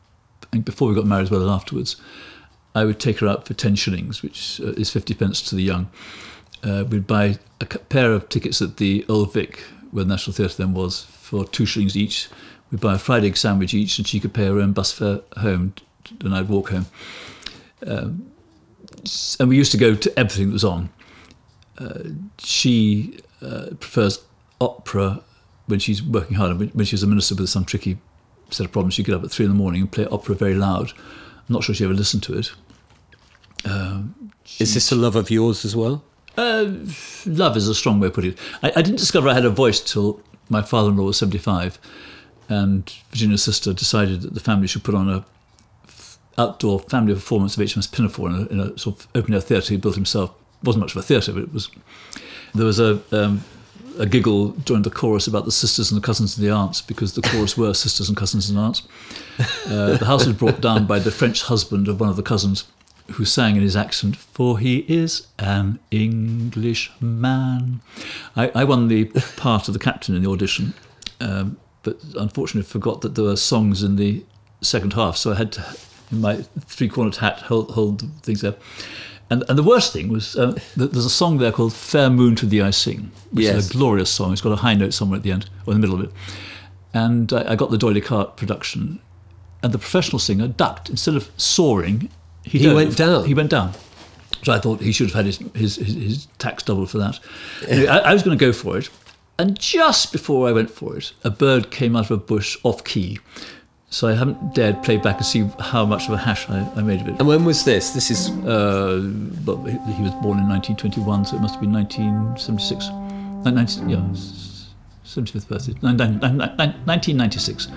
and 0.53 0.63
before 0.63 0.87
we 0.87 0.93
got 0.95 1.07
married 1.07 1.23
as 1.23 1.31
well 1.31 1.41
as 1.41 1.49
afterwards, 1.49 1.95
I 2.79 2.85
would 2.85 2.99
take 2.99 3.19
her 3.19 3.27
out 3.27 3.45
for 3.45 3.53
10 3.53 3.75
shillings, 3.75 4.23
which 4.23 4.61
uh, 4.63 4.71
is 4.71 4.89
50 4.89 5.13
pence 5.15 5.41
to 5.49 5.55
the 5.55 5.61
young. 5.63 5.89
Uh, 6.63 6.85
we'd 6.89 7.07
buy 7.07 7.37
a 7.59 7.65
pair 7.65 8.13
of 8.13 8.29
tickets 8.29 8.61
at 8.61 8.77
the 8.77 9.05
Old 9.09 9.33
Vic, 9.33 9.59
where 9.91 10.05
the 10.05 10.09
National 10.09 10.33
Theatre 10.33 10.55
then 10.55 10.73
was, 10.73 11.03
for 11.05 11.45
two 11.45 11.65
shillings 11.65 11.97
each. 11.97 12.29
We'd 12.71 12.79
buy 12.79 12.95
a 12.95 12.97
fried 12.97 13.25
egg 13.25 13.35
sandwich 13.35 13.73
each, 13.73 13.97
and 13.97 14.07
she 14.07 14.21
could 14.21 14.33
pay 14.33 14.45
her 14.45 14.59
own 14.59 14.71
bus 14.71 14.93
fare 14.93 15.19
home, 15.37 15.73
and 16.21 16.33
I'd 16.33 16.47
walk 16.47 16.69
home. 16.69 16.85
Um, 17.85 18.31
and 19.39 19.49
we 19.49 19.57
used 19.57 19.71
to 19.73 19.77
go 19.77 19.93
to 19.95 20.19
everything 20.19 20.47
that 20.47 20.53
was 20.53 20.63
on. 20.63 20.89
Uh, 21.77 21.99
she 22.37 23.19
uh, 23.41 23.67
prefers 23.79 24.23
opera 24.61 25.21
when 25.67 25.79
she's 25.79 26.01
working 26.01 26.35
hard. 26.37 26.57
When 26.57 26.69
when 26.69 26.85
she's 26.85 27.03
a 27.03 27.07
minister 27.07 27.35
with 27.35 27.49
some 27.49 27.65
tricky 27.65 27.97
set 28.49 28.65
of 28.65 28.71
problems, 28.71 28.93
she'd 28.93 29.05
get 29.05 29.15
up 29.15 29.23
at 29.23 29.31
three 29.31 29.45
in 29.45 29.51
the 29.51 29.57
morning 29.57 29.81
and 29.81 29.91
play 29.91 30.05
opera 30.07 30.35
very 30.35 30.55
loud. 30.55 30.91
I'm 31.49 31.53
not 31.53 31.63
sure 31.63 31.73
she 31.73 31.83
ever 31.83 31.93
listened 31.93 32.23
to 32.23 32.37
it. 32.37 32.51
Is 34.59 34.73
this 34.73 34.91
a 34.91 34.95
love 34.95 35.15
of 35.15 35.29
yours 35.29 35.65
as 35.65 35.75
well? 35.75 36.03
Uh, 36.37 36.71
love 37.25 37.57
is 37.57 37.67
a 37.67 37.75
strong 37.75 37.99
way 37.99 38.07
of 38.07 38.13
putting 38.13 38.31
it. 38.31 38.39
I, 38.63 38.69
I 38.75 38.81
didn't 38.81 38.97
discover 38.97 39.29
I 39.29 39.33
had 39.33 39.45
a 39.45 39.49
voice 39.49 39.79
till 39.79 40.21
my 40.49 40.61
father-in-law 40.61 41.03
was 41.05 41.17
75, 41.17 41.77
and 42.47 42.91
Virginia's 43.11 43.43
sister 43.43 43.73
decided 43.73 44.21
that 44.21 44.33
the 44.33 44.39
family 44.39 44.67
should 44.67 44.83
put 44.83 44.95
on 44.95 45.09
a 45.09 45.25
f- 45.87 46.17
outdoor 46.37 46.79
family 46.79 47.13
performance 47.13 47.57
of 47.57 47.63
HMS 47.63 47.91
Pinafore 47.91 48.29
in 48.29 48.35
a, 48.35 48.45
in 48.47 48.59
a 48.59 48.77
sort 48.77 48.99
of 48.99 49.07
open-air 49.15 49.41
theatre 49.41 49.73
he 49.73 49.77
built 49.77 49.95
himself. 49.95 50.31
It 50.61 50.65
wasn't 50.65 50.81
much 50.81 50.91
of 50.91 50.97
a 50.97 51.03
theatre, 51.03 51.33
but 51.33 51.43
it 51.43 51.53
was. 51.53 51.69
There 52.55 52.65
was 52.65 52.79
a 52.79 53.01
um, 53.11 53.43
a 53.99 54.05
giggle 54.05 54.51
during 54.51 54.83
the 54.83 54.89
chorus 54.89 55.27
about 55.27 55.43
the 55.45 55.51
sisters 55.51 55.91
and 55.91 56.01
the 56.01 56.05
cousins 56.05 56.37
and 56.37 56.47
the 56.47 56.51
aunts 56.51 56.81
because 56.81 57.13
the 57.13 57.21
chorus 57.21 57.57
were 57.57 57.73
sisters 57.73 58.07
and 58.07 58.17
cousins 58.17 58.49
and 58.49 58.57
aunts. 58.57 58.87
Uh, 59.67 59.97
the 59.97 60.05
house 60.05 60.25
was 60.25 60.35
brought 60.35 60.61
down 60.61 60.85
by 60.85 60.99
the 60.99 61.11
French 61.11 61.43
husband 61.43 61.87
of 61.87 61.99
one 61.99 62.09
of 62.09 62.15
the 62.15 62.23
cousins, 62.23 62.63
who 63.13 63.25
sang 63.25 63.55
in 63.55 63.61
his 63.61 63.75
accent, 63.75 64.15
"For 64.15 64.59
he 64.59 64.79
is 64.87 65.27
an 65.37 65.79
Englishman." 65.91 67.81
I, 68.35 68.51
I 68.55 68.63
won 68.63 68.87
the 68.87 69.05
part 69.37 69.67
of 69.67 69.73
the 69.73 69.79
captain 69.79 70.15
in 70.15 70.23
the 70.23 70.29
audition, 70.29 70.73
um, 71.21 71.57
but 71.83 71.99
unfortunately 72.15 72.67
forgot 72.69 73.01
that 73.01 73.15
there 73.15 73.25
were 73.25 73.35
songs 73.35 73.83
in 73.83 73.95
the 73.95 74.23
second 74.61 74.93
half, 74.93 75.15
so 75.17 75.31
I 75.31 75.35
had 75.35 75.51
to, 75.53 75.65
in 76.11 76.21
my 76.21 76.41
three-cornered 76.65 77.17
hat, 77.17 77.39
hold, 77.43 77.71
hold 77.71 78.03
things 78.23 78.41
there. 78.41 78.55
And, 79.31 79.43
and 79.47 79.57
the 79.57 79.63
worst 79.63 79.93
thing 79.93 80.09
was 80.09 80.35
uh, 80.35 80.57
that 80.75 80.91
there's 80.91 81.05
a 81.05 81.09
song 81.09 81.37
there 81.37 81.51
called 81.51 81.73
"Fair 81.73 82.09
Moon 82.09 82.35
to 82.37 82.45
Thee 82.45 82.61
I 82.61 82.71
Sing," 82.71 83.11
which 83.31 83.45
Yes. 83.45 83.55
is 83.57 83.69
a 83.69 83.73
glorious 83.73 84.09
song. 84.09 84.33
It's 84.33 84.41
got 84.41 84.51
a 84.51 84.57
high 84.57 84.73
note 84.73 84.93
somewhere 84.93 85.17
at 85.17 85.23
the 85.23 85.31
end 85.31 85.49
or 85.65 85.73
in 85.73 85.79
the 85.79 85.87
middle 85.87 85.99
of 85.99 86.05
it. 86.07 86.13
And 86.93 87.31
I, 87.31 87.51
I 87.51 87.55
got 87.55 87.69
the 87.69 87.77
D'Oyly 87.77 88.01
Carte 88.01 88.35
production, 88.37 88.99
and 89.61 89.71
the 89.71 89.77
professional 89.77 90.17
singer 90.19 90.47
ducked 90.47 90.89
instead 90.89 91.15
of 91.15 91.29
soaring. 91.37 92.09
He, 92.49 92.59
He 92.59 92.67
went 92.73 92.97
down? 92.97 93.25
He 93.25 93.33
went 93.33 93.49
down. 93.51 93.71
So 94.43 94.53
I 94.53 94.59
thought 94.59 94.79
he 94.81 94.91
should 94.91 95.07
have 95.07 95.15
had 95.15 95.25
his 95.25 95.37
his, 95.53 95.75
his, 95.75 95.93
his 95.95 96.25
tax 96.37 96.63
doubled 96.63 96.89
for 96.89 96.97
that. 96.99 97.19
Anyway, 97.67 97.87
I, 97.87 97.97
I 97.99 98.13
was 98.13 98.23
going 98.23 98.37
to 98.37 98.45
go 98.45 98.53
for 98.53 98.77
it, 98.77 98.89
and 99.37 99.59
just 99.59 100.11
before 100.13 100.47
I 100.47 100.51
went 100.53 100.71
for 100.71 100.97
it, 100.97 101.11
a 101.23 101.29
bird 101.29 101.71
came 101.71 101.95
out 101.95 102.05
of 102.05 102.11
a 102.11 102.17
bush 102.17 102.57
off 102.63 102.83
key. 102.83 103.19
So 103.91 104.07
I 104.07 104.13
haven't 104.13 104.53
dared 104.53 104.83
play 104.83 104.97
back 104.97 105.17
and 105.17 105.25
see 105.25 105.49
how 105.59 105.83
much 105.85 106.07
of 106.07 106.13
a 106.13 106.17
hash 106.17 106.47
I, 106.49 106.59
I 106.75 106.81
made 106.83 107.01
of 107.01 107.07
it. 107.07 107.15
And 107.19 107.27
when 107.27 107.43
was 107.43 107.65
this? 107.65 107.89
This 107.91 108.11
is 108.11 108.29
Uh, 108.45 109.01
but 109.43 109.57
he 109.65 109.71
he 109.97 110.03
was 110.03 110.13
born 110.23 110.37
in 110.39 110.47
1921, 110.47 111.25
so 111.25 111.35
it 111.35 111.41
must 111.41 111.55
have 111.55 111.61
been 111.61 111.73
1976. 111.73 112.85
Uh, 112.85 113.51
19, 113.51 113.89
yeah, 113.89 113.97
75th 115.05 115.47
birthday. 115.47 115.73
Nine- 115.81 115.97
nine- 115.97 116.19
nine- 116.19 116.37
nine- 116.37 116.75
1996. 116.85 117.67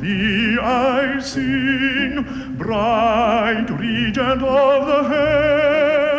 Thee 0.00 0.58
I 0.60 1.18
sing, 1.20 2.54
bright 2.58 3.66
regent 3.70 4.42
of 4.42 4.86
the 4.86 5.02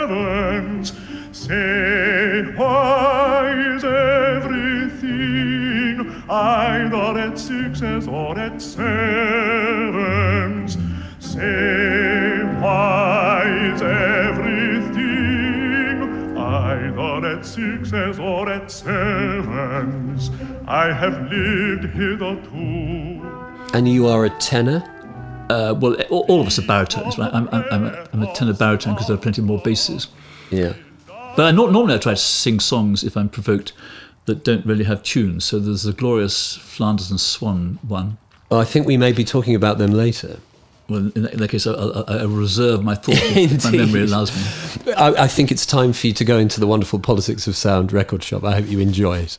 heavens. 0.09 0.93
Say, 1.31 2.43
why 2.55 3.51
is 3.75 3.83
everything 3.83 5.03
either 6.27 7.19
at 7.19 7.37
sixes 7.37 8.07
or 8.07 8.39
at 8.39 8.61
sevens? 8.61 8.87
Say, 11.19 12.43
why 12.59 13.43
is 13.73 13.81
everything 13.83 15.17
either 16.37 17.25
at 17.27 17.45
sixes 17.45 18.17
or 18.19 18.49
at 18.49 18.71
sevens? 18.71 20.31
I 20.67 20.91
have 20.91 21.31
lived 21.31 21.85
hitherto. 21.85 23.16
And 23.73 23.87
you 23.87 24.07
are 24.07 24.25
a 24.25 24.29
tenor. 24.29 24.83
Uh, 25.49 25.75
well, 25.79 25.95
all, 26.09 26.25
all 26.27 26.41
of 26.41 26.47
us 26.47 26.59
are 26.59 26.65
baritones, 26.67 27.17
right? 27.17 27.33
I'm, 27.33 27.47
I'm, 27.51 27.65
I'm, 27.71 27.85
a, 27.85 28.07
I'm 28.13 28.23
a 28.23 28.33
tenor 28.33 28.53
baritone 28.53 28.93
because 28.93 29.07
there 29.07 29.15
are 29.15 29.19
plenty 29.19 29.41
more 29.41 29.59
basses. 29.59 30.07
Yeah. 30.49 30.73
But 31.07 31.45
I, 31.45 31.51
normally 31.51 31.93
I 31.93 31.97
try 31.99 32.13
to 32.13 32.17
sing 32.17 32.59
songs 32.59 33.03
if 33.03 33.15
I'm 33.15 33.29
provoked 33.29 33.73
that 34.25 34.43
don't 34.43 34.65
really 34.65 34.83
have 34.83 35.03
tunes. 35.03 35.45
So 35.45 35.59
there's 35.59 35.83
the 35.83 35.93
glorious 35.93 36.57
Flanders 36.57 37.09
and 37.09 37.19
Swann 37.19 37.79
one. 37.87 38.17
Well, 38.49 38.59
I 38.59 38.65
think 38.65 38.87
we 38.87 38.97
may 38.97 39.11
be 39.11 39.23
talking 39.23 39.55
about 39.55 39.77
them 39.77 39.91
later. 39.91 40.39
Well, 40.89 41.11
in 41.15 41.23
that, 41.23 41.33
in 41.33 41.39
that 41.39 41.49
case, 41.49 41.67
I, 41.67 41.73
I, 41.73 42.19
I 42.19 42.23
reserve 42.23 42.83
my 42.83 42.95
thought 42.95 43.15
if 43.17 43.63
my 43.65 43.71
memory 43.71 44.03
allows 44.03 44.33
me. 44.85 44.93
I, 44.93 45.23
I 45.23 45.27
think 45.27 45.51
it's 45.51 45.65
time 45.65 45.91
for 45.91 46.07
you 46.07 46.13
to 46.13 46.23
go 46.23 46.37
into 46.37 46.59
the 46.59 46.67
wonderful 46.67 46.99
politics 46.99 47.45
of 47.47 47.57
sound 47.57 47.91
record 47.91 48.23
shop. 48.23 48.43
I 48.43 48.53
hope 48.53 48.67
you 48.67 48.79
enjoy 48.79 49.19
it. 49.19 49.37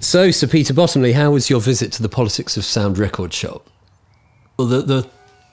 So, 0.00 0.30
Sir 0.30 0.46
Peter 0.46 0.74
Bottomley, 0.74 1.12
how 1.12 1.30
was 1.32 1.50
your 1.50 1.60
visit 1.60 1.92
to 1.92 2.02
the 2.02 2.08
politics 2.08 2.56
of 2.56 2.64
sound 2.64 2.98
record 2.98 3.32
shop? 3.32 3.68
Well, 4.58 4.68
the, 4.68 4.82
the 4.82 5.10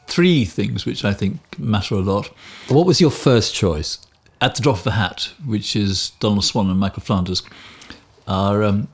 three 0.08 0.46
things 0.46 0.86
which 0.86 1.04
I 1.06 1.14
think 1.14 1.40
matter 1.58 1.96
a 1.96 2.00
lot 2.00 2.28
What 2.68 2.86
was 2.86 3.02
your 3.02 3.12
first 3.12 3.54
choice? 3.56 4.00
at 4.42 4.56
the 4.56 4.62
drop 4.62 4.80
of 4.80 4.88
a 4.88 4.92
hat, 4.92 5.32
which 5.46 5.74
is 5.74 6.10
Donald 6.20 6.44
Swann 6.44 6.70
and 6.70 6.78
Michael 6.78 7.02
Flanders, 7.02 7.44
are. 8.28 8.62
Um, 8.62 8.90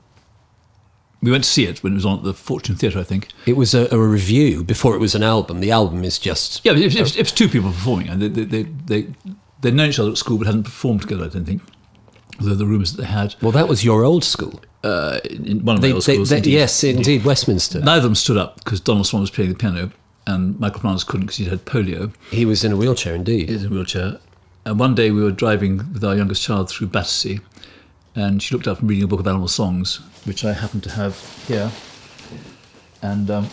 we 1.20 1.32
went 1.32 1.42
to 1.42 1.50
see 1.50 1.66
it 1.66 1.82
when 1.82 1.92
it 1.92 1.96
was 1.96 2.06
on 2.06 2.18
at 2.18 2.24
the 2.24 2.32
Fortune 2.32 2.76
Theatre, 2.76 3.00
I 3.00 3.02
think. 3.02 3.28
It 3.46 3.56
was 3.56 3.74
a, 3.74 3.88
a 3.92 3.98
revue 3.98 4.62
before 4.62 4.94
it 4.94 5.00
was 5.00 5.16
an 5.16 5.24
album. 5.24 5.58
The 5.58 5.72
album 5.72 6.04
is 6.04 6.20
just 6.20 6.64
Yeah, 6.64 6.72
it, 6.72 6.94
it, 6.94 7.16
it 7.16 7.20
was 7.20 7.32
two 7.32 7.48
people 7.48 7.70
performing, 7.72 8.08
and 8.08 8.22
they 8.22 8.28
they, 8.28 8.44
they 8.44 8.62
they 8.62 9.12
they'd 9.60 9.74
known 9.74 9.88
each 9.90 9.98
other 9.98 10.12
at 10.12 10.18
school 10.18 10.38
but 10.38 10.46
hadn't 10.46 10.62
performed 10.62 11.00
together. 11.02 11.24
I 11.24 11.28
don't 11.28 11.44
think. 11.44 11.62
Although 12.40 12.54
the 12.54 12.64
rumours 12.66 12.92
that 12.92 13.02
they 13.02 13.08
had 13.08 13.34
well, 13.42 13.50
that 13.52 13.68
was 13.68 13.84
your 13.84 14.04
old 14.04 14.22
school. 14.22 14.62
Uh, 14.82 15.18
in 15.24 15.62
one 15.64 15.76
of 15.76 15.82
They, 15.82 15.92
my 15.92 15.98
schools. 15.98 16.30
they- 16.30 16.38
indeed. 16.38 16.52
yes, 16.54 16.82
indeed, 16.84 17.24
Westminster. 17.24 17.80
Neither 17.80 17.98
of 17.98 18.02
them 18.04 18.14
stood 18.14 18.36
up 18.38 18.56
because 18.64 18.80
Donald 18.80 19.06
Swann 19.06 19.20
was 19.20 19.30
playing 19.30 19.50
the 19.50 19.56
piano, 19.56 19.90
and 20.26 20.58
Michael 20.58 20.80
Flanders 20.80 21.04
couldn't 21.04 21.26
because 21.26 21.36
he'd 21.36 21.48
had 21.48 21.64
polio. 21.66 22.12
He 22.30 22.46
was 22.46 22.64
in 22.64 22.72
a 22.72 22.76
wheelchair, 22.76 23.14
indeed. 23.14 23.48
He 23.48 23.54
was 23.54 23.64
in 23.64 23.72
a 23.72 23.74
wheelchair. 23.74 24.18
And 24.64 24.78
one 24.78 24.94
day 24.94 25.10
we 25.10 25.22
were 25.22 25.32
driving 25.32 25.92
with 25.92 26.02
our 26.04 26.16
youngest 26.16 26.42
child 26.42 26.70
through 26.70 26.86
Battersea, 26.88 27.40
and 28.14 28.42
she 28.42 28.54
looked 28.54 28.66
up 28.66 28.78
from 28.78 28.88
reading 28.88 29.04
a 29.04 29.06
book 29.06 29.20
of 29.20 29.26
animal 29.26 29.48
songs, 29.48 30.00
which 30.24 30.44
I 30.44 30.52
happen 30.54 30.80
to 30.82 30.90
have 30.92 31.18
here. 31.46 31.70
And 33.02 33.30
um, 33.30 33.48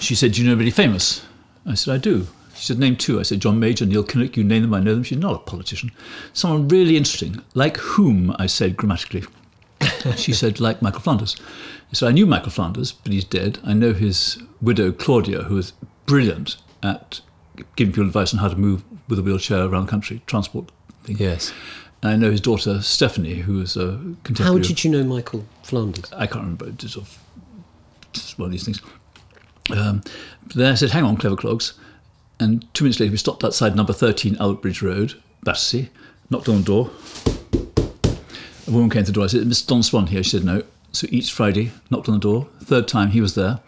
she 0.00 0.14
said, 0.14 0.32
Do 0.32 0.40
you 0.40 0.46
know 0.46 0.52
anybody 0.52 0.70
famous? 0.70 1.24
I 1.66 1.74
said, 1.74 1.94
I 1.94 1.98
do. 1.98 2.26
She 2.54 2.64
said, 2.66 2.78
Name 2.78 2.96
two. 2.96 3.18
I 3.20 3.22
said, 3.22 3.40
John 3.40 3.58
Major, 3.60 3.84
Neil 3.86 4.04
Kinnock, 4.04 4.36
you 4.36 4.44
name 4.44 4.62
them, 4.62 4.72
I 4.74 4.80
know 4.80 4.94
them. 4.94 5.02
She's 5.02 5.18
not 5.18 5.34
a 5.34 5.38
politician. 5.38 5.90
Someone 6.32 6.68
really 6.68 6.96
interesting. 6.96 7.42
Like 7.54 7.76
whom? 7.78 8.34
I 8.38 8.46
said 8.46 8.76
grammatically. 8.76 9.24
she 10.16 10.32
said, 10.32 10.60
like 10.60 10.82
Michael 10.82 11.00
Flanders. 11.00 11.36
So 11.92 12.06
I 12.06 12.12
knew 12.12 12.26
Michael 12.26 12.50
Flanders, 12.50 12.92
but 12.92 13.12
he's 13.12 13.24
dead. 13.24 13.58
I 13.64 13.72
know 13.72 13.92
his 13.92 14.42
widow, 14.60 14.92
Claudia, 14.92 15.42
who 15.42 15.58
is 15.58 15.72
brilliant 16.06 16.56
at 16.82 17.20
giving 17.76 17.92
people 17.92 18.06
advice 18.06 18.32
on 18.32 18.40
how 18.40 18.48
to 18.48 18.56
move 18.56 18.82
with 19.08 19.18
a 19.18 19.22
wheelchair 19.22 19.64
around 19.64 19.86
the 19.86 19.90
country, 19.90 20.22
transport 20.26 20.70
thing. 21.04 21.16
Yes. 21.18 21.52
And 22.02 22.12
I 22.12 22.16
know 22.16 22.30
his 22.30 22.40
daughter, 22.40 22.82
Stephanie, 22.82 23.36
who 23.36 23.60
is 23.60 23.76
a 23.76 23.98
contemporary. 24.24 24.50
How 24.50 24.58
did 24.58 24.84
you 24.84 24.90
know 24.90 25.04
Michael 25.04 25.44
Flanders? 25.62 26.12
I 26.12 26.26
can't 26.26 26.42
remember, 26.42 26.68
it's 26.68 26.92
sort 26.92 27.06
of 27.06 28.38
one 28.38 28.46
of 28.46 28.52
these 28.52 28.64
things. 28.64 28.80
Um, 29.70 30.02
but 30.46 30.56
then 30.56 30.72
I 30.72 30.74
said, 30.74 30.90
hang 30.90 31.04
on, 31.04 31.16
clever 31.16 31.36
clogs. 31.36 31.74
And 32.38 32.66
two 32.74 32.84
minutes 32.84 33.00
later, 33.00 33.12
we 33.12 33.16
stopped 33.16 33.44
outside 33.44 33.74
number 33.74 33.92
13 33.92 34.36
Albert 34.38 34.62
Bridge 34.62 34.82
Road, 34.82 35.14
Battersea, 35.42 35.90
knocked 36.30 36.48
on 36.48 36.58
the 36.58 36.62
door. 36.62 36.90
A 38.66 38.70
woman 38.70 38.90
came 38.90 39.04
to 39.04 39.10
the 39.10 39.12
door. 39.12 39.24
I 39.24 39.28
said, 39.28 39.42
Mr. 39.42 39.66
Don 39.66 39.82
Swann 39.82 40.06
here. 40.08 40.22
She 40.22 40.30
said, 40.30 40.44
no. 40.44 40.62
So 40.92 41.06
each 41.10 41.32
Friday, 41.32 41.72
knocked 41.90 42.08
on 42.08 42.14
the 42.14 42.20
door. 42.20 42.48
Third 42.62 42.88
time, 42.88 43.10
he 43.10 43.20
was 43.20 43.34
there. 43.34 43.60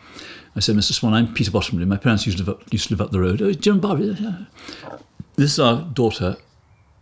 I 0.57 0.61
said, 0.61 0.77
Mr. 0.77 0.93
Swann, 0.93 1.15
I'm 1.15 1.33
Peter 1.35 1.51
Bottomley. 1.51 1.85
My 1.85 1.97
parents 1.97 2.27
used 2.27 2.39
to 2.39 2.45
live 2.45 2.57
up, 2.61 2.73
used 2.73 2.89
to 2.89 2.95
live 2.95 3.01
up 3.01 3.11
the 3.13 3.21
road. 3.21 3.41
Oh, 3.43 3.53
Jim 3.53 3.79
Barbie. 3.81 4.17
This 5.37 5.53
is 5.53 5.61
our 5.61 5.83
daughter. 5.83 6.37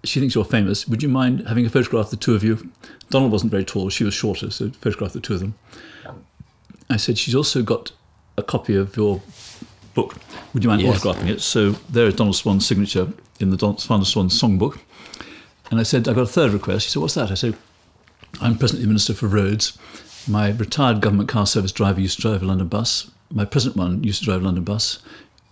She 0.05 0.21
thinks 0.21 0.35
you're 0.35 0.45
famous. 0.45 0.87
Would 0.87 1.03
you 1.03 1.09
mind 1.09 1.47
having 1.49 1.65
a 1.65 1.71
photograph 1.71 2.07
of 2.07 2.11
the 2.11 2.17
two 2.17 2.35
of 2.35 2.45
you? 2.45 2.71
Donald 3.09 3.33
wasn't 3.33 3.51
very 3.51 3.65
tall. 3.65 3.89
She 3.89 4.05
was 4.05 4.13
shorter, 4.15 4.51
so 4.51 4.71
photograph 4.71 5.13
the 5.13 5.21
two 5.21 5.35
of 5.35 5.41
them. 5.41 5.55
I 6.91 6.97
said, 6.97 7.17
she's 7.19 7.35
also 7.35 7.63
got 7.63 7.93
a 8.37 8.43
copy 8.43 8.77
of 8.77 8.97
your 8.97 9.23
book. 9.95 10.17
Would 10.53 10.63
you 10.63 10.69
mind 10.69 10.83
Yes. 10.83 11.01
autographing 11.03 11.29
it? 11.29 11.41
So 11.41 11.71
there 11.89 12.07
is 12.07 12.15
Donald 12.15 12.37
Swann's 12.37 12.67
signature 12.67 13.13
in 13.41 13.51
the 13.51 13.57
Don 13.57 13.77
Donald 13.89 14.07
Swann 14.07 14.29
songbook. 14.29 14.79
And 15.71 15.81
I 15.81 15.83
said, 15.83 16.07
I've 16.09 16.15
got 16.15 16.23
a 16.23 16.27
third 16.27 16.53
request. 16.53 16.85
She 16.85 16.91
said, 16.93 17.01
what's 17.01 17.15
that? 17.15 17.31
I 17.31 17.35
said, 17.35 17.57
I'm 18.41 18.59
presently 18.59 18.87
Minister 18.87 19.15
for 19.15 19.27
Roads. 19.29 19.79
My 20.29 20.51
retired 20.51 21.01
government 21.01 21.29
car 21.29 21.47
service 21.47 21.73
driver 21.73 22.01
used 22.01 22.17
to 22.17 22.23
drive 22.23 22.43
a 22.43 22.47
London 22.47 22.69
bus. 22.69 23.11
My 23.31 23.45
present 23.45 23.77
one 23.77 24.03
used 24.05 24.21
to 24.21 24.25
drive 24.25 24.43
a 24.43 24.45
London 24.45 24.65
bus. 24.65 24.99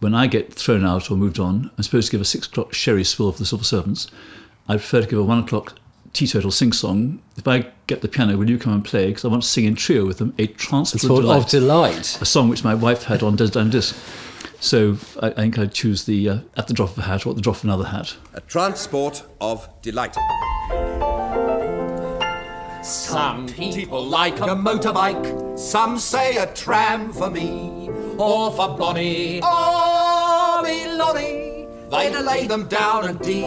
when 0.00 0.14
I 0.14 0.26
get 0.26 0.52
thrown 0.52 0.84
out 0.84 1.10
or 1.10 1.16
moved 1.16 1.38
on, 1.38 1.70
I'm 1.76 1.82
supposed 1.82 2.08
to 2.08 2.12
give 2.12 2.20
a 2.20 2.24
six 2.26 2.46
o'clock 2.46 2.74
sherry 2.74 3.04
spill 3.04 3.32
for 3.32 3.38
the 3.38 3.46
civil 3.46 3.64
servants. 3.64 4.08
I 4.68 4.74
prefer 4.74 5.00
to 5.00 5.06
give 5.06 5.18
a 5.18 5.22
one 5.24 5.38
o'clock 5.40 5.78
teetotal 6.12 6.50
sing 6.50 6.72
song. 6.72 7.20
If 7.36 7.48
I 7.48 7.66
get 7.86 8.02
the 8.02 8.08
piano, 8.08 8.36
will 8.36 8.50
you 8.50 8.58
come 8.58 8.72
and 8.74 8.84
play? 8.84 9.06
Because 9.08 9.24
I 9.24 9.28
want 9.28 9.42
to 9.42 9.48
sing 9.48 9.64
in 9.64 9.74
trio 9.76 10.04
with 10.04 10.18
them 10.18 10.34
a 10.38 10.46
transport 10.46 11.00
Sort 11.00 11.22
delight, 11.22 11.44
of 11.44 11.48
delight. 11.50 12.18
a 12.20 12.24
song 12.26 12.48
which 12.48 12.62
my 12.64 12.74
wife 12.74 13.04
had 13.04 13.22
on 13.22 13.36
Desert 13.36 13.56
Island 13.56 13.72
Disc. 13.72 13.96
So 14.60 14.98
I, 15.22 15.28
I 15.28 15.30
think 15.32 15.58
I'd 15.58 15.72
choose 15.74 16.04
the 16.04 16.28
uh, 16.28 16.38
at 16.56 16.66
the 16.68 16.74
drop 16.74 16.90
of 16.90 16.98
a 16.98 17.02
hat 17.02 17.26
or 17.26 17.30
at 17.30 17.36
the 17.36 17.42
drop 17.42 17.56
of 17.56 17.64
another 17.64 17.84
hat. 17.86 18.16
A 18.34 18.40
transport 18.42 19.22
of 19.40 19.68
delight. 19.82 20.16
Some 22.84 23.48
people 23.48 24.04
like 24.04 24.40
a 24.40 24.54
motorbike, 24.54 25.58
some 25.58 25.98
say 25.98 26.36
a 26.36 26.52
tram 26.52 27.14
for 27.14 27.30
me, 27.30 27.88
or 28.18 28.52
for 28.52 28.76
Bonnie, 28.76 29.40
or 29.42 30.62
me 30.62 30.94
lorry. 30.94 31.66
They 31.90 32.14
lay 32.22 32.46
them 32.46 32.68
down 32.68 33.08
a 33.08 33.14
D. 33.14 33.46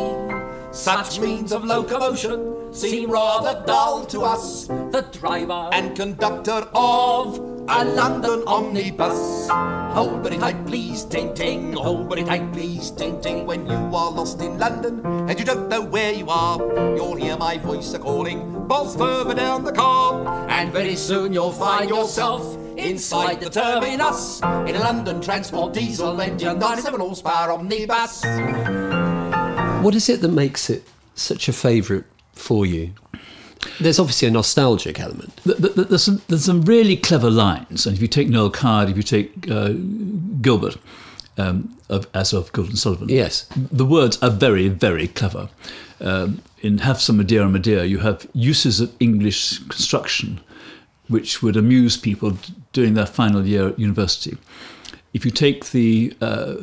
Such 0.72 1.20
means 1.20 1.52
of 1.52 1.64
locomotion 1.64 2.74
seem 2.74 3.12
rather 3.12 3.64
dull 3.68 4.08
to 4.08 4.22
us. 4.22 4.66
The 4.66 5.08
driver 5.12 5.70
and 5.72 5.96
conductor 5.96 6.68
of 6.74 7.57
a 7.70 7.84
London 7.84 8.44
omnibus. 8.48 9.50
Hold 9.50 10.24
very 10.24 10.38
tight, 10.38 10.66
please, 10.66 11.04
ting 11.04 11.34
ting. 11.34 11.74
Hold 11.74 12.10
very 12.10 12.24
tight, 12.24 12.52
please, 12.54 12.92
ting 12.92 13.20
ting. 13.22 13.46
When 13.46 13.66
you 13.66 13.74
are 13.74 14.12
lost 14.12 14.42
in 14.42 14.58
London 14.58 15.06
and 15.06 15.38
you 15.38 15.46
don't 15.46 15.68
know 15.68 15.82
where 15.82 16.14
you 16.14 16.30
are, 16.30 16.58
you'll 16.96 17.16
hear 17.16 17.38
my 17.38 17.58
voice 17.58 17.94
a 17.94 18.00
calling, 18.00 18.68
balls 18.68 18.96
further 18.96 19.34
down 19.34 19.64
the 19.64 19.72
car, 19.72 20.48
and 20.50 20.72
very 20.72 20.96
soon 20.96 21.34
you'll 21.34 21.52
find 21.52 21.90
yourself 21.90 22.58
inside 22.78 23.42
the 23.42 23.50
terminus 23.50 24.40
in 24.42 24.76
a 24.76 24.80
London 24.80 25.22
Transport 25.22 25.74
diesel 25.74 26.22
engine, 26.22 26.60
97 26.60 27.00
horsepower 27.00 27.52
omnibus. 27.52 28.24
What 29.84 29.96
is 29.96 30.10
it 30.10 30.22
that 30.22 30.32
makes 30.32 30.70
it 30.70 30.84
such 31.16 31.50
a 31.50 31.54
favourite 31.54 32.06
for 32.34 32.66
you? 32.66 32.94
There's 33.80 34.00
obviously 34.00 34.28
a 34.28 34.32
nostalgic 34.32 35.00
element. 35.00 35.36
Th- 35.44 35.58
th- 35.58 35.74
th- 35.76 35.88
There's 35.88 36.04
some, 36.04 36.22
there's 36.28 36.46
some 36.46 36.62
really 36.64 36.96
clever 36.98 37.30
lines, 37.30 37.86
and 37.86 37.96
if 37.96 38.02
you 38.02 38.08
take 38.08 38.28
Noël 38.28 38.54
Coward, 38.54 38.90
if 38.90 38.98
you 38.98 39.04
take 39.04 39.50
uh, 39.50 39.74
Gilbert, 40.42 40.78
um, 41.38 41.78
of, 41.90 42.08
as 42.14 42.34
of 42.34 42.50
and 42.56 42.78
Sullivan, 42.80 43.10
Yes. 43.10 43.48
the 43.56 43.86
words 43.86 44.18
are 44.22 44.30
very, 44.32 44.70
very 44.70 45.08
clever. 45.08 45.50
Um, 46.02 46.42
in 46.62 46.80
Have 46.80 47.00
Some 47.00 47.18
Madeira 47.18 47.48
M'Dear, 47.48 47.88
you 47.88 48.00
have 48.00 48.28
uses 48.34 48.80
of 48.80 48.92
English 49.00 49.60
construction 49.70 50.40
which 51.10 51.42
would 51.42 51.56
amuse 51.56 51.96
people 51.96 52.38
during 52.74 52.94
their 52.96 53.06
final 53.06 53.46
year 53.48 53.70
at 53.70 53.80
university. 53.80 54.36
If 55.14 55.24
you 55.24 55.32
take 55.32 55.72
the 55.72 56.14
uh, 56.22 56.56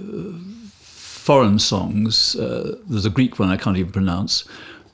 foreign 0.72 1.58
songs, 1.58 2.36
uh, 2.36 2.76
there's 2.86 3.06
a 3.06 3.10
Greek 3.10 3.38
one 3.38 3.48
I 3.48 3.56
can't 3.56 3.76
even 3.76 3.92
pronounce. 3.92 4.44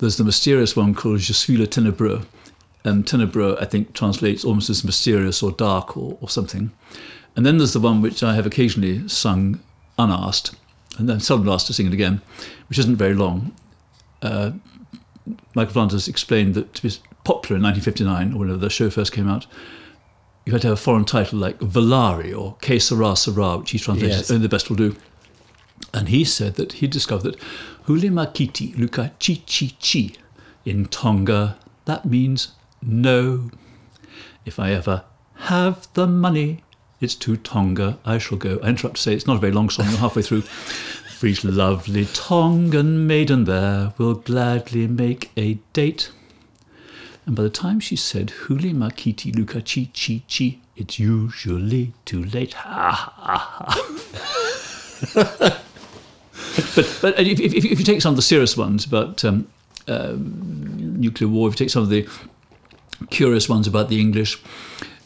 There's 0.01 0.17
the 0.17 0.25
mysterious 0.25 0.75
one 0.75 0.95
called 0.95 1.21
Je 1.21 1.33
suis 1.33 1.57
le 1.57 1.67
ténébreux. 1.67 2.25
And 2.85 3.05
ténébreux, 3.05 3.61
I 3.61 3.67
think, 3.67 3.93
translates 3.93 4.45
almost 4.45 4.71
as 4.71 4.83
mysterious 4.83 5.43
or 5.43 5.53
dark 5.53 5.97
or, 5.97 6.17
or 6.23 6.29
something. 6.31 6.71
And 7.37 7.45
then 7.45 7.59
there's 7.59 7.75
the 7.75 7.81
one 7.81 8.01
which 8.01 8.23
I 8.23 8.35
have 8.35 8.47
occasionally 8.47 9.07
sung 9.09 9.61
unasked, 9.99 10.55
and 10.99 11.07
then 11.09 11.21
seldom 11.21 11.49
asked 11.51 11.67
to 11.67 11.75
sing 11.75 11.87
it 11.87 11.93
again, 11.93 12.23
which 12.69 12.79
isn't 12.79 12.97
very 12.97 13.15
long. 13.15 13.55
Uh, 14.23 14.53
Michael 15.55 15.75
Flanders 15.75 16.09
explained 16.09 16.55
that 16.55 16.73
to 16.75 16.83
be 16.83 16.89
popular 17.25 17.59
in 17.59 17.63
1959, 17.63 18.33
or 18.35 18.39
whenever 18.39 18.59
the 18.59 18.71
show 18.71 18.89
first 18.89 19.13
came 19.13 19.29
out, 19.29 19.47
you 20.47 20.53
had 20.53 20.63
to 20.63 20.69
have 20.69 20.79
a 20.79 20.81
foreign 20.81 21.05
title 21.05 21.39
like 21.39 21.59
Volare 21.59 22.37
or 22.37 22.57
Que 22.63 22.81
Sera 22.81 23.15
Sera, 23.15 23.59
which 23.59 23.73
he 23.73 23.79
translated 23.79 24.17
Yes. 24.17 24.31
only 24.31 24.43
the 24.43 24.49
best 24.49 24.71
will 24.71 24.77
do. 24.77 24.97
And 25.93 26.09
he 26.09 26.25
said 26.25 26.55
that 26.55 26.75
he 26.75 26.87
discovered 26.87 27.35
that 27.35 27.41
Hule 27.91 28.09
Makiti 28.09 28.79
Luka 28.79 29.11
Chi 29.19 29.43
Chi 29.45 29.73
Chi 29.83 30.13
in 30.65 30.85
Tonga, 30.85 31.59
that 31.87 32.05
means 32.05 32.53
no. 32.81 33.51
If 34.47 34.61
I 34.61 34.71
ever 34.71 35.03
have 35.51 35.89
the 35.95 36.07
money, 36.07 36.63
it's 37.01 37.17
to 37.17 37.37
Tonga 37.37 37.99
I 38.05 38.19
shall 38.19 38.39
go. 38.39 38.61
I 38.63 38.69
interrupt 38.69 38.95
to 38.99 39.03
say 39.03 39.13
it's 39.15 39.27
not 39.27 39.39
a 39.39 39.41
very 39.41 39.53
long 39.53 39.71
song, 39.71 39.89
you're 39.89 39.99
halfway 39.99 40.23
through. 40.23 40.43
For 41.19 41.27
each 41.27 41.43
lovely 41.43 42.05
Tongan 42.05 43.09
maiden 43.09 43.43
there 43.43 43.93
will 43.99 44.15
gladly 44.15 44.87
make 44.87 45.33
a 45.37 45.55
date. 45.73 46.13
And 47.27 47.35
by 47.35 47.43
the 47.43 47.51
time 47.51 47.81
she 47.81 47.97
said 47.97 48.29
Huli 48.45 48.73
Makiti 48.73 49.35
Luka 49.35 49.63
Chi 49.63 49.91
Chi 49.93 50.23
Chi, 50.33 50.61
it's 50.77 51.01
usually 51.01 51.93
too 52.05 52.23
late. 52.23 52.53
Ha 52.55 52.93
ha 53.17 53.67
ha. 55.17 55.63
but 56.75 56.99
but 57.03 57.21
if, 57.21 57.41
if, 57.41 57.65
if 57.65 57.79
you 57.79 57.85
take 57.85 58.03
some 58.03 58.13
of 58.13 58.17
the 58.17 58.23
serious 58.23 58.57
ones 58.57 58.85
about 58.85 59.25
um, 59.25 59.47
um, 59.89 61.01
nuclear 61.01 61.29
war, 61.29 61.49
if 61.49 61.55
you 61.55 61.65
take 61.65 61.71
some 61.71 61.83
of 61.83 61.89
the 61.89 62.09
curious 63.09 63.49
ones 63.49 63.67
about 63.67 63.89
the 63.89 64.01
English. 64.01 64.39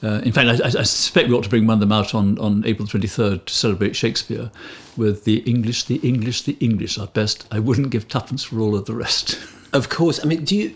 Uh, 0.03 0.21
in 0.25 0.33
fact, 0.33 0.61
I, 0.61 0.67
I 0.67 0.83
suspect 0.83 1.29
we 1.29 1.35
ought 1.35 1.45
to 1.45 1.49
bring 1.49 1.67
one 1.67 1.75
of 1.75 1.81
them 1.81 1.93
out 1.93 2.15
on, 2.15 2.39
on 2.39 2.65
April 2.67 2.87
23rd 2.87 3.47
to 3.47 3.55
celebrate 3.55 3.97
Shakespeare 3.97 4.51
with 4.97 5.25
the 5.25 5.39
English, 5.39 5.85
the 5.85 5.97
English, 5.97 6.43
the 6.43 6.57
English 6.61 6.99
are 6.99 7.07
best. 7.07 7.47
I 7.51 7.59
wouldn't 7.59 7.91
give 7.91 8.09
tuppence 8.09 8.45
for 8.45 8.61
all 8.61 8.77
of 8.77 8.85
the 8.85 8.95
rest. 8.95 9.39
Of 9.73 9.89
course. 9.89 10.23
I 10.23 10.27
mean, 10.29 10.45
do 10.45 10.57
you. 10.57 10.75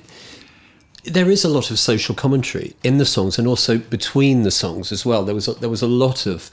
There 1.04 1.30
is 1.30 1.44
a 1.44 1.48
lot 1.48 1.70
of 1.70 1.78
social 1.78 2.14
commentary 2.14 2.74
in 2.82 2.98
the 2.98 3.04
songs 3.04 3.38
and 3.38 3.46
also 3.46 3.78
between 3.78 4.42
the 4.42 4.50
songs 4.50 4.90
as 4.90 5.06
well. 5.06 5.24
There 5.24 5.34
was 5.34 5.46
a, 5.46 5.54
there 5.54 5.70
was 5.70 5.82
a 5.82 5.86
lot 5.86 6.26
of 6.26 6.50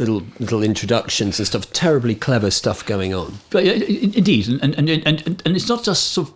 little 0.00 0.22
little 0.40 0.62
introductions 0.64 1.38
and 1.38 1.46
stuff, 1.46 1.72
terribly 1.72 2.14
clever 2.16 2.50
stuff 2.50 2.84
going 2.84 3.14
on. 3.14 3.34
But 3.50 3.64
i- 3.64 3.84
indeed, 4.18 4.48
and 4.48 4.60
and, 4.62 4.88
and, 4.90 5.06
and 5.06 5.42
and 5.44 5.56
it's 5.56 5.68
not 5.68 5.84
just 5.84 6.08
sort 6.08 6.28
of. 6.28 6.34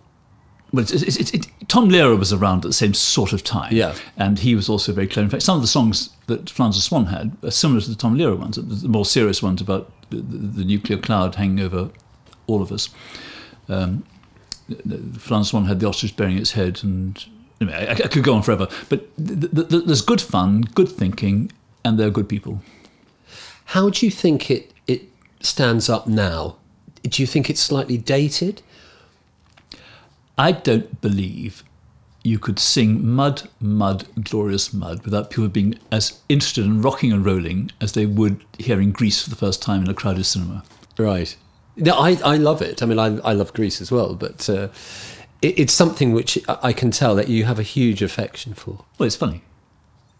Well, 0.72 0.82
it's, 0.82 0.90
it's, 0.92 1.16
it's, 1.16 1.30
it, 1.32 1.46
Tom 1.68 1.88
Lehrer 1.88 2.18
was 2.18 2.32
around 2.32 2.64
at 2.64 2.68
the 2.70 2.72
same 2.72 2.94
sort 2.94 3.32
of 3.32 3.44
time, 3.44 3.72
Yeah. 3.72 3.94
and 4.16 4.40
he 4.40 4.56
was 4.56 4.68
also 4.68 4.92
very 4.92 5.06
clever. 5.06 5.24
In 5.26 5.30
fact, 5.30 5.44
some 5.44 5.54
of 5.54 5.62
the 5.62 5.68
songs 5.68 6.10
that 6.26 6.50
Flanders 6.50 6.82
Swann 6.82 7.06
had 7.06 7.36
are 7.44 7.52
similar 7.52 7.80
to 7.80 7.88
the 7.88 7.94
Tom 7.94 8.16
Lehrer 8.18 8.36
ones, 8.36 8.56
the, 8.56 8.62
the 8.62 8.88
more 8.88 9.04
serious 9.04 9.40
ones 9.40 9.60
about 9.60 9.92
the, 10.10 10.16
the, 10.16 10.38
the 10.58 10.64
nuclear 10.64 10.98
cloud 10.98 11.36
hanging 11.36 11.60
over 11.60 11.90
all 12.48 12.60
of 12.60 12.72
us. 12.72 12.88
Um, 13.68 14.02
Flanders 15.18 15.50
Swann 15.50 15.66
had 15.66 15.78
the 15.78 15.86
ostrich 15.86 16.16
bearing 16.16 16.38
its 16.38 16.52
head, 16.52 16.80
and 16.82 17.24
I, 17.60 17.90
I 17.90 17.94
could 18.08 18.24
go 18.24 18.34
on 18.34 18.42
forever. 18.42 18.66
But 18.88 19.14
th- 19.16 19.40
th- 19.54 19.68
th- 19.68 19.84
there's 19.84 20.02
good 20.02 20.20
fun, 20.20 20.62
good 20.74 20.88
thinking, 20.88 21.52
and 21.84 21.98
they're 22.00 22.10
good 22.10 22.28
people. 22.28 22.62
How 23.64 23.90
do 23.90 24.06
you 24.06 24.12
think 24.12 24.50
it 24.50 24.72
it 24.86 25.02
stands 25.40 25.88
up 25.88 26.06
now? 26.06 26.56
Do 27.02 27.22
you 27.22 27.26
think 27.26 27.50
it's 27.50 27.60
slightly 27.60 27.98
dated? 27.98 28.62
I 30.36 30.52
don't 30.52 31.00
believe 31.00 31.62
you 32.24 32.38
could 32.38 32.58
sing 32.58 33.06
Mud, 33.06 33.48
Mud, 33.60 34.06
Glorious 34.24 34.72
Mud 34.72 35.04
without 35.04 35.28
people 35.30 35.48
being 35.48 35.78
as 35.92 36.20
interested 36.28 36.64
in 36.64 36.80
rocking 36.80 37.12
and 37.12 37.24
rolling 37.24 37.70
as 37.80 37.92
they 37.92 38.06
would 38.06 38.42
hearing 38.58 38.90
Grease 38.92 39.22
for 39.22 39.30
the 39.30 39.36
first 39.36 39.62
time 39.62 39.82
in 39.82 39.90
a 39.90 39.94
crowded 39.94 40.24
cinema. 40.24 40.64
Right. 40.98 41.36
No, 41.76 41.92
I, 41.92 42.18
I 42.24 42.36
love 42.36 42.62
it. 42.62 42.82
I 42.82 42.86
mean, 42.86 42.98
I, 42.98 43.18
I 43.18 43.32
love 43.34 43.52
Grease 43.52 43.80
as 43.80 43.92
well, 43.92 44.14
but 44.14 44.48
uh, 44.48 44.68
it, 45.42 45.58
it's 45.58 45.72
something 45.72 46.12
which 46.12 46.38
I 46.48 46.58
I 46.62 46.72
can 46.72 46.90
tell 46.90 47.14
that 47.16 47.28
you 47.28 47.44
have 47.44 47.58
a 47.58 47.62
huge 47.62 48.00
affection 48.00 48.54
for. 48.54 48.84
Well, 48.98 49.06
it's 49.06 49.16
funny. 49.16 49.42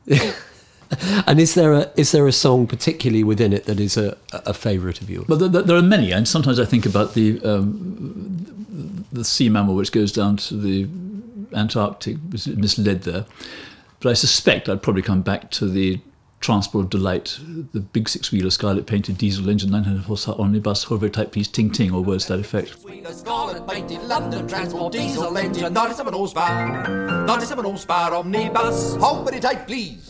And 1.27 1.41
is 1.41 1.55
there 1.55 1.73
a 1.73 1.91
is 1.97 2.13
there 2.13 2.27
a 2.27 2.33
song 2.33 2.67
particularly 2.67 3.25
within 3.25 3.53
it 3.53 3.65
that 3.65 3.81
is 3.81 3.97
a, 3.97 4.17
a 4.33 4.55
favourite 4.55 5.01
of 5.01 5.11
yours? 5.11 5.27
But 5.29 5.53
there, 5.53 5.63
there 5.63 5.77
are 5.77 5.83
many, 5.83 6.13
and 6.13 6.29
sometimes 6.29 6.59
I 6.61 6.65
think 6.65 6.87
about 6.87 7.15
the 7.15 7.41
um, 7.43 9.07
the 9.13 9.25
sea 9.25 9.49
mammal 9.49 9.75
which 9.75 9.93
goes 9.93 10.13
down 10.13 10.37
to 10.39 10.57
the 10.57 10.89
Antarctic, 11.55 12.17
was 12.33 12.47
misled 12.47 13.03
there. 13.03 13.27
But 14.01 14.11
I 14.11 14.15
suspect 14.15 14.69
I'd 14.69 14.83
probably 14.83 15.03
come 15.03 15.23
back 15.23 15.51
to 15.53 15.69
the 15.69 16.01
Transport 16.41 16.85
of 16.85 16.91
Delight, 16.91 17.39
the 17.73 17.81
big 17.81 18.07
six-wheeler 18.07 18.51
scarlet 18.51 18.87
painted 18.87 19.17
diesel 19.17 19.49
engine, 19.49 19.71
900 19.71 20.03
horsepower 20.05 20.39
omnibus, 20.39 20.85
hover 20.85 21.09
type 21.09 21.33
piece, 21.33 21.49
ting 21.49 21.71
ting, 21.71 21.91
or 21.91 22.03
words 22.03 22.27
to 22.27 22.37
that 22.37 22.41
effect. 22.41 22.77
Scarlet 23.11 23.67
painted 23.67 24.03
London 24.03 24.47
Transport 24.47 24.93
diesel 24.93 25.39
engine, 25.39 25.73
97 25.73 26.13
horsepower, 26.13 27.25
97 27.27 27.65
horsepower 27.65 28.15
omnibus. 28.17 28.95
Hold 28.97 29.27
very 29.27 29.41
tight, 29.41 29.67
please. 29.67 30.07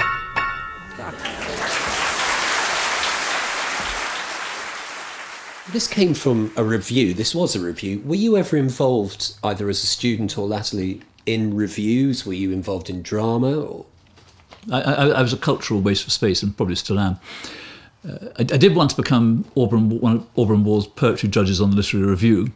This 5.72 5.88
came 5.88 6.14
from 6.14 6.52
a 6.56 6.62
revue. 6.62 7.14
This 7.14 7.34
was 7.34 7.56
a 7.56 7.60
revue. 7.60 8.00
Were 8.04 8.14
you 8.14 8.36
ever 8.36 8.56
involved, 8.56 9.34
either 9.42 9.68
as 9.68 9.82
a 9.82 9.86
student 9.86 10.38
or 10.38 10.46
latterly, 10.46 11.00
in 11.26 11.56
revues? 11.56 12.24
Were 12.24 12.32
you 12.32 12.52
involved 12.52 12.88
in 12.88 13.02
drama? 13.02 13.60
Or 13.60 13.86
I, 14.70 14.82
I, 14.82 15.06
I 15.08 15.22
was 15.22 15.32
a 15.32 15.36
cultural 15.36 15.80
waste 15.80 16.06
of 16.06 16.12
space 16.12 16.44
and 16.44 16.56
probably 16.56 16.76
still 16.76 17.00
am. 17.00 17.18
Uh, 18.08 18.28
I, 18.38 18.42
I 18.42 18.44
did 18.44 18.76
once 18.76 18.94
become 18.94 19.44
Auberon, 19.56 20.00
one 20.00 20.16
of 20.18 20.34
Auberon 20.36 20.62
Waugh's 20.62 20.86
poetry 20.86 21.28
judges 21.28 21.60
on 21.60 21.70
the 21.70 21.76
Literary 21.76 22.06
Review. 22.06 22.52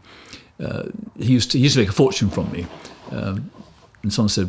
Uh, 0.61 0.85
he, 1.19 1.33
used 1.33 1.51
to, 1.51 1.59
he 1.59 1.65
used 1.65 1.75
to 1.75 1.81
make 1.81 1.89
a 1.89 1.93
fortune 1.93 2.31
from 2.31 2.53
me. 2.53 2.67
Um, 3.11 3.51
and 4.05 4.13
someone 4.13 4.29
said, 4.29 4.49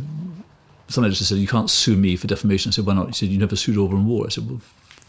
some 0.89 1.03
editor 1.03 1.23
said, 1.23 1.37
you 1.37 1.47
can't 1.47 1.69
sue 1.69 1.95
me 1.95 2.15
for 2.15 2.27
defamation. 2.27 2.69
I 2.69 2.71
said, 2.71 2.85
why 2.85 2.93
not? 2.95 3.07
He 3.07 3.13
said, 3.13 3.29
you 3.29 3.37
never 3.37 3.55
sued 3.55 3.77
Auberon 3.77 4.05
Waugh. 4.05 4.25
I 4.25 4.29
said, 4.29 4.49
well, 4.49 4.59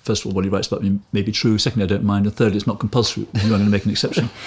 first 0.03 0.23
of 0.23 0.27
all, 0.27 0.33
what 0.33 0.45
he 0.45 0.51
writes 0.51 0.69
about 0.69 0.83
me 0.83 0.99
may 1.13 1.23
be 1.23 1.33
true. 1.33 1.59
Secondly, 1.59 1.85
I 1.85 1.89
don't 1.89 2.05
mind. 2.05 2.27
And 2.27 2.35
thirdly, 2.35 2.57
it's 2.57 2.67
not 2.67 2.79
compulsory. 2.79 3.27
I'm 3.35 3.49
going 3.49 3.65
to 3.65 3.71
make 3.71 3.85
an 3.85 3.91
exception. 3.91 4.31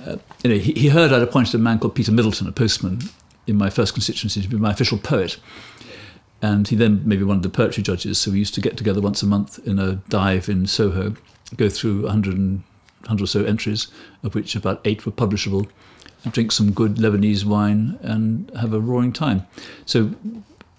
Uh, 0.00 0.16
you 0.42 0.48
know, 0.48 0.56
he, 0.56 0.72
he 0.72 0.88
heard 0.88 1.12
I'd 1.12 1.20
appointed 1.20 1.54
a 1.54 1.58
man 1.58 1.78
called 1.78 1.94
Peter 1.94 2.10
Middleton, 2.10 2.48
a 2.48 2.52
postman, 2.52 3.00
in 3.46 3.56
my 3.56 3.68
first 3.68 3.92
constituency 3.92 4.40
to 4.40 4.48
be 4.48 4.56
my 4.56 4.70
official 4.70 4.96
poet. 4.96 5.38
And 6.42 6.66
he 6.66 6.76
then 6.76 7.02
maybe 7.04 7.22
one 7.22 7.36
of 7.36 7.42
the 7.42 7.50
poetry 7.50 7.82
judges. 7.82 8.18
So 8.18 8.30
we 8.30 8.38
used 8.38 8.54
to 8.54 8.60
get 8.60 8.76
together 8.76 9.00
once 9.00 9.22
a 9.22 9.26
month 9.26 9.58
in 9.66 9.78
a 9.78 9.96
dive 10.08 10.48
in 10.48 10.66
Soho, 10.66 11.14
go 11.56 11.68
through 11.68 12.04
100, 12.04 12.34
and, 12.34 12.62
100 13.00 13.24
or 13.24 13.26
so 13.26 13.44
entries, 13.44 13.88
of 14.22 14.34
which 14.34 14.56
about 14.56 14.80
eight 14.86 15.04
were 15.04 15.12
publishable, 15.12 15.68
drink 16.30 16.52
some 16.52 16.72
good 16.72 16.96
Lebanese 16.96 17.44
wine, 17.44 17.98
and 18.00 18.50
have 18.58 18.72
a 18.72 18.80
roaring 18.80 19.12
time. 19.12 19.46
So 19.84 20.14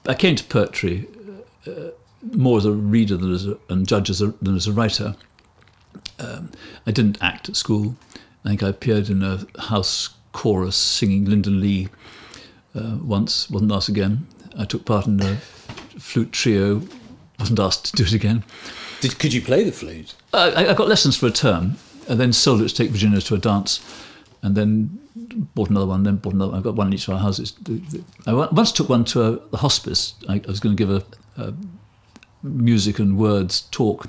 I 0.07 0.13
came 0.13 0.35
to 0.35 0.43
poetry 0.43 1.07
uh, 1.67 1.91
more 2.33 2.57
as 2.57 2.65
a 2.65 2.71
reader 2.71 3.17
than 3.17 3.33
as 3.33 3.47
a, 3.47 3.57
and 3.69 3.87
judge 3.87 4.09
as 4.09 4.21
a, 4.21 4.27
than 4.41 4.55
as 4.55 4.67
a 4.67 4.71
writer. 4.71 5.15
Um, 6.19 6.51
I 6.85 6.91
didn't 6.91 7.17
act 7.21 7.49
at 7.49 7.55
school. 7.55 7.95
I 8.45 8.49
think 8.49 8.63
I 8.63 8.69
appeared 8.69 9.09
in 9.09 9.23
a 9.23 9.45
house 9.61 10.09
chorus 10.31 10.75
singing 10.75 11.25
Linden 11.25 11.59
Lea 11.59 11.89
uh, 12.75 12.97
once, 13.01 13.49
wasn't 13.49 13.71
asked 13.71 13.89
again. 13.89 14.27
I 14.57 14.65
took 14.65 14.85
part 14.85 15.07
in 15.07 15.21
a 15.21 15.35
flute 15.99 16.31
trio, 16.31 16.81
wasn't 17.39 17.59
asked 17.59 17.85
to 17.85 17.91
do 17.93 18.03
it 18.03 18.13
again. 18.13 18.43
Did, 19.01 19.19
could 19.19 19.33
you 19.33 19.41
play 19.41 19.63
the 19.63 19.71
flute? 19.71 20.15
I, 20.33 20.67
I 20.69 20.73
got 20.73 20.87
lessons 20.87 21.17
for 21.17 21.27
a 21.27 21.31
term, 21.31 21.77
and 22.07 22.19
then 22.19 22.33
sold 22.33 22.61
it 22.61 22.69
to 22.69 22.75
take 22.75 22.91
Virginia 22.91 23.21
to 23.21 23.35
a 23.35 23.37
dance, 23.37 23.79
and 24.43 24.55
then 24.55 24.99
bought 25.55 25.69
another 25.69 25.85
one, 25.85 26.03
then 26.03 26.17
bought 26.17 26.33
another 26.33 26.51
one. 26.51 26.59
I 26.59 26.63
got 26.63 26.75
one 26.75 26.87
in 26.87 26.93
each 26.93 27.07
of 27.07 27.13
our 27.13 27.19
houses. 27.19 27.53
I 28.25 28.33
once 28.33 28.71
took 28.71 28.89
one 28.89 29.05
to 29.05 29.21
a, 29.23 29.39
a 29.53 29.57
hospice. 29.57 30.15
I, 30.27 30.35
I, 30.35 30.47
was 30.47 30.59
going 30.59 30.75
to 30.75 30.85
give 30.85 30.89
a, 30.89 31.03
a, 31.41 31.53
music 32.43 32.97
and 32.97 33.17
words 33.17 33.61
talk, 33.71 34.07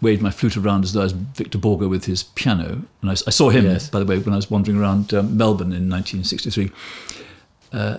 waved 0.00 0.22
my 0.22 0.30
flute 0.30 0.56
around 0.56 0.84
as 0.84 0.92
though 0.92 1.00
I 1.00 1.04
was 1.04 1.12
Victor 1.12 1.58
Borge 1.58 1.88
with 1.88 2.06
his 2.06 2.22
piano. 2.22 2.82
And 3.00 3.10
I, 3.10 3.12
I 3.12 3.30
saw 3.30 3.50
him, 3.50 3.64
yes. 3.64 3.88
by 3.88 4.00
the 4.00 4.04
way, 4.04 4.18
when 4.18 4.32
I 4.32 4.36
was 4.36 4.50
wandering 4.50 4.78
around 4.78 5.14
um, 5.14 5.36
Melbourne 5.36 5.72
in 5.72 5.88
1963. 5.88 6.70
Uh, 7.72 7.98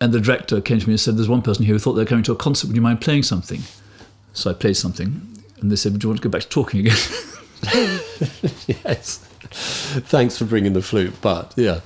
and 0.00 0.12
the 0.12 0.20
director 0.20 0.60
came 0.60 0.80
to 0.80 0.86
me 0.86 0.94
and 0.94 1.00
said, 1.00 1.16
There's 1.16 1.28
one 1.28 1.40
person 1.40 1.64
here 1.64 1.74
who 1.74 1.78
thought 1.78 1.94
they 1.94 2.02
were 2.02 2.08
coming 2.08 2.24
to 2.24 2.32
a 2.32 2.36
concert. 2.36 2.66
Would 2.66 2.76
you 2.76 2.82
mind 2.82 3.00
playing 3.00 3.22
something? 3.22 3.62
So 4.34 4.50
I 4.50 4.54
played 4.54 4.76
something. 4.76 5.42
And 5.60 5.72
they 5.72 5.76
said, 5.76 5.92
Would 5.92 6.02
you 6.02 6.10
want 6.10 6.20
to 6.20 6.28
go 6.28 6.30
back 6.30 6.42
to 6.42 6.48
talking 6.48 6.80
again? 6.80 6.96
yes. 8.66 9.26
Thanks 9.50 10.38
for 10.38 10.44
bringing 10.44 10.72
the 10.72 10.82
flute, 10.82 11.14
but 11.20 11.52
yeah. 11.56 11.80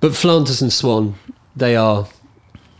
But 0.00 0.14
Flanders 0.14 0.62
and 0.62 0.72
Swann, 0.72 1.14
they 1.54 1.76
are 1.76 2.08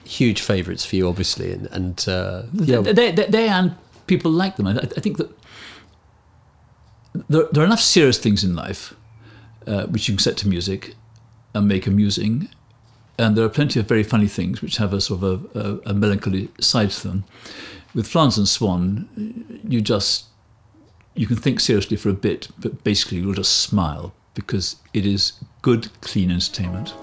huge 0.05 0.41
favourites 0.41 0.85
for 0.85 0.97
you, 0.97 1.09
obviously, 1.09 1.53
and, 1.53 1.67
and 1.67 2.09
uh, 2.09 2.43
yeah. 2.53 2.81
They, 2.81 3.13
they, 3.13 3.27
they, 3.27 3.49
and 3.49 3.77
people 4.07 4.31
like 4.31 4.57
them. 4.57 4.67
I, 4.67 4.77
I 4.79 4.87
think 4.87 5.19
that 5.19 5.31
there, 7.29 7.45
there, 7.53 7.63
are 7.63 7.67
enough 7.67 7.81
serious 7.81 8.19
things 8.19 8.43
in 8.43 8.57
life 8.57 8.95
uh, 9.67 9.87
which 9.87 10.09
you 10.09 10.15
can 10.15 10.19
set 10.21 10.37
to 10.39 10.49
music 10.49 10.95
and 11.55 11.69
make 11.69 11.87
amusing, 11.87 12.49
and 13.19 13.37
there 13.37 13.45
are 13.45 13.51
plenty 13.51 13.79
of 13.79 13.87
very 13.87 14.03
funny 14.03 14.29
things 14.29 14.63
which 14.63 14.79
have 14.79 14.93
a 14.93 15.01
sort 15.01 15.23
of 15.23 15.55
a, 15.55 15.61
a, 15.61 15.91
a 15.91 15.95
melancholy 15.95 16.49
side 16.59 16.91
to 16.91 17.09
them. 17.09 17.25
With 17.95 18.07
Flanders 18.07 18.39
and 18.39 18.49
Swann, 18.49 19.61
you 19.69 19.81
just 19.81 20.30
you 21.15 21.27
can 21.27 21.37
think 21.37 21.61
seriously 21.61 21.97
for 21.97 22.09
a 22.09 22.15
bit, 22.15 22.49
but 22.59 22.85
basically 22.85 23.19
you'll 23.19 23.35
just 23.35 23.61
smile 23.61 24.15
because 24.35 24.77
it 24.95 25.05
is 25.05 25.33
good, 25.63 25.91
clean 26.01 26.31
entertainment. 26.31 26.95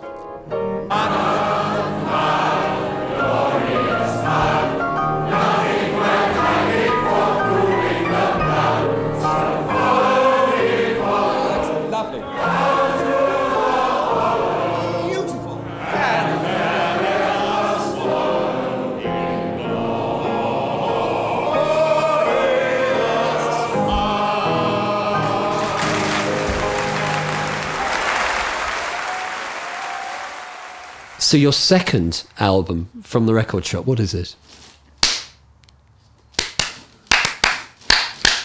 So 31.28 31.36
your 31.36 31.52
second 31.52 32.24
album 32.40 32.90
from 33.04 33.26
the 33.26 33.34
record 33.34 33.66
shop, 33.66 33.86
what 33.86 34.00
is 34.00 34.14
it? 34.14 34.38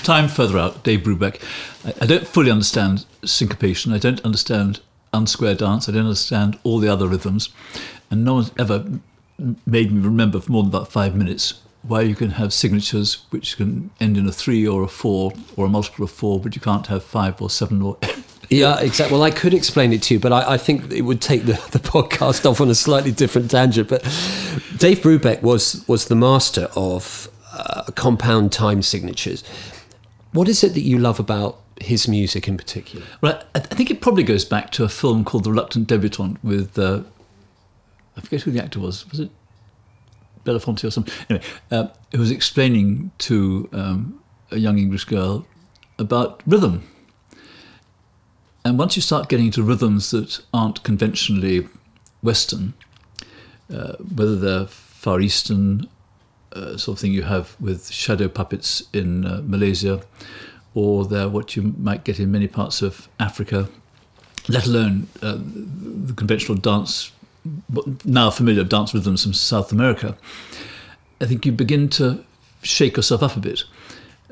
Time 0.03 0.27
further 0.27 0.59
out, 0.59 0.83
Dave 0.83 1.05
Brubeck. 1.05 1.41
I, 2.01 2.07
don't 2.07 2.27
fully 2.27 2.51
understand 2.51 3.07
syncopation. 3.25 3.93
I 3.93 3.99
don't 3.99 4.21
understand 4.23 4.81
unsquare 5.15 5.57
dance. 5.57 5.89
I 5.89 5.93
don't 5.93 6.07
understand 6.07 6.59
all 6.65 6.81
the 6.81 6.89
other 6.89 7.07
rhythms, 7.07 7.51
and 8.11 8.25
no 8.25 8.35
one's 8.35 8.51
ever 8.59 8.85
made 9.65 9.93
me 9.93 10.01
remember 10.01 10.41
for 10.41 10.51
more 10.51 10.65
than 10.65 10.71
about 10.71 10.91
five 10.91 11.15
minutes 11.15 11.61
why 11.83 12.01
you 12.01 12.17
can 12.17 12.31
have 12.31 12.53
signatures 12.53 13.27
which 13.31 13.57
can 13.57 13.91
end 14.01 14.17
in 14.17 14.27
a 14.27 14.33
three 14.33 14.67
or 14.67 14.83
a 14.83 14.89
four 14.89 15.33
or 15.57 15.67
a 15.67 15.69
multiple 15.69 16.05
of 16.05 16.11
four, 16.11 16.41
but 16.41 16.57
you 16.57 16.61
can't 16.61 16.89
have 16.89 17.05
five 17.05 17.41
or 17.41 17.49
seven 17.49 17.81
or 17.81 17.97
yeah, 18.53 18.81
exactly. 18.81 19.15
Well, 19.17 19.25
I 19.25 19.31
could 19.31 19.55
explain 19.55 19.93
it 19.93 20.03
to 20.05 20.15
you, 20.15 20.21
but 20.21 20.33
I, 20.33 20.53
I 20.55 20.59
think 20.59 20.93
it 20.93 21.03
would 21.03 21.23
take 21.23 21.45
the, 21.47 21.55
the 21.71 21.79
podcast 21.79 22.49
off 22.49 22.61
on 22.61 22.69
a 22.69 22.75
slightly 22.75 23.11
different 23.11 23.51
tangent. 23.51 23.89
But 23.89 24.03
Dave 24.77 25.01
Brubeck 25.01 25.43
was 25.43 25.87
was 25.89 26.07
the 26.07 26.15
master 26.15 26.69
of 26.77 27.31
uh, 27.53 27.85
compound 27.95 28.53
time 28.53 28.83
signatures. 28.83 29.43
What 30.33 30.49
is 30.49 30.63
it 30.63 30.75
that 30.75 30.83
you 30.83 30.99
love 30.99 31.19
about 31.19 31.61
his 31.81 32.07
music 32.07 32.47
in 32.47 32.57
particular? 32.57 33.07
Well, 33.23 33.43
I, 33.55 33.59
I 33.59 33.61
think 33.61 33.91
it 33.91 34.01
probably 34.01 34.23
goes 34.23 34.45
back 34.45 34.71
to 34.73 34.85
a 34.85 34.89
film 34.89 35.25
called 35.25 35.45
The 35.45 35.51
Reluctant 35.51 35.89
Debutante 35.89 36.39
with 36.43 36.79
uh, 36.79 37.03
I 38.17 38.21
forget 38.21 38.43
who 38.43 38.51
the 38.51 38.63
actor 38.63 38.81
was. 38.81 39.09
Was 39.11 39.21
it 39.21 39.31
Belafonte 40.45 40.85
or 40.85 40.91
something? 40.91 41.15
Anyway, 41.31 41.45
uh, 41.71 41.87
who 42.11 42.19
was 42.19 42.31
explaining 42.31 43.13
to 43.19 43.69
um, 43.73 44.23
a 44.51 44.59
young 44.59 44.79
English 44.79 45.05
girl 45.05 45.47
about 45.99 46.43
rhythm 46.47 46.87
and 48.65 48.79
once 48.79 48.97
you 48.97 49.03
start 49.03 49.29
getting 49.29 49.47
into 49.47 49.63
rhythms 49.63 50.11
that 50.13 50.41
aren't 50.55 50.83
conventionally 50.83 51.69
Western, 52.23 52.75
uh, 53.73 53.95
whether 53.97 54.37
they're 54.37 54.67
Far 54.67 55.21
Eastern, 55.21 55.89
uh, 56.53 56.77
sort 56.77 56.97
of 56.97 57.01
thing 57.01 57.13
you 57.13 57.23
have 57.23 57.57
with 57.61 57.91
shadow 57.91 58.29
puppets 58.29 58.85
in 58.93 59.27
uh, 59.27 59.43
Malaysia, 59.45 60.03
or 60.75 61.05
they're 61.05 61.29
what 61.29 61.57
you 61.57 61.75
might 61.79 62.05
get 62.05 62.21
in 62.21 62.31
many 62.31 62.47
parts 62.47 62.83
of 62.83 63.09
Africa, 63.19 63.69
let 64.49 64.67
alone 64.67 65.09
uh, 65.23 65.39
the 65.39 66.13
conventional 66.15 66.57
dance, 66.57 67.11
now 68.05 68.31
familiar 68.31 68.65
dance 68.65 68.95
rhythms 68.95 69.23
from 69.23 69.33
South 69.33 69.73
America, 69.73 70.17
I 71.21 71.27
think 71.27 71.45
you 71.47 71.53
begin 71.53 71.89
to 71.91 72.25
shake 72.63 72.97
yourself 72.97 73.23
up 73.23 73.37
a 73.37 73.41
bit. 73.41 73.65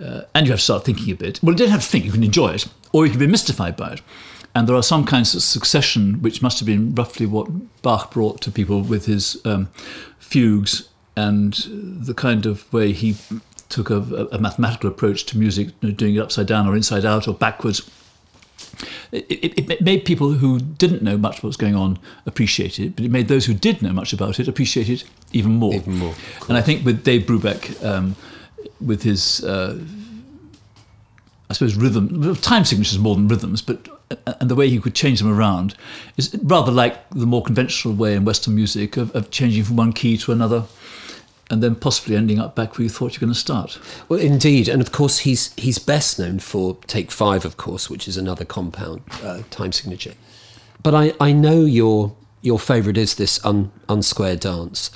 Uh, 0.02 0.22
and 0.34 0.46
you 0.46 0.52
have 0.52 0.60
to 0.60 0.64
start 0.64 0.84
thinking 0.84 1.12
a 1.12 1.16
bit. 1.16 1.42
Well, 1.42 1.52
you 1.52 1.58
don't 1.58 1.68
have 1.68 1.82
to 1.82 1.88
think, 1.88 2.04
you 2.04 2.12
can 2.12 2.24
enjoy 2.24 2.54
it 2.54 2.66
or 2.92 3.04
you 3.04 3.10
can 3.10 3.20
be 3.20 3.26
mystified 3.26 3.76
by 3.76 3.92
it. 3.92 4.02
And 4.54 4.68
there 4.68 4.74
are 4.74 4.82
some 4.82 5.04
kinds 5.04 5.34
of 5.34 5.42
succession 5.42 6.20
which 6.22 6.42
must 6.42 6.58
have 6.58 6.66
been 6.66 6.94
roughly 6.94 7.26
what 7.26 7.48
Bach 7.82 8.12
brought 8.12 8.40
to 8.42 8.50
people 8.50 8.82
with 8.82 9.06
his 9.06 9.40
um, 9.44 9.68
fugues 10.18 10.88
and 11.16 11.54
the 11.66 12.14
kind 12.14 12.46
of 12.46 12.70
way 12.72 12.92
he 12.92 13.16
took 13.68 13.90
a, 13.90 14.28
a 14.32 14.38
mathematical 14.38 14.90
approach 14.90 15.24
to 15.26 15.38
music, 15.38 15.68
you 15.80 15.88
know, 15.88 15.94
doing 15.94 16.16
it 16.16 16.18
upside 16.18 16.46
down 16.46 16.66
or 16.66 16.74
inside 16.74 17.04
out 17.04 17.28
or 17.28 17.34
backwards. 17.34 17.88
It, 19.12 19.26
it, 19.30 19.70
it, 19.70 19.80
made 19.82 20.04
people 20.04 20.32
who 20.32 20.60
didn't 20.60 21.02
know 21.02 21.16
much 21.16 21.42
what 21.42 21.48
was 21.48 21.56
going 21.56 21.74
on 21.74 21.98
appreciate 22.26 22.78
it, 22.78 22.96
but 22.96 23.04
it 23.04 23.10
made 23.10 23.28
those 23.28 23.46
who 23.46 23.54
did 23.54 23.82
know 23.82 23.92
much 23.92 24.12
about 24.12 24.40
it 24.40 24.48
appreciate 24.48 24.88
it 24.88 25.04
even 25.32 25.52
more. 25.52 25.74
Even 25.74 25.96
more. 25.96 26.14
And 26.48 26.56
I 26.56 26.62
think 26.62 26.84
with 26.84 27.04
Dave 27.04 27.22
Brubeck, 27.22 27.84
um, 27.84 28.16
with 28.80 29.02
his 29.02 29.44
uh, 29.44 29.78
I 31.48 31.52
suppose 31.52 31.74
rhythm, 31.74 32.36
time 32.36 32.64
signatures 32.64 32.98
more 32.98 33.16
than 33.16 33.26
rhythms, 33.26 33.60
but 33.60 33.88
and 34.40 34.50
the 34.50 34.54
way 34.54 34.68
he 34.68 34.80
could 34.80 34.94
change 34.94 35.20
them 35.20 35.32
around 35.32 35.74
is 36.16 36.36
rather 36.42 36.72
like 36.72 37.08
the 37.10 37.26
more 37.26 37.42
conventional 37.42 37.94
way 37.94 38.14
in 38.14 38.24
Western 38.24 38.54
music 38.54 38.96
of, 38.96 39.14
of 39.14 39.30
changing 39.30 39.64
from 39.64 39.76
one 39.76 39.92
key 39.92 40.16
to 40.18 40.32
another 40.32 40.64
and 41.50 41.62
then 41.62 41.74
possibly 41.74 42.16
ending 42.16 42.38
up 42.38 42.54
back 42.54 42.78
where 42.78 42.84
you 42.84 42.88
thought 42.88 43.12
you 43.12 43.16
were 43.16 43.26
going 43.26 43.34
to 43.34 43.38
start. 43.38 43.78
Well, 44.08 44.20
indeed, 44.20 44.68
and 44.68 44.80
of 44.80 44.92
course 44.92 45.20
he's 45.20 45.52
he's 45.54 45.78
best 45.78 46.18
known 46.18 46.38
for 46.38 46.76
Take 46.86 47.10
Five, 47.10 47.44
of 47.44 47.56
course, 47.56 47.90
which 47.90 48.06
is 48.06 48.16
another 48.16 48.44
compound 48.44 49.02
uh, 49.22 49.42
time 49.50 49.72
signature. 49.72 50.14
But 50.82 50.94
I, 50.94 51.12
I 51.20 51.32
know 51.32 51.64
your 51.64 52.14
your 52.42 52.58
favourite 52.58 52.96
is 52.96 53.16
this 53.16 53.44
un, 53.44 53.72
unsquare 53.88 54.38
dance. 54.38 54.90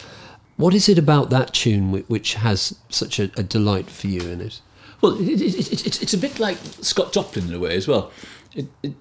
What 0.56 0.74
is 0.74 0.88
it 0.88 0.98
about 0.98 1.30
that 1.30 1.52
tune 1.52 1.90
which 1.90 2.34
has 2.34 2.78
such 2.88 3.18
a, 3.18 3.24
a 3.36 3.42
delight 3.42 3.90
for 3.90 4.06
you 4.06 4.22
in 4.28 4.40
it? 4.40 4.60
Well, 5.00 5.20
it, 5.20 5.40
it, 5.40 5.72
it, 5.72 6.02
it's, 6.02 6.14
a 6.14 6.18
bit 6.18 6.38
like 6.38 6.56
Scott 6.80 7.12
Joplin 7.12 7.48
in 7.48 7.54
a 7.54 7.58
way 7.58 7.76
as 7.76 7.88
well. 7.88 8.10
It, 8.54 8.66
it, 8.82 8.94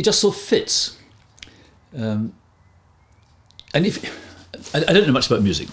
just 0.00 0.20
sort 0.20 0.34
of 0.34 0.40
fits. 0.40 0.96
Um, 1.94 2.34
and 3.74 3.86
if 3.86 4.02
I, 4.74 4.78
I, 4.78 4.92
don't 4.94 5.06
know 5.06 5.12
much 5.12 5.26
about 5.26 5.42
music, 5.42 5.68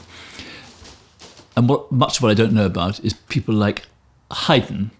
and 1.55 1.69
what 1.69 1.89
much 1.91 2.17
of 2.17 2.23
what 2.23 2.29
I 2.29 2.33
don't 2.33 2.51
know 2.51 2.65
about 2.65 2.99
is 2.99 3.13
people 3.13 3.55
like 3.55 3.85
Haydn, 4.31 4.91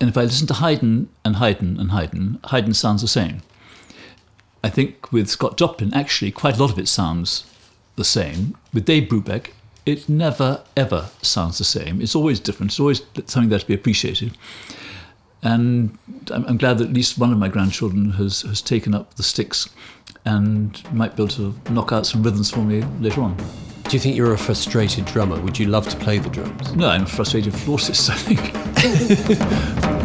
and 0.00 0.10
if 0.10 0.18
I 0.18 0.22
listen 0.22 0.48
to 0.48 0.54
Haydn 0.54 1.08
and 1.24 1.36
Haydn 1.36 1.78
and 1.78 1.92
Haydn, 1.92 2.40
Haydn 2.46 2.74
sounds 2.74 3.02
the 3.02 3.08
same. 3.08 3.42
I 4.64 4.68
think 4.68 5.12
with 5.12 5.28
Scott 5.28 5.56
Joplin, 5.56 5.94
actually, 5.94 6.32
quite 6.32 6.56
a 6.56 6.60
lot 6.60 6.72
of 6.72 6.78
it 6.78 6.88
sounds 6.88 7.46
the 7.96 8.04
same. 8.04 8.56
With 8.72 8.84
Dave 8.84 9.08
Brubeck, 9.08 9.50
it 9.84 10.08
never 10.08 10.62
ever 10.76 11.10
sounds 11.22 11.58
the 11.58 11.64
same. 11.64 12.00
It's 12.00 12.14
always 12.14 12.40
different. 12.40 12.72
It's 12.72 12.80
always 12.80 13.02
something 13.26 13.48
there 13.48 13.58
to 13.58 13.66
be 13.66 13.74
appreciated. 13.74 14.36
And 15.42 15.96
I'm, 16.32 16.44
I'm 16.46 16.56
glad 16.56 16.78
that 16.78 16.88
at 16.88 16.92
least 16.92 17.18
one 17.18 17.32
of 17.32 17.38
my 17.38 17.48
grandchildren 17.48 18.10
has, 18.12 18.42
has 18.42 18.60
taken 18.60 18.94
up 18.94 19.14
the 19.14 19.22
sticks 19.22 19.68
and 20.24 20.82
might 20.92 21.16
be 21.16 21.22
able 21.22 21.34
to 21.34 21.54
knock 21.70 21.92
out 21.92 22.06
some 22.06 22.22
rhythms 22.22 22.50
for 22.50 22.60
me 22.60 22.82
later 23.00 23.22
on. 23.22 23.36
Do 23.84 23.92
you 23.92 24.00
think 24.00 24.16
you're 24.16 24.32
a 24.32 24.38
frustrated 24.38 25.04
drummer? 25.04 25.40
Would 25.40 25.58
you 25.58 25.66
love 25.66 25.88
to 25.88 25.96
play 25.96 26.18
the 26.18 26.30
drums? 26.30 26.74
No, 26.74 26.88
I'm 26.88 27.04
a 27.04 27.06
frustrated 27.06 27.54
flautist, 27.54 28.10
I 28.10 28.14
think. 28.16 29.86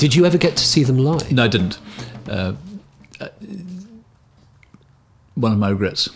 Did 0.00 0.14
you 0.14 0.24
ever 0.24 0.38
get 0.38 0.56
to 0.56 0.64
see 0.64 0.82
them 0.82 0.96
live? 0.96 1.30
No, 1.30 1.44
I 1.44 1.48
didn't. 1.48 1.78
Uh, 2.26 2.54
uh, 3.20 3.28
one 5.34 5.52
of 5.52 5.58
my 5.58 5.68
regrets. 5.68 6.08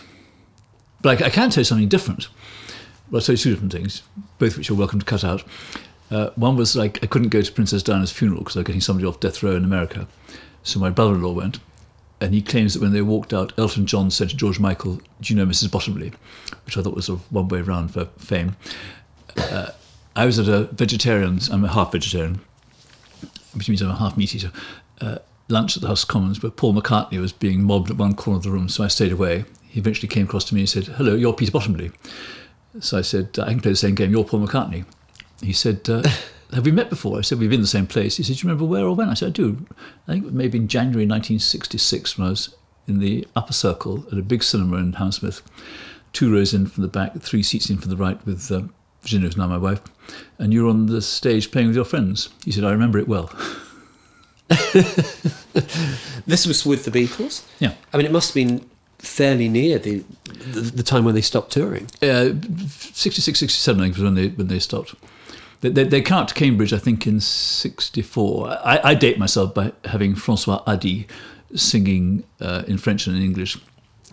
But 1.03 1.21
I, 1.21 1.27
I, 1.27 1.29
can 1.29 1.51
tell 1.51 1.61
you 1.61 1.65
something 1.65 1.87
different. 1.87 2.27
Well, 3.11 3.19
I'll 3.19 3.23
tell 3.23 3.33
you 3.33 3.37
two 3.37 3.51
different 3.51 3.71
things, 3.71 4.01
both 4.39 4.53
of 4.53 4.57
which 4.57 4.69
you're 4.69 4.77
welcome 4.77 4.97
to 4.97 5.05
cut 5.05 5.23
out. 5.23 5.43
Uh, 6.09 6.31
one 6.35 6.55
was 6.55 6.75
like 6.75 6.97
I 7.03 7.05
couldn't 7.05 7.29
go 7.29 7.43
to 7.43 7.51
Princess 7.51 7.83
Diana's 7.83 8.11
funeral 8.11 8.39
because 8.39 8.55
I 8.55 8.61
was 8.61 8.65
getting 8.65 8.81
somebody 8.81 9.07
off 9.07 9.19
death 9.19 9.43
row 9.43 9.55
in 9.55 9.63
America. 9.63 10.07
So 10.63 10.79
my 10.79 10.89
brother-in-law 10.89 11.33
went, 11.33 11.59
and 12.19 12.33
he 12.33 12.41
claims 12.41 12.73
that 12.73 12.81
when 12.81 12.91
they 12.91 13.03
walked 13.03 13.33
out, 13.33 13.53
Elton 13.55 13.85
John 13.85 14.09
said 14.09 14.29
to 14.31 14.35
George 14.35 14.59
Michael, 14.59 14.99
"Do 15.21 15.31
you 15.31 15.35
know 15.35 15.45
Mrs. 15.45 15.69
Bottomley?" 15.69 16.11
Which 16.65 16.75
I 16.75 16.81
thought 16.81 16.95
was 16.95 17.07
one 17.07 17.49
way 17.49 17.61
round 17.61 17.91
for 17.93 18.05
fame. 18.17 18.55
Uh, 19.37 19.69
I 20.15 20.25
was 20.25 20.39
at 20.39 20.47
a 20.47 20.63
vegetarian's. 20.73 21.49
I'm 21.49 21.63
a 21.63 21.71
half 21.71 21.91
vegetarian, 21.91 22.41
which 23.55 23.69
means 23.69 23.81
I'm 23.81 23.91
a 23.91 23.95
half 23.95 24.17
meat 24.17 24.35
eater. 24.35 24.51
Uh, 25.01 25.17
lunch 25.47 25.75
at 25.75 25.81
the 25.81 25.87
House 25.87 26.03
of 26.03 26.09
Commons, 26.09 26.39
but 26.39 26.57
Paul 26.57 26.73
McCartney 26.73 27.19
was 27.19 27.31
being 27.31 27.63
mobbed 27.63 27.91
at 27.91 27.97
one 27.97 28.15
corner 28.15 28.37
of 28.37 28.43
the 28.43 28.51
room, 28.51 28.67
so 28.67 28.83
I 28.83 28.87
stayed 28.87 29.11
away. 29.11 29.45
He 29.67 29.79
eventually 29.79 30.07
came 30.07 30.25
across 30.25 30.45
to 30.45 30.55
me 30.55 30.61
and 30.61 30.69
said, 30.69 30.85
"Hello, 30.85 31.15
you're 31.15 31.33
Peter 31.33 31.51
Bottomley." 31.51 31.91
So 32.79 32.97
I 32.97 33.01
said, 33.01 33.37
"I 33.39 33.49
can 33.49 33.61
play 33.61 33.71
the 33.71 33.77
same 33.77 33.95
game. 33.95 34.11
You're 34.11 34.25
Paul 34.25 34.45
McCartney." 34.45 34.85
He 35.41 35.53
said. 35.53 35.89
Uh, 35.89 36.03
have 36.53 36.65
we 36.65 36.71
met 36.71 36.89
before? 36.89 37.17
I 37.17 37.21
said, 37.21 37.39
we've 37.39 37.49
been 37.49 37.57
in 37.57 37.63
the 37.63 37.67
same 37.67 37.87
place. 37.87 38.17
He 38.17 38.23
said, 38.23 38.35
do 38.35 38.39
you 38.39 38.49
remember 38.49 38.65
where 38.65 38.85
or 38.85 38.95
when? 38.95 39.09
I 39.09 39.13
said, 39.13 39.29
I 39.29 39.31
do. 39.31 39.65
I 40.07 40.13
think 40.13 40.25
maybe 40.31 40.57
in 40.57 40.67
January 40.67 41.05
1966 41.05 42.17
when 42.17 42.27
I 42.27 42.29
was 42.29 42.55
in 42.87 42.99
the 42.99 43.27
upper 43.35 43.53
circle 43.53 44.05
at 44.11 44.17
a 44.17 44.21
big 44.21 44.43
cinema 44.43 44.77
in 44.77 44.93
Hammersmith, 44.93 45.41
two 46.13 46.31
rows 46.31 46.53
in 46.53 46.67
from 46.67 46.83
the 46.83 46.87
back, 46.87 47.19
three 47.19 47.43
seats 47.43 47.69
in 47.69 47.77
from 47.77 47.89
the 47.89 47.97
right 47.97 48.23
with 48.25 48.51
uh, 48.51 48.61
Virginia, 49.05 49.27
who's 49.27 49.37
now 49.37 49.47
my 49.47 49.57
wife, 49.57 49.81
and 50.39 50.51
you're 50.51 50.67
on 50.67 50.87
the 50.87 51.01
stage 51.01 51.51
playing 51.51 51.67
with 51.67 51.75
your 51.75 51.85
friends. 51.85 52.29
He 52.43 52.51
said, 52.51 52.63
I 52.63 52.71
remember 52.71 52.97
it 52.97 53.07
well. 53.07 53.27
this 56.25 56.47
was 56.47 56.65
with 56.65 56.85
the 56.85 56.91
Beatles? 56.91 57.45
Yeah. 57.59 57.73
I 57.93 57.97
mean, 57.97 58.07
it 58.07 58.11
must 58.11 58.29
have 58.29 58.35
been 58.35 58.67
fairly 58.97 59.47
near 59.47 59.77
the, 59.77 60.03
the, 60.25 60.61
the 60.61 60.83
time 60.83 61.05
when 61.05 61.13
they 61.13 61.21
stopped 61.21 61.51
touring. 61.51 61.87
Uh, 62.01 62.31
66, 62.67 63.37
67, 63.39 63.79
I 63.79 63.85
think, 63.85 63.95
was 63.95 64.03
when 64.03 64.15
they, 64.15 64.29
when 64.29 64.47
they 64.47 64.59
stopped. 64.59 64.95
They, 65.61 65.69
they, 65.69 65.83
they 65.83 66.01
came 66.01 66.17
out 66.17 66.27
to 66.29 66.33
Cambridge, 66.33 66.73
I 66.73 66.79
think, 66.79 67.05
in 67.05 67.19
64. 67.21 68.49
I, 68.49 68.79
I 68.83 68.93
date 68.95 69.19
myself 69.19 69.53
by 69.53 69.71
having 69.85 70.15
Françoise 70.15 70.63
Hardy 70.65 71.05
singing 71.53 72.23
uh, 72.41 72.63
in 72.67 72.79
French 72.79 73.05
and 73.05 73.15
in 73.15 73.21
English 73.21 73.57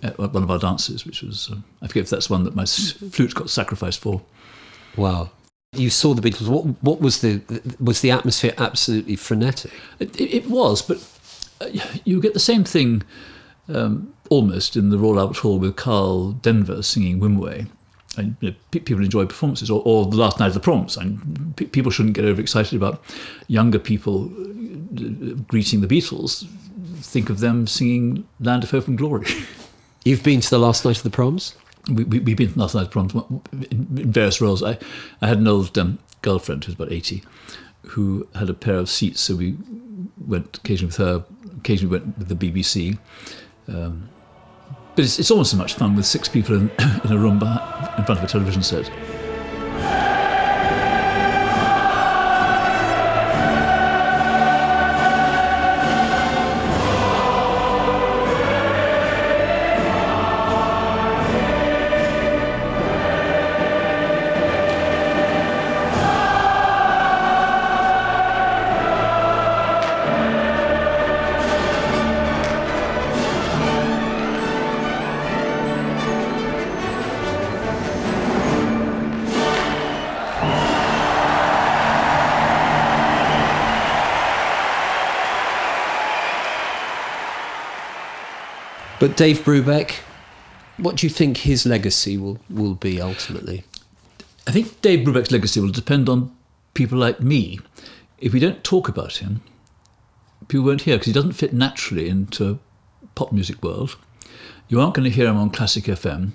at 0.02 0.18
one 0.18 0.42
of 0.42 0.50
our 0.50 0.58
dances, 0.58 1.06
which 1.06 1.22
was, 1.22 1.48
um, 1.50 1.64
I 1.80 1.86
forget 1.86 2.04
if 2.04 2.10
that's 2.10 2.28
one 2.28 2.44
that 2.44 2.54
my 2.54 2.66
flute 2.66 3.34
got 3.34 3.48
sacrificed 3.48 4.00
for. 4.00 4.20
Wow. 4.96 5.30
You 5.74 5.88
saw 5.88 6.14
the 6.14 6.20
Beatles. 6.20 6.48
What, 6.48 6.64
what 6.82 7.00
was 7.00 7.22
the 7.22 7.40
was 7.80 8.02
the 8.02 8.10
atmosphere 8.10 8.52
absolutely 8.58 9.16
frenetic? 9.16 9.72
It, 9.98 10.20
it 10.20 10.50
was, 10.50 10.82
but 10.82 10.98
uh, 11.62 11.70
you 12.04 12.20
get 12.20 12.34
the 12.34 12.40
same 12.40 12.62
thing 12.62 13.02
um, 13.68 14.12
almost 14.28 14.76
in 14.76 14.90
the 14.90 14.98
Royal 14.98 15.20
Albert 15.20 15.38
Hall 15.38 15.58
with 15.58 15.76
Karl 15.76 16.32
Denver 16.32 16.82
singing 16.82 17.20
Wimoweh. 17.20 17.68
And 18.18 18.36
you 18.40 18.50
know, 18.50 18.56
people 18.70 19.02
enjoy 19.02 19.24
performances, 19.24 19.70
or, 19.70 19.80
or, 19.86 20.04
the 20.04 20.16
last 20.16 20.38
night 20.38 20.48
of 20.48 20.54
the 20.54 20.60
proms. 20.60 20.98
And 20.98 21.56
p- 21.56 21.64
people 21.64 21.90
shouldn't 21.90 22.14
get 22.14 22.26
overexcited 22.26 22.74
about 22.74 23.02
younger 23.48 23.78
people 23.78 24.26
uh, 24.26 25.34
greeting 25.48 25.80
the 25.80 25.86
Beatles. 25.86 26.46
Think 26.98 27.30
of 27.30 27.40
them 27.40 27.66
singing 27.66 28.28
"Land 28.40 28.64
of 28.64 28.70
Hope 28.70 28.86
and 28.86 28.98
Glory." 28.98 29.26
You've 30.04 30.22
been 30.22 30.42
to 30.42 30.50
the 30.50 30.58
last 30.58 30.84
night 30.84 30.98
of 30.98 31.04
the 31.04 31.10
proms. 31.10 31.54
We, 31.88 32.04
we, 32.04 32.18
have 32.18 32.36
been 32.36 32.52
to 32.52 32.60
of 32.60 32.72
the 32.72 32.86
proms 32.86 33.12
in, 33.14 33.86
various 33.90 34.40
roles. 34.40 34.62
I, 34.62 34.78
I 35.20 35.26
had 35.26 35.38
an 35.38 35.48
old 35.48 35.76
um, 35.76 35.98
girlfriend 36.22 36.64
who 36.64 36.68
was 36.68 36.74
about 36.74 36.92
eighty, 36.92 37.22
who 37.82 38.28
had 38.34 38.48
a 38.48 38.54
pair 38.54 38.76
of 38.76 38.88
seats, 38.88 39.20
so 39.20 39.34
we 39.34 39.56
went 40.24 40.58
occasionally 40.58 40.88
with 40.88 40.96
her. 40.98 41.24
Occasionally 41.58 41.98
went 41.98 42.18
with 42.18 42.28
the 42.28 42.34
BBC. 42.36 42.98
Um, 43.68 44.08
but 44.94 45.04
it's, 45.04 45.18
it's 45.18 45.30
almost 45.30 45.52
as 45.52 45.58
much 45.58 45.74
fun 45.74 45.96
with 45.96 46.04
six 46.04 46.28
people 46.28 46.54
in, 46.54 46.70
in 47.04 47.12
a 47.12 47.18
room 47.18 47.34
in 47.36 48.04
front 48.04 48.18
of 48.18 48.24
a 48.24 48.26
television 48.26 48.62
set. 48.62 48.90
But 89.02 89.16
Dave 89.16 89.40
Brubeck, 89.40 89.94
what 90.76 90.94
do 90.94 91.06
you 91.08 91.10
think 91.10 91.38
his 91.38 91.66
legacy 91.66 92.16
will, 92.16 92.38
will 92.48 92.76
be 92.76 93.00
ultimately? 93.00 93.64
I 94.46 94.52
think 94.52 94.80
Dave 94.80 95.04
Brubeck's 95.04 95.32
legacy 95.32 95.58
will 95.58 95.72
depend 95.72 96.08
on 96.08 96.32
people 96.72 96.98
like 96.98 97.18
me. 97.18 97.58
If 98.18 98.32
we 98.32 98.38
don't 98.38 98.62
talk 98.62 98.88
about 98.88 99.16
him, 99.16 99.42
people 100.46 100.66
won't 100.66 100.82
hear 100.82 100.94
because 100.94 101.06
he 101.06 101.12
doesn't 101.12 101.32
fit 101.32 101.52
naturally 101.52 102.08
into 102.08 102.60
pop 103.16 103.32
music 103.32 103.60
world. 103.60 103.96
You 104.68 104.80
aren't 104.80 104.94
going 104.94 105.10
to 105.10 105.16
hear 105.16 105.26
him 105.26 105.36
on 105.36 105.50
classic 105.50 105.86
FM. 105.86 106.30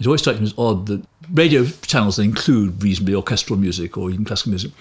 It 0.00 0.06
always 0.08 0.22
strikes 0.22 0.40
me 0.40 0.46
as 0.46 0.54
odd 0.58 0.86
that 0.86 1.04
radio 1.32 1.66
channels 1.66 2.16
that 2.16 2.24
include 2.24 2.82
reasonably 2.82 3.14
orchestral 3.14 3.60
music 3.60 3.96
or 3.96 4.10
even 4.10 4.24
classical 4.24 4.50
music 4.50 4.72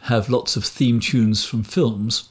have 0.00 0.28
lots 0.28 0.56
of 0.56 0.66
theme 0.66 1.00
tunes 1.00 1.46
from 1.46 1.62
films 1.62 2.28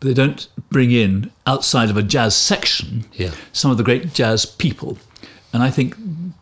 but 0.00 0.08
they 0.08 0.14
don't 0.14 0.48
bring 0.70 0.90
in 0.90 1.30
outside 1.46 1.90
of 1.90 1.96
a 1.96 2.02
jazz 2.02 2.36
section 2.36 3.04
yeah. 3.14 3.32
some 3.52 3.70
of 3.70 3.76
the 3.76 3.84
great 3.84 4.12
jazz 4.12 4.46
people. 4.46 4.98
and 5.52 5.62
I 5.62 5.70
think 5.70 5.96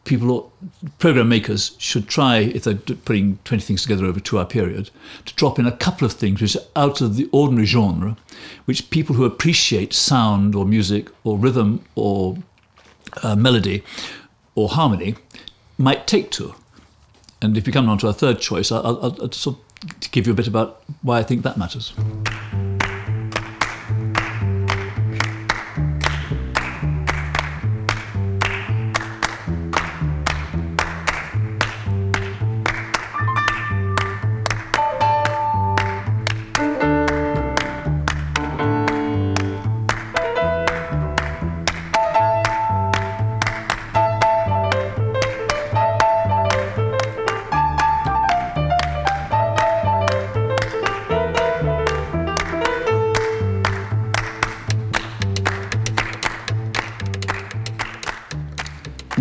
people, 0.05 0.31
ought, 0.31 0.53
program 0.99 1.29
makers, 1.29 1.75
should 1.79 2.09
try, 2.09 2.39
if 2.39 2.65
they're 2.65 2.75
putting 2.75 3.39
20 3.45 3.63
things 3.63 3.83
together 3.83 4.07
over 4.07 4.19
a 4.19 4.23
two 4.23 4.39
hour 4.39 4.45
period, 4.45 4.91
to 5.27 5.35
drop 5.35 5.59
in 5.59 5.67
a 5.67 5.73
couple 5.73 6.07
of 6.07 6.13
things 6.13 6.41
which 6.41 6.57
are 6.57 6.63
out 6.75 7.01
of 7.01 7.17
the 7.17 7.29
ordinary 7.33 7.67
genre, 7.67 8.17
which 8.65 8.91
people 8.91 9.17
who 9.17 9.25
appreciate 9.25 9.93
sound 9.93 10.55
or 10.55 10.65
music 10.65 11.09
or 11.25 11.37
rhythm 11.37 11.85
or 11.95 12.39
uh, 13.23 13.37
melody 13.37 13.83
or 14.55 14.69
harmony 14.69 15.15
might 15.79 16.07
take 16.07 16.31
to. 16.33 16.55
And 17.43 17.57
if 17.57 17.67
you 17.67 17.73
come 17.73 17.89
on 17.89 17.99
to 17.99 18.09
a 18.09 18.13
third 18.13 18.41
choice, 18.41 18.73
I'll, 18.73 18.87
I'll, 18.87 19.23
I'll 19.23 19.33
sort 19.33 19.59
of 19.59 20.11
give 20.11 20.27
you 20.27 20.33
a 20.33 20.37
bit 20.37 20.49
about 20.49 20.83
why 21.03 21.19
I 21.19 21.23
think 21.23 21.43
that 21.43 21.59
matters. 21.59 21.93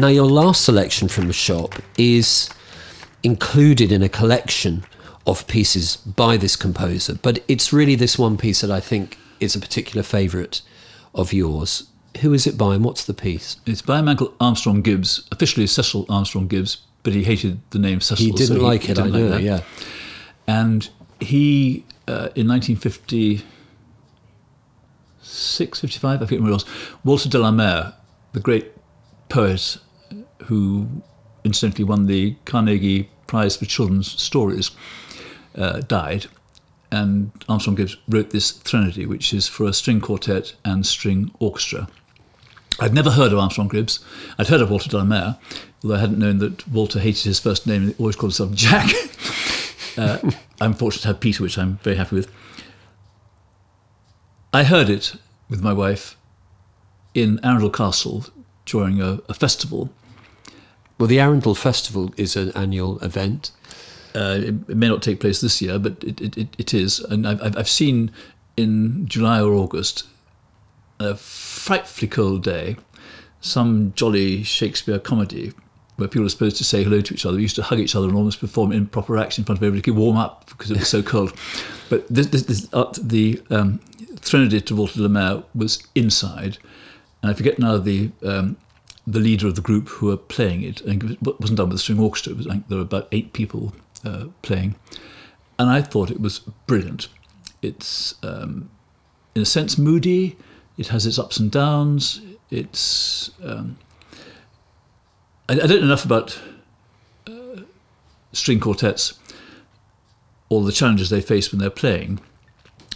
Now, 0.06 0.12
your 0.12 0.30
last 0.30 0.64
selection 0.64 1.08
from 1.08 1.26
the 1.26 1.34
shop 1.34 1.74
is 1.98 2.52
included 3.24 3.92
in 3.92 4.04
a 4.04 4.10
collection 4.10 4.86
of 5.26 5.48
pieces 5.48 5.96
by 5.96 6.38
this 6.38 6.56
composer, 6.56 7.16
but 7.16 7.44
it's 7.48 7.74
really 7.74 7.96
this 7.96 8.16
one 8.16 8.38
piece 8.38 8.62
that 8.62 8.70
I 8.70 8.80
think 8.80 9.18
is 9.40 9.56
a 9.56 9.60
particular 9.60 10.04
favourite 10.04 10.62
of 11.16 11.34
yours. 11.34 11.90
Who 12.22 12.34
is 12.34 12.46
it 12.46 12.56
by 12.56 12.76
and 12.76 12.86
what's 12.86 13.04
the 13.04 13.16
piece? 13.16 13.58
It's 13.66 13.82
by 13.82 13.98
a 13.98 14.04
man 14.04 14.18
called 14.18 14.36
Armstrong 14.40 14.84
Gibbs, 14.84 15.28
officially 15.32 15.66
Cecil 15.66 16.06
Armstrong 16.08 16.48
Gibbs, 16.48 16.86
but 17.02 17.14
he 17.14 17.24
hated 17.24 17.62
the 17.72 17.80
name 17.80 18.00
Cecil. 18.00 18.28
He 18.28 18.32
didn't 18.32 18.58
so 18.58 18.64
like 18.64 18.84
he 18.84 18.92
it, 18.92 19.00
I 19.00 19.06
didn't 19.06 19.14
like 19.14 19.24
know, 19.24 19.30
that. 19.30 19.42
yeah. 19.42 19.62
And 20.46 20.88
he, 21.20 21.84
uh, 22.08 22.30
in 22.36 22.48
1956, 22.48 23.42
55, 25.80 26.22
I 26.22 26.26
forget 26.28 26.38
it 26.38 26.44
was, 26.44 26.64
Walter 27.04 27.28
de 27.28 27.40
la 27.40 27.50
Mare, 27.50 27.96
the 28.34 28.40
great 28.40 28.72
poet 29.30 29.80
who 30.46 30.88
incidentally 31.44 31.84
won 31.84 32.08
the 32.08 32.36
Carnegie 32.46 33.10
Prize 33.28 33.56
for 33.56 33.66
Children's 33.66 34.22
Stories, 34.22 34.72
uh, 35.56 35.82
died. 35.82 36.28
And 36.92 37.32
Armstrong 37.50 37.76
Gibbs 37.76 37.98
wrote 38.08 38.30
this 38.30 38.52
Threnody, 38.52 39.06
which 39.06 39.34
is 39.34 39.48
for 39.48 39.66
a 39.66 39.74
string 39.74 40.00
quartet 40.00 40.56
and 40.64 40.86
string 40.86 41.32
orchestra. 41.40 41.88
I'd 42.80 42.94
never 42.94 43.12
heard 43.12 43.32
of 43.32 43.40
Armstrong 43.40 43.70
Gibbs. 43.70 44.00
I'd 44.38 44.48
heard 44.48 44.62
of 44.62 44.70
Walter 44.70 44.90
de 44.90 44.98
la 44.98 45.04
Mare, 45.04 45.22
la 45.22 45.38
although 45.84 45.96
I 45.96 46.00
hadn't 46.00 46.20
known 46.20 46.40
that 46.40 46.68
Walter 46.68 47.00
hated 47.00 47.24
his 47.24 47.40
first 47.40 47.66
name 47.66 47.84
and 47.84 47.96
always 48.00 48.16
called 48.16 48.36
himself 48.36 48.54
Jack. 48.54 48.92
uh, 49.98 50.32
I'm 50.60 50.74
fortunate 50.74 51.02
to 51.04 51.08
have 51.10 51.20
Peter, 51.20 51.42
which 51.42 51.58
I'm 51.58 51.78
very 51.78 51.96
happy 51.96 52.16
with. 52.16 52.32
I 54.54 54.64
heard 54.64 54.90
it 54.90 55.16
with 55.50 55.62
my 55.62 55.74
wife 55.74 56.18
in 57.14 57.40
Arundel 57.44 57.70
Castle 57.70 58.26
during 58.66 59.02
a, 59.02 59.20
a 59.30 59.34
festival. 59.34 59.90
Well, 60.98 61.08
the 61.08 61.20
Arundel 61.20 61.56
Festival 61.56 62.14
is 62.16 62.36
an 62.36 62.52
annual 62.56 63.00
event. 63.00 63.52
Uh, 64.16 64.38
it, 64.40 64.56
it 64.70 64.78
may 64.78 64.88
not 64.88 65.02
take 65.02 65.20
place 65.20 65.42
this 65.42 65.62
year, 65.62 65.78
but 65.78 66.02
it, 66.04 66.38
it, 66.38 66.48
it, 66.58 66.74
is. 66.74 67.00
And 67.00 67.28
I've, 67.28 67.42
I've- 67.42 67.64
seen 67.70 68.12
in 68.56 69.06
July 69.06 69.42
or 69.42 69.54
August 69.54 70.06
a 71.00 71.16
frightfully 71.16 72.08
cold 72.08 72.44
day, 72.44 72.78
some 73.42 73.92
jolly 73.96 74.44
Shakespeare 74.44 74.98
comedy 74.98 75.52
where 75.98 76.08
people 76.08 76.26
are 76.26 76.30
supposed 76.30 76.58
to 76.58 76.64
say 76.64 76.84
hello 76.84 77.02
to 77.02 77.14
each 77.14 77.26
other. 77.26 77.36
We 77.36 77.44
used 77.44 77.56
to 77.58 77.64
hug 77.64 77.80
each 77.80 77.96
other 77.96 78.08
and 78.08 78.16
almost 78.16 78.40
perform 78.40 78.72
improper 78.72 79.18
acts 79.18 79.38
in 79.38 79.44
front 79.44 79.60
of 79.60 79.64
everybody 79.64 79.92
to 79.92 79.98
warm 79.98 80.18
up 80.18 80.46
because 80.50 80.72
it 80.72 80.78
was 80.78 80.88
so 80.88 81.02
cold. 81.02 81.34
But 81.88 82.08
this, 82.08 82.26
this, 82.28 82.42
this, 82.44 82.68
uh, 82.74 82.92
the 83.00 83.40
um, 83.52 83.78
Threnody 84.16 84.60
to 84.60 84.76
Walter 84.76 84.96
de 84.96 85.02
la 85.04 85.08
Mare 85.08 85.44
was 85.54 85.86
inside, 85.94 86.58
and 87.22 87.30
I 87.30 87.36
forget 87.36 87.60
now 87.60 87.78
the 87.78 88.10
um, 88.24 88.58
the 89.08 89.20
leader 89.20 89.48
of 89.48 89.56
the 89.56 89.62
group 89.62 89.88
who 89.90 90.08
were 90.08 90.18
playing 90.18 90.64
it. 90.64 90.80
Think 90.80 91.04
it 91.04 91.22
was- 91.22 91.36
wasn't 91.40 91.58
done 91.58 91.70
with 91.70 91.78
a 91.78 91.80
string 91.80 92.00
orchestra. 92.00 92.34
It 92.34 92.38
was, 92.38 92.46
there 92.48 92.78
were 92.78 92.82
about 92.84 93.08
eight 93.12 93.34
people 93.34 93.74
uh, 94.04 94.26
playing, 94.42 94.76
and 95.60 95.70
I 95.70 95.82
thought 95.82 96.12
it 96.12 96.20
was 96.22 96.40
brilliant. 96.68 97.08
It's 97.62 98.16
um, 98.24 98.70
in 99.36 99.42
a 99.42 99.46
sense 99.46 99.78
moody. 99.78 100.36
It 100.78 100.88
has 100.88 101.06
its 101.06 101.18
ups 101.18 101.38
and 101.38 101.50
downs. 101.52 102.22
It's 102.52 103.32
um, 103.44 103.78
I, 105.48 105.54
I 105.54 105.56
don't 105.68 105.80
know 105.80 105.86
enough 105.88 106.06
about 106.06 106.40
uh, 107.28 107.62
string 108.34 108.60
quartets 108.60 109.18
or 110.50 110.64
the 110.64 110.72
challenges 110.72 111.10
they 111.10 111.22
face 111.22 111.52
when 111.52 111.60
they're 111.60 111.70
playing, 111.70 112.20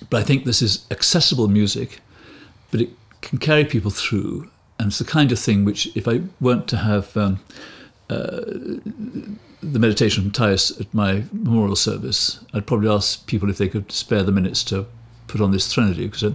but 0.09 0.21
I 0.21 0.23
think 0.23 0.43
this 0.45 0.61
is 0.61 0.85
accessible 0.91 1.47
music, 1.47 1.99
but 2.69 2.81
it 2.81 2.89
can 3.21 3.37
carry 3.39 3.65
people 3.65 3.89
through, 3.91 4.49
and 4.79 4.87
it's 4.87 4.99
the 4.99 5.05
kind 5.05 5.31
of 5.31 5.37
thing 5.37 5.65
which, 5.65 5.95
if 5.95 6.07
I 6.07 6.21
weren't 6.39 6.67
to 6.69 6.77
have 6.77 7.15
um, 7.17 7.39
uh, 8.09 8.41
the 9.61 9.79
meditation 9.79 10.23
from 10.23 10.31
Thais 10.31 10.71
at 10.79 10.91
my 10.93 11.23
memorial 11.33 11.75
service, 11.75 12.43
I'd 12.53 12.65
probably 12.65 12.89
ask 12.89 13.27
people 13.27 13.49
if 13.49 13.57
they 13.57 13.67
could 13.67 13.91
spare 13.91 14.23
the 14.23 14.31
minutes 14.31 14.63
to 14.65 14.87
put 15.27 15.41
on 15.41 15.51
this 15.51 15.71
Threnody, 15.71 16.07
because 16.07 16.23
I 16.23 16.33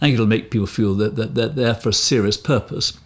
think 0.00 0.14
it'll 0.14 0.26
make 0.26 0.50
people 0.50 0.66
feel 0.66 0.94
that, 0.96 1.14
that 1.16 1.34
they're 1.36 1.48
there 1.48 1.74
for 1.74 1.90
a 1.90 1.94
serious 1.94 2.36
purpose. 2.36 2.98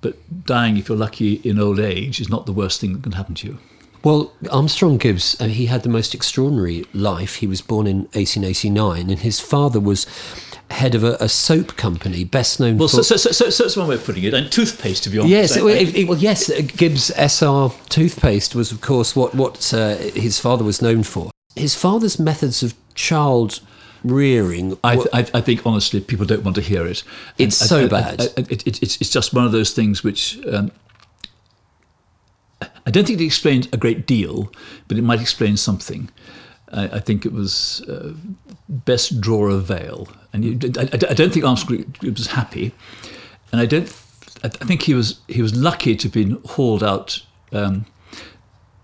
But 0.00 0.44
dying, 0.46 0.78
if 0.78 0.88
you're 0.88 0.98
lucky, 0.98 1.34
in 1.44 1.58
old 1.58 1.78
age 1.78 2.20
is 2.20 2.28
not 2.28 2.46
the 2.46 2.52
worst 2.52 2.80
thing 2.80 2.94
that 2.94 3.02
can 3.02 3.12
happen 3.12 3.34
to 3.36 3.46
you. 3.46 3.58
Well, 4.02 4.34
Armstrong 4.50 4.98
Gibbs, 4.98 5.40
uh, 5.40 5.46
he 5.46 5.66
had 5.66 5.82
the 5.82 5.88
most 5.88 6.14
extraordinary 6.14 6.84
life. 6.92 7.36
He 7.36 7.46
was 7.46 7.62
born 7.62 7.86
in 7.86 8.00
1889, 8.12 9.08
and 9.08 9.20
his 9.20 9.40
father 9.40 9.80
was 9.80 10.06
head 10.74 10.94
of 10.94 11.02
a, 11.04 11.16
a 11.20 11.28
soap 11.28 11.76
company, 11.76 12.24
best 12.24 12.60
known 12.60 12.76
Well, 12.78 12.88
for. 12.88 13.02
so, 13.02 13.16
so, 13.16 13.30
so, 13.32 13.50
so 13.50 13.64
that's 13.64 13.76
one 13.76 13.88
way 13.88 13.94
of 13.94 14.04
putting 14.04 14.24
it. 14.24 14.34
And 14.34 14.50
toothpaste, 14.52 15.04
to 15.04 15.10
be 15.10 15.18
honest. 15.18 15.30
Yes, 15.30 15.56
I- 15.56 15.62
well, 15.62 15.74
I- 15.74 15.78
it- 15.78 15.96
it- 15.96 16.08
well, 16.08 16.18
yes. 16.18 16.50
uh, 16.50 16.60
Gibbs 16.76 17.10
SR 17.16 17.70
toothpaste 17.88 18.54
was, 18.54 18.70
of 18.72 18.80
course, 18.80 19.16
what 19.16 19.34
what 19.34 19.72
uh, 19.72 19.96
his 19.96 20.38
father 20.38 20.64
was 20.64 20.82
known 20.82 21.02
for. 21.02 21.30
His 21.56 21.74
father's 21.74 22.18
methods 22.18 22.62
of 22.62 22.74
child 22.94 23.60
rearing. 24.02 24.76
I, 24.84 24.98
I, 25.12 25.20
I 25.34 25.40
think 25.40 25.64
honestly, 25.64 26.00
people 26.00 26.26
don't 26.26 26.42
want 26.44 26.56
to 26.56 26.62
hear 26.62 26.86
it. 26.86 27.02
It's 27.38 27.60
And 27.60 27.68
so 27.68 27.84
I- 27.84 27.88
bad. 27.88 28.20
It, 28.36 28.50
it, 28.66 28.82
it's, 28.82 29.00
it's 29.00 29.10
just 29.10 29.32
one 29.32 29.46
of 29.46 29.52
those 29.52 29.72
things 29.72 30.02
which 30.04 30.38
um, 30.46 30.70
I 32.86 32.90
don't 32.90 33.06
think 33.06 33.20
it 33.20 33.24
explains 33.24 33.68
a 33.72 33.76
great 33.76 34.06
deal, 34.06 34.52
but 34.88 34.98
it 34.98 35.02
might 35.02 35.20
explain 35.20 35.56
something. 35.56 36.10
I, 36.72 36.84
I 36.96 37.00
think 37.00 37.24
it 37.24 37.32
was 37.32 37.82
uh, 37.88 38.12
best 38.68 39.20
draw 39.20 39.50
a 39.50 39.58
veil, 39.58 40.08
and 40.34 40.44
you, 40.44 40.58
I, 40.78 40.82
I- 40.82 41.14
don't 41.14 41.32
think 41.32 41.46
Armstrong 41.46 41.94
was 42.02 42.26
happy, 42.26 42.72
and 43.52 43.60
I 43.62 43.66
don't. 43.66 43.86
I 44.42 44.48
think 44.48 44.82
he 44.82 44.92
was 44.92 45.20
he 45.28 45.40
was 45.40 45.56
lucky 45.56 45.96
to 45.96 46.02
have 46.08 46.12
been 46.12 46.32
hauled 46.44 46.82
out. 46.84 47.22
Um, 47.52 47.86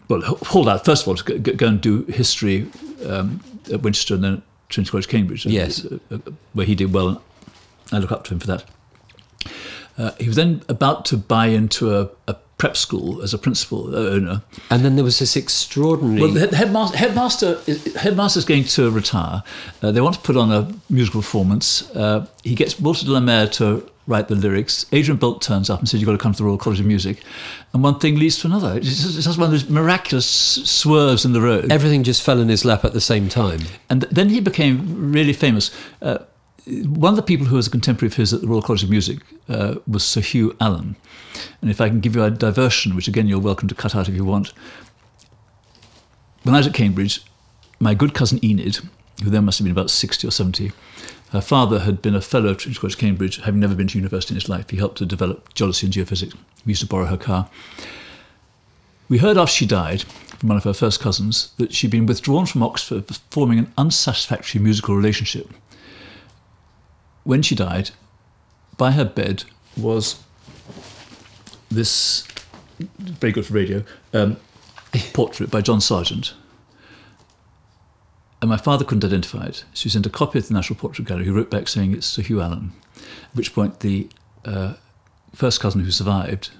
well, 0.09 0.22
hauled 0.22 0.68
out 0.68 0.84
first 0.86 1.03
of 1.03 1.09
all 1.09 1.16
to 1.16 1.38
go, 1.38 1.53
go- 1.53 1.66
and 1.68 1.80
do 1.80 2.05
history 2.05 2.66
um, 3.07 3.40
at 3.70 3.82
Winchester 3.82 4.14
and 4.14 4.24
then 4.24 4.32
at 4.34 4.42
Trinity 4.70 4.90
College, 4.90 5.09
Cambridge. 5.09 5.44
Yes. 5.46 5.84
uh, 5.84 5.98
uh, 6.11 6.18
where 6.55 6.64
he 6.66 6.74
did 6.74 6.92
well. 6.94 7.22
I 7.92 7.98
look 7.98 8.11
up 8.12 8.24
to 8.24 8.34
him 8.34 8.40
for 8.40 8.46
that. 8.46 8.64
Uh, 9.98 10.12
he 10.18 10.26
was 10.28 10.36
then 10.36 10.62
about 10.68 11.05
to 11.07 11.16
buy 11.16 11.46
into 11.48 11.94
a, 11.94 12.09
a 12.26 12.36
prep 12.61 12.77
school 12.77 13.23
as 13.23 13.33
a 13.35 13.39
principal 13.39 13.81
uh, 13.95 14.15
owner. 14.15 14.43
and 14.71 14.85
then 14.85 14.95
there 14.97 15.05
was 15.05 15.19
this 15.19 15.35
extraordinary. 15.37 16.21
Well, 16.21 16.31
the 16.33 16.41
head- 16.41 16.55
headmaster, 16.55 16.97
headmaster, 16.97 17.51
headmaster's 17.99 18.45
going 18.45 18.65
to 18.65 18.91
retire. 18.91 19.43
Uh, 19.83 19.91
they 19.93 20.01
want 20.03 20.15
to 20.17 20.21
put 20.21 20.37
on 20.37 20.53
a 20.53 20.61
musical 20.89 21.21
performance. 21.23 21.91
Uh, 21.97 22.27
he 22.45 22.55
gets 22.55 22.79
Walter 22.79 23.05
de 23.07 23.13
la 23.13 23.21
Mare 23.21 23.49
to 23.61 23.67
write 24.07 24.29
the 24.29 24.35
lyrics. 24.35 24.87
Adrian 24.93 25.19
Boult 25.19 25.41
turns 25.41 25.71
up 25.71 25.79
and 25.81 25.89
says, 25.89 26.01
"You've 26.01 26.07
got 26.07 26.13
to 26.21 26.25
come 26.27 26.33
to 26.33 26.39
the 26.39 26.45
Royal 26.45 26.59
College 26.59 26.81
of 26.81 26.87
Music," 26.87 27.17
and 27.73 27.83
one 27.83 27.99
thing 27.99 28.19
leads 28.19 28.39
to 28.41 28.47
another. 28.49 28.77
It's 28.77 28.87
just, 28.89 29.17
it's 29.17 29.25
just 29.25 29.39
one 29.39 29.47
of 29.47 29.53
those 29.53 29.69
miraculous 29.71 30.27
swerves 30.27 31.25
in 31.25 31.33
the 31.33 31.41
road. 31.41 31.73
Everything 31.73 32.03
just 32.03 32.23
fell 32.23 32.41
in 32.41 32.49
his 32.49 32.65
lap 32.65 32.85
at 32.85 32.93
the 32.93 33.01
same 33.01 33.29
time. 33.29 33.61
And 33.89 34.03
then 34.03 34.29
he 34.29 34.41
became 34.41 35.13
really 35.13 35.33
famous. 35.33 35.71
Uh, 36.03 36.19
one 37.07 37.13
of 37.13 37.17
the 37.17 37.23
people 37.23 37.47
who 37.47 37.57
was 37.57 37.67
a 37.67 37.71
contemporary 37.71 38.09
of 38.13 38.17
his 38.17 38.33
at 38.35 38.41
the 38.43 38.47
Royal 38.49 38.63
College 38.63 38.83
of 38.85 38.91
Music 38.91 39.19
uh, 39.49 39.77
was 39.87 40.05
Sir 40.05 40.21
Hugh 40.21 40.55
Allen. 40.61 40.95
And 41.61 41.70
if 41.70 41.81
I 41.81 41.89
can 41.89 42.01
give 42.01 42.14
you 42.14 42.22
a 42.22 42.31
diversion, 42.31 42.97
which 42.97 43.09
again 43.09 43.26
you're 43.26 43.39
welcome 43.39 43.68
to 43.68 43.74
cut 43.74 43.95
out 43.95 44.09
if 44.09 44.14
you 44.14 44.24
want. 44.24 44.53
When 46.43 46.55
I 46.55 46.59
was 46.59 46.66
at 46.66 46.74
Cambridge, 46.74 47.22
my 47.78 47.95
good 47.95 48.14
cousin 48.14 48.45
Enid, 48.45 48.78
who 49.22 49.31
then 49.31 49.45
must 49.45 49.59
have 49.59 49.64
been 49.64 49.72
about 49.72 49.91
60 49.91 50.26
or 50.26 50.31
70, 50.31 50.72
Her 51.31 51.41
father 51.41 51.81
had 51.81 52.03
been 52.03 52.16
a 52.16 52.20
fellow 52.20 52.51
at 52.51 52.59
Trinity 52.59 52.81
College, 52.81 52.99
Cambridge, 52.99 53.41
having 53.43 53.61
never 53.61 53.76
been 53.76 53.87
to 53.89 53.99
university 53.99 54.35
in 54.35 54.41
his 54.41 54.49
life. 54.49 54.68
He 54.68 54.76
helped 54.76 54.99
to 54.99 55.07
develop 55.07 55.55
geology 55.55 55.87
and 55.87 55.95
geophysics. 55.95 56.35
We 56.66 56.72
used 56.72 56.81
to 56.81 56.89
borrow 56.89 57.07
her 57.07 57.16
car. 57.16 57.49
We 59.09 59.18
heard 59.18 59.39
after 59.39 59.53
she 59.53 59.66
died 59.66 60.03
from 60.03 60.49
one 60.49 60.59
of 60.59 60.64
her 60.64 60.72
first 60.72 61.01
cousins 61.01 61.53
that 61.59 61.72
she'd 61.72 61.93
been 61.93 62.07
withdrawn 62.07 62.47
from 62.47 62.64
Oxford 62.64 63.07
for 63.07 63.14
forming 63.31 63.61
an 63.61 63.72
unsatisfactory 63.78 64.61
musical 64.61 64.97
relationship. 64.97 65.49
When 67.22 67.43
she 67.43 67.55
died, 67.55 67.91
by 68.76 68.93
her 68.93 69.05
bed 69.05 69.45
was 69.76 70.20
this 71.71 72.27
very 72.99 73.33
good 73.33 73.47
for 73.47 73.55
radio 73.55 73.83
um, 74.12 74.37
portrait 75.12 75.51
by 75.51 75.61
John 75.61 75.81
Sargent. 75.81 76.35
And 78.41 78.49
my 78.49 78.57
father 78.57 78.85
couldn't 78.85 79.05
identify 79.05 79.47
it. 79.47 79.64
So 79.75 79.85
he 79.85 79.89
sent 79.91 80.07
a 80.07 80.11
copy 80.11 80.39
of 80.39 80.49
the 80.49 80.55
National 80.55 80.79
Portrait 80.79 81.07
Gallery, 81.07 81.27
who 81.27 81.35
wrote 81.35 81.51
back 81.51 81.68
saying 81.68 81.93
it's 81.93 82.07
Sir 82.07 82.23
Hugh 82.23 82.41
Allen. 82.41 82.73
At 82.97 83.35
which 83.35 83.55
point 83.55 83.81
the 83.81 84.09
uh, 84.45 84.75
first 85.35 85.61
cousin 85.61 85.83
who 85.83 85.91
survived 85.91 86.51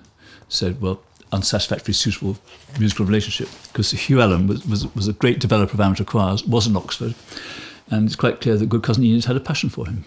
said, 0.49 0.81
well, 0.81 1.01
unsatisfactory 1.33 1.95
suitable 1.95 2.37
musical 2.79 3.07
relationship, 3.07 3.49
because 3.69 3.89
Sir 3.89 3.97
Hugh 3.97 4.21
Allen 4.21 4.47
was, 4.47 4.67
was, 4.67 4.95
was 4.95 5.09
a 5.09 5.13
great 5.13 5.39
developer 5.41 5.73
of 5.73 5.81
amateur 5.81 6.05
choirs, 6.05 6.45
was 6.45 6.67
in 6.67 6.77
Oxford, 6.77 7.15
and 7.89 8.07
it's 8.07 8.17
quite 8.17 8.41
clear 8.41 8.57
that 8.57 8.69
good 8.69 8.83
cousin 8.83 9.05
Enid 9.05 9.25
had 9.25 9.37
a 9.37 9.41
passion 9.41 9.71
for 9.71 9.87
him. 9.87 10.05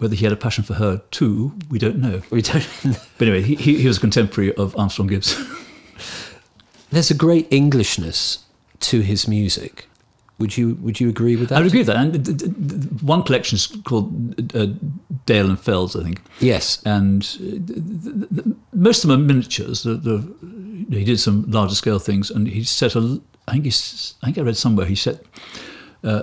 Whether 0.00 0.14
he 0.16 0.24
had 0.24 0.32
a 0.32 0.36
passion 0.36 0.64
for 0.64 0.74
her 0.74 1.02
too, 1.10 1.52
we 1.68 1.78
don't 1.78 1.98
know. 1.98 2.22
We 2.30 2.40
don't. 2.42 2.66
But 3.18 3.28
anyway, 3.28 3.42
he, 3.42 3.54
he, 3.54 3.82
he 3.82 3.86
was 3.86 3.98
a 3.98 4.00
contemporary 4.00 4.54
of 4.56 4.74
Armstrong 4.76 5.08
Gibbs. 5.08 5.36
There's 6.90 7.10
a 7.10 7.14
great 7.14 7.46
Englishness 7.50 8.44
to 8.80 9.00
his 9.00 9.28
music. 9.28 9.86
Would 10.38 10.56
you 10.56 10.76
Would 10.76 11.00
you 11.00 11.10
agree 11.10 11.36
with 11.36 11.50
that? 11.50 11.56
I 11.56 11.60
would 11.60 11.66
agree 11.66 11.80
with 11.80 11.88
that. 11.88 11.96
And 11.96 13.02
one 13.02 13.22
collection 13.22 13.56
is 13.56 13.66
called 13.84 14.54
uh, 14.56 14.68
Dale 15.26 15.50
and 15.50 15.60
Fells, 15.60 15.94
I 15.94 16.02
think. 16.02 16.22
Yes. 16.40 16.82
And 16.86 17.22
uh, 17.22 17.38
th- 17.38 17.66
th- 17.66 18.28
th- 18.34 18.56
most 18.72 19.04
of 19.04 19.10
them 19.10 19.20
are 19.20 19.22
miniatures. 19.22 19.82
The, 19.82 19.94
the, 19.96 20.96
he 20.96 21.04
did 21.04 21.20
some 21.20 21.44
larger 21.50 21.74
scale 21.74 21.98
things, 21.98 22.30
and 22.30 22.48
he 22.48 22.64
set 22.64 22.96
a. 22.96 23.20
I 23.48 23.52
think 23.52 23.64
he's, 23.66 24.14
I 24.22 24.26
think 24.26 24.38
I 24.38 24.40
read 24.40 24.56
somewhere 24.56 24.86
he 24.86 24.94
set 24.94 25.20
uh, 26.04 26.22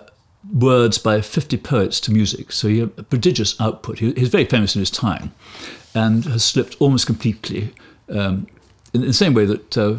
words 0.53 0.97
by 0.97 1.21
50 1.21 1.57
poets 1.57 1.99
to 2.01 2.11
music. 2.11 2.51
So 2.51 2.67
he 2.67 2.79
had 2.79 2.91
a 2.97 3.03
prodigious 3.03 3.59
output. 3.59 3.99
He, 3.99 4.11
was 4.13 4.29
very 4.29 4.45
famous 4.45 4.75
in 4.75 4.79
his 4.79 4.91
time, 4.91 5.33
and 5.93 6.25
has 6.25 6.43
slipped 6.43 6.75
almost 6.79 7.05
completely. 7.05 7.73
Um, 8.09 8.47
in 8.93 9.01
the 9.01 9.13
same 9.13 9.33
way 9.33 9.45
that 9.45 9.77
uh, 9.77 9.97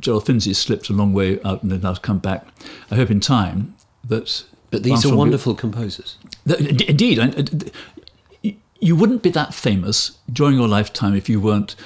Gerald 0.00 0.26
Finzi 0.26 0.54
slipped 0.54 0.88
a 0.88 0.92
long 0.92 1.12
way 1.12 1.40
out 1.42 1.62
and 1.62 1.70
then 1.70 1.80
now 1.80 1.94
come 1.94 2.18
back. 2.18 2.46
I 2.90 2.96
hope 2.96 3.10
in 3.10 3.20
time 3.20 3.74
that. 4.04 4.44
But 4.70 4.82
these 4.82 4.92
Armstrong- 4.92 5.14
are 5.14 5.18
wonderful 5.18 5.54
composers. 5.54 6.16
Th- 6.46 6.60
ind- 6.60 6.80
Indeed, 6.82 7.18
and, 7.18 7.70
you 8.80 8.96
wouldn't 8.96 9.22
be 9.22 9.30
that 9.30 9.54
famous 9.54 10.18
during 10.32 10.56
your 10.56 10.66
lifetime 10.66 11.14
if 11.14 11.28
you 11.28 11.40
weren't 11.40 11.76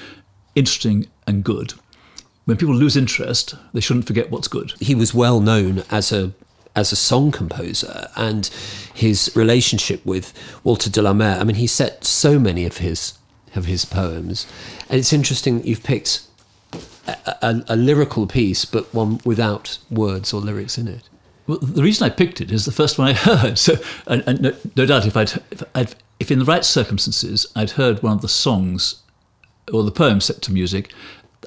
interesting 0.54 1.06
and 1.26 1.44
good. 1.44 1.74
When 2.46 2.56
people 2.56 2.74
lose 2.74 2.96
interest, 2.96 3.54
they 3.74 3.80
shouldn't 3.80 4.06
forget 4.06 4.30
what's 4.30 4.48
good. 4.48 4.72
he 4.80 4.94
was 4.94 5.12
well 5.12 5.40
known 5.40 5.82
as 5.90 6.10
a 6.10 6.32
as 6.76 6.92
a 6.92 6.96
song 6.96 7.32
composer 7.32 8.08
and 8.16 8.46
his 8.94 9.32
relationship 9.34 10.04
with 10.06 10.32
Walter 10.62 10.90
de 10.90 11.02
la 11.02 11.12
Mare. 11.12 11.40
I 11.40 11.44
mean, 11.44 11.56
he 11.56 11.66
set 11.66 12.04
so 12.04 12.38
many 12.38 12.64
of 12.66 12.76
his 12.76 13.18
of 13.54 13.64
his 13.64 13.86
poems, 13.86 14.46
and 14.90 15.00
it's 15.00 15.14
interesting 15.14 15.56
that 15.56 15.66
you've 15.66 15.82
picked 15.82 16.26
a, 17.06 17.36
a, 17.42 17.64
a 17.70 17.76
lyrical 17.76 18.26
piece, 18.26 18.66
but 18.66 18.92
one 18.92 19.18
without 19.24 19.78
words 19.90 20.32
or 20.34 20.40
lyrics 20.42 20.76
in 20.76 20.86
it. 20.86 21.08
Well, 21.46 21.58
the 21.58 21.82
reason 21.82 22.04
I 22.04 22.10
picked 22.10 22.40
it 22.40 22.50
is 22.50 22.66
the 22.66 22.72
first 22.72 22.98
one 22.98 23.08
I 23.08 23.12
heard. 23.14 23.58
So, 23.58 23.76
and, 24.06 24.22
and 24.26 24.42
no, 24.42 24.52
no 24.76 24.84
doubt, 24.84 25.06
if 25.06 25.16
I'd, 25.16 25.32
if 25.50 25.62
I'd, 25.74 25.94
if 26.20 26.30
in 26.30 26.38
the 26.38 26.44
right 26.44 26.64
circumstances 26.64 27.46
I'd 27.56 27.70
heard 27.70 28.02
one 28.02 28.12
of 28.12 28.20
the 28.20 28.28
songs 28.28 29.02
or 29.72 29.82
the 29.82 29.90
poem 29.90 30.20
set 30.20 30.42
to 30.42 30.52
music, 30.52 30.92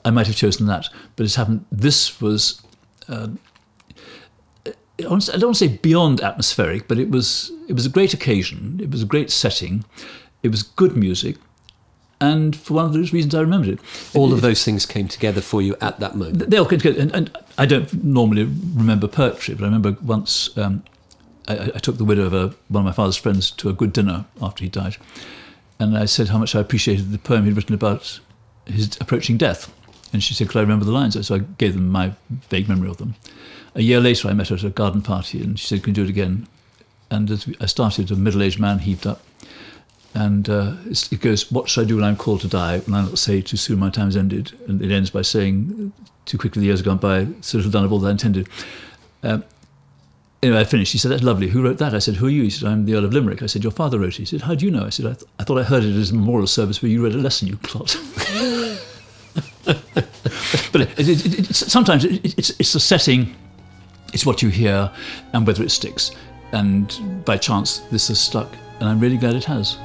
I 0.03 0.09
might 0.09 0.27
have 0.27 0.35
chosen 0.35 0.65
that. 0.67 0.89
But 1.15 1.25
it's 1.25 1.35
happened. 1.35 1.65
This 1.71 2.19
was. 2.19 2.61
Um, 3.07 3.39
I 4.99 5.03
don't 5.03 5.11
want 5.11 5.23
to- 5.23 5.33
I 5.33 5.37
don't 5.37 5.47
want 5.49 5.57
to 5.57 5.67
say 5.67 5.77
beyond 5.77 6.21
atmospheric, 6.21 6.87
but 6.87 6.97
it 6.99 7.09
was 7.09 7.51
it 7.67 7.73
was 7.73 7.85
a 7.85 7.89
great 7.89 8.13
occasion. 8.13 8.79
It 8.81 8.91
was 8.91 9.01
a 9.01 9.05
great 9.05 9.31
setting. 9.31 9.85
It 10.43 10.49
was 10.51 10.63
good 10.63 10.95
music, 10.95 11.37
and 12.21 12.55
for 12.55 12.73
one 12.75 12.85
of 12.85 12.93
those 12.93 13.11
reasons, 13.13 13.33
I 13.35 13.41
remembered 13.41 13.69
it. 13.69 13.79
All 14.13 14.33
of 14.33 14.41
those 14.41 14.63
things 14.63 14.85
came 14.85 15.07
together 15.07 15.41
for 15.41 15.61
you 15.61 15.75
at 15.81 15.99
that 15.99 16.15
moment. 16.15 16.49
They 16.49 16.57
all 16.57 16.65
came 16.65 16.79
together, 16.79 17.01
and, 17.01 17.13
and 17.15 17.37
I 17.57 17.65
don't 17.65 18.03
normally 18.03 18.43
remember 18.43 19.07
poetry, 19.07 19.55
but 19.55 19.63
I 19.63 19.67
remember 19.67 19.97
once 20.01 20.49
um, 20.57 20.83
I, 21.47 21.71
I 21.75 21.79
took 21.79 21.97
the 21.97 22.05
widow 22.05 22.25
of 22.25 22.33
a, 22.33 22.47
one 22.67 22.81
of 22.81 22.85
my 22.85 22.91
father's 22.91 23.17
friends 23.17 23.51
to 23.51 23.69
a 23.69 23.73
good 23.73 23.91
dinner 23.93 24.25
after 24.41 24.63
he 24.63 24.69
died, 24.69 24.97
and 25.79 25.97
I 25.97 26.05
said 26.05 26.29
how 26.29 26.37
much 26.37 26.55
I 26.55 26.59
appreciated 26.61 27.11
the 27.11 27.17
poem 27.19 27.45
he'd 27.45 27.55
written 27.55 27.75
about 27.75 28.19
his 28.65 28.97
approaching 29.01 29.37
death, 29.37 29.71
and 30.13 30.23
she 30.23 30.33
said, 30.33 30.47
"Could 30.49 30.59
I 30.59 30.61
remember 30.61 30.85
the 30.85 30.91
lines?" 30.91 31.25
So 31.27 31.35
I 31.35 31.39
gave 31.57 31.73
them 31.73 31.89
my 31.89 32.13
vague 32.49 32.67
memory 32.69 32.89
of 32.89 32.97
them. 32.97 33.15
A 33.79 33.81
year 33.81 34.01
later, 34.01 34.27
I 34.27 34.33
met 34.33 34.49
her 34.49 34.55
at 34.55 34.63
a 34.63 34.69
garden 34.69 35.01
party, 35.01 35.41
and 35.41 35.57
she 35.57 35.65
said, 35.65 35.83
"Can 35.83 35.91
you 35.91 35.95
do 35.95 36.03
it 36.03 36.09
again?" 36.09 36.47
And 37.09 37.31
as 37.31 37.47
I 37.61 37.65
started, 37.65 38.11
a 38.11 38.15
middle-aged 38.15 38.59
man 38.59 38.79
heaved 38.79 39.07
up, 39.07 39.21
and 40.13 40.49
uh, 40.49 40.73
it 40.85 41.21
goes, 41.21 41.49
"What 41.49 41.69
should 41.69 41.85
I 41.85 41.87
do 41.87 41.95
when 41.95 42.03
I'm 42.03 42.17
called 42.17 42.41
to 42.41 42.47
die? 42.49 42.79
When 42.79 42.93
I 42.93 43.03
not 43.05 43.17
say 43.17 43.41
too 43.41 43.55
soon 43.57 43.79
my 43.79 43.89
time's 43.89 44.17
ended?" 44.17 44.51
And 44.67 44.81
it 44.81 44.91
ends 44.91 45.09
by 45.09 45.21
saying, 45.21 45.93
"Too 46.25 46.37
quickly 46.37 46.59
the 46.59 46.65
years 46.65 46.79
have 46.79 46.85
gone 46.85 46.97
by, 46.97 47.27
so 47.41 47.57
little 47.57 47.71
done 47.71 47.85
of 47.85 47.93
all 47.93 47.99
that 47.99 48.09
I 48.09 48.11
intended." 48.11 48.49
Um, 49.23 49.45
anyway, 50.43 50.59
I 50.59 50.63
finished. 50.65 50.91
He 50.91 50.97
said, 50.97 51.11
"That's 51.11 51.23
lovely. 51.23 51.47
Who 51.47 51.61
wrote 51.63 51.77
that?" 51.77 51.93
I 51.93 51.99
said, 51.99 52.15
"Who 52.17 52.27
are 52.27 52.29
you?" 52.37 52.43
He 52.43 52.49
said, 52.49 52.67
"I'm 52.67 52.83
the 52.85 52.95
Earl 52.95 53.05
of 53.05 53.13
Limerick." 53.13 53.41
I 53.41 53.45
said, 53.47 53.63
"Your 53.63 53.71
father 53.71 53.97
wrote 53.97 54.15
it." 54.15 54.17
He 54.17 54.25
said, 54.25 54.41
"How 54.41 54.55
do 54.55 54.65
you 54.65 54.71
know?" 54.71 54.83
I 54.85 54.89
said, 54.89 55.05
"I, 55.05 55.13
th- 55.13 55.31
I 55.39 55.43
thought 55.45 55.57
I 55.57 55.63
heard 55.63 55.85
it 55.85 55.95
as 55.95 56.11
a 56.11 56.15
memorial 56.15 56.47
service 56.47 56.81
where 56.81 56.91
you 56.91 57.01
read 57.03 57.15
a 57.15 57.17
lesson, 57.17 57.47
you 57.47 57.55
clot." 57.63 57.95
but 59.63 60.81
it, 60.81 60.99
it, 60.99 61.39
it, 61.49 61.55
sometimes 61.55 62.03
it, 62.03 62.25
it- 62.25 62.37
it's, 62.37 62.49
it's 62.59 62.73
the 62.73 62.79
setting, 62.81 63.35
it's 64.13 64.25
what 64.25 64.41
you 64.41 64.49
hear, 64.49 64.91
and 65.33 65.45
whether 65.45 65.63
it 65.63 65.71
sticks. 65.71 66.11
And 66.51 67.23
by 67.25 67.37
chance, 67.37 67.79
this 67.91 68.07
has 68.07 68.19
stuck, 68.19 68.55
and 68.79 68.89
I'm 68.89 68.99
really 68.99 69.17
glad 69.17 69.35
it 69.35 69.45
has. 69.45 69.77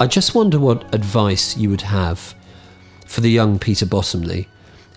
I 0.00 0.08
just 0.08 0.34
wonder 0.34 0.58
what 0.58 0.92
advice 0.92 1.56
you 1.56 1.70
would 1.70 1.82
have 1.82 2.34
for 3.06 3.20
the 3.20 3.30
young 3.30 3.60
Peter 3.60 3.86
Bottomley 3.86 4.48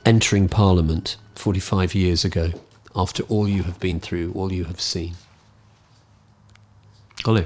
entering 0.05 0.49
Parliament 0.49 1.17
45 1.35 1.93
years 1.93 2.25
ago 2.25 2.51
after 2.95 3.21
all 3.23 3.47
you 3.47 3.63
have 3.63 3.79
been 3.79 3.99
through, 3.99 4.33
all 4.33 4.51
you 4.51 4.65
have 4.65 4.81
seen. 4.81 5.13
Golly. 7.21 7.45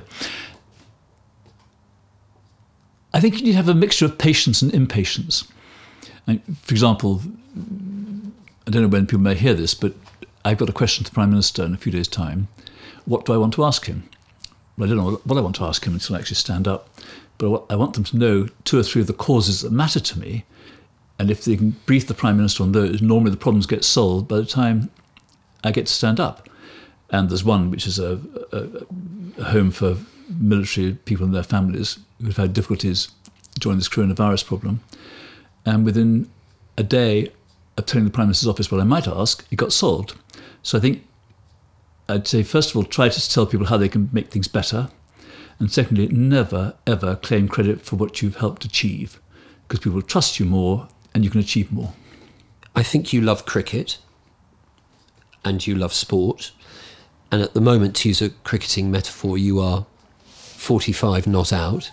I 3.14 3.20
think 3.20 3.38
you 3.38 3.43
need 3.43 3.52
to 3.52 3.58
have 3.58 3.68
a 3.68 3.76
mixture 3.76 4.06
of 4.06 4.18
patience 4.18 4.62
and 4.62 4.74
impatience. 4.74 5.43
For 6.26 6.72
example, 6.72 7.22
I 8.66 8.72
don't 8.72 8.84
know 8.84 8.88
when 8.88 9.06
people 9.06 9.20
may 9.20 9.36
hear 9.36 9.54
this, 9.54 9.74
but 9.74 9.93
I've 10.45 10.58
got 10.58 10.70
a 10.70 10.74
question 10.74 11.04
to 11.04 11.12
the 11.12 11.16
Prime 11.16 11.30
Minister 11.32 11.66
in 11.66 11.74
a 11.74 11.78
few 11.78 11.91
days' 11.91 12.08
time. 12.08 12.47
What 13.04 13.26
do 13.26 13.34
I 13.34 13.38
want 13.38 13.54
to 13.56 13.66
ask 13.66 13.86
him? 13.86 14.10
Well, 14.78 14.88
I 14.88 14.95
don't 14.95 15.04
know 15.04 15.22
what 15.26 15.38
I 15.38 15.41
want 15.41 15.58
to 15.58 15.66
ask 15.66 15.86
him 15.86 15.93
until 15.93 16.16
I 16.16 16.20
actually 16.20 16.38
stand 16.38 16.66
up. 16.66 16.88
But 17.41 17.65
I 17.71 17.75
want 17.75 17.95
them 17.95 18.03
to 18.03 18.17
know 18.17 18.47
two 18.65 18.77
or 18.77 18.83
three 18.83 19.01
of 19.01 19.07
the 19.07 19.13
causes 19.13 19.61
that 19.61 19.71
matter 19.71 19.99
to 19.99 20.19
me. 20.19 20.45
And 21.17 21.31
if 21.31 21.43
they 21.43 21.57
can 21.57 21.71
brief 21.87 22.05
the 22.05 22.13
Prime 22.13 22.37
Minister 22.37 22.61
on 22.61 22.71
those, 22.71 23.01
normally 23.01 23.31
the 23.31 23.37
problems 23.37 23.65
get 23.65 23.83
solved 23.83 24.27
by 24.27 24.37
the 24.37 24.45
time 24.45 24.91
I 25.63 25.71
get 25.71 25.87
to 25.87 25.91
stand 25.91 26.19
up. 26.19 26.47
And 27.09 27.31
there's 27.31 27.43
one 27.43 27.71
which 27.71 27.87
is 27.87 27.97
a, 27.97 28.21
a, 28.51 29.41
a 29.41 29.43
home 29.45 29.71
for 29.71 29.97
military 30.29 30.93
people 30.93 31.25
and 31.25 31.33
their 31.33 31.41
families 31.41 31.97
who've 32.21 32.37
had 32.37 32.53
difficulties 32.53 33.09
during 33.59 33.79
this 33.79 33.89
coronavirus 33.89 34.45
problem. 34.45 34.81
And 35.65 35.83
within 35.83 36.29
a 36.77 36.83
day 36.83 37.31
of 37.75 37.87
telling 37.87 38.05
the 38.05 38.11
Prime 38.11 38.27
Minister's 38.27 38.49
office 38.49 38.71
what 38.71 38.81
I 38.81 38.83
might 38.83 39.07
ask, 39.07 39.43
it 39.49 39.55
got 39.55 39.73
solved. 39.73 40.13
So 40.61 40.77
I 40.77 40.81
think 40.81 41.07
I'd 42.07 42.27
say, 42.27 42.43
first 42.43 42.69
of 42.69 42.75
all, 42.75 42.83
try 42.83 43.09
to 43.09 43.29
tell 43.29 43.47
people 43.47 43.65
how 43.65 43.77
they 43.77 43.89
can 43.89 44.09
make 44.13 44.29
things 44.29 44.47
better. 44.47 44.89
And 45.62 45.72
secondly, 45.72 46.07
never, 46.07 46.74
ever 46.88 47.16
claim 47.16 47.47
credit 47.47 47.82
for 47.82 47.95
what 47.95 48.20
you've 48.20 48.38
helped 48.38 48.66
achieve 48.66 49.22
because 49.68 49.80
people 49.80 50.01
trust 50.01 50.39
you 50.39 50.45
more 50.47 50.88
and 51.14 51.24
you 51.24 51.30
can 51.30 51.39
achieve 51.39 51.72
more. 51.72 51.93
I 52.76 52.82
think 52.82 53.14
you 53.14 53.22
love 53.22 53.45
cricket 53.45 53.99
and 55.45 55.68
you 55.68 55.76
love 55.76 55.93
sport. 55.93 56.51
And 57.32 57.43
at 57.43 57.53
the 57.53 57.62
moment, 57.62 57.95
to 57.97 58.07
use 58.07 58.24
a 58.24 58.32
cricketing 58.32 58.89
metaphor, 58.89 59.38
you 59.38 59.59
are 59.59 59.86
45 60.26 61.28
not 61.28 61.53
out. 61.53 61.91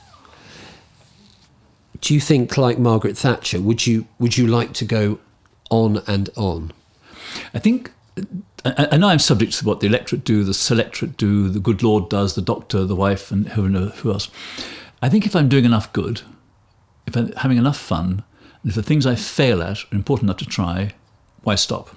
Do 2.00 2.14
you 2.14 2.20
think, 2.20 2.56
like 2.56 2.78
Margaret 2.78 3.18
Thatcher, 3.18 3.60
would 3.60 3.86
you 3.86 4.06
would 4.18 4.38
you 4.38 4.46
like 4.46 4.72
to 4.72 4.86
go 4.86 5.18
on 5.68 6.02
and 6.06 6.30
on? 6.38 6.72
I 7.52 7.58
think, 7.58 7.92
I, 8.64 8.88
I 8.92 8.96
know 8.96 9.08
I'm 9.08 9.18
subject 9.18 9.52
to 9.58 9.64
what 9.64 9.80
the 9.80 9.86
electorate 9.86 10.24
do, 10.24 10.44
the 10.44 10.54
selectorate 10.54 11.16
do, 11.16 11.48
the 11.48 11.60
good 11.60 11.82
Lord 11.82 12.08
does, 12.08 12.34
the 12.34 12.42
doctor, 12.42 12.84
the 12.84 12.96
wife, 12.96 13.30
and 13.30 13.48
who, 13.50 13.66
who 13.68 14.12
else. 14.12 14.30
I 15.00 15.08
think 15.08 15.26
if 15.26 15.36
I'm 15.36 15.48
doing 15.48 15.64
enough 15.64 15.92
good, 15.92 16.22
if 17.06 17.16
I'm 17.16 17.32
having 17.32 17.58
enough 17.58 17.78
fun, 17.78 18.24
and 18.62 18.70
if 18.70 18.74
the 18.74 18.82
things 18.82 19.06
I 19.06 19.14
fail 19.14 19.62
at 19.62 19.78
are 19.84 19.96
important 19.96 20.28
enough 20.28 20.38
to 20.38 20.46
try, 20.46 20.92
why 21.42 21.54
stop? 21.54 21.90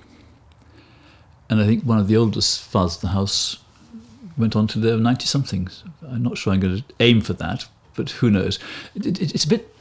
And 1.49 1.59
I 1.59 1.65
think 1.65 1.83
one 1.83 1.97
of 1.97 2.07
the 2.07 2.15
oldest 2.15 2.61
fathers 2.61 2.95
of 2.95 3.01
the 3.01 3.07
house 3.09 3.57
went 4.37 4.55
on 4.55 4.67
to 4.67 4.79
their 4.79 4.97
90 4.97 5.25
somethings. 5.25 5.83
I'm 6.07 6.23
not 6.23 6.37
sure 6.37 6.53
I'm 6.53 6.59
going 6.59 6.77
to 6.77 6.83
aim 6.99 7.21
for 7.21 7.33
that, 7.33 7.67
but 7.95 8.11
who 8.11 8.29
knows? 8.29 8.59
It, 8.95 9.05
it, 9.05 9.33
it's 9.33 9.43
a 9.43 9.49
bit 9.49 9.75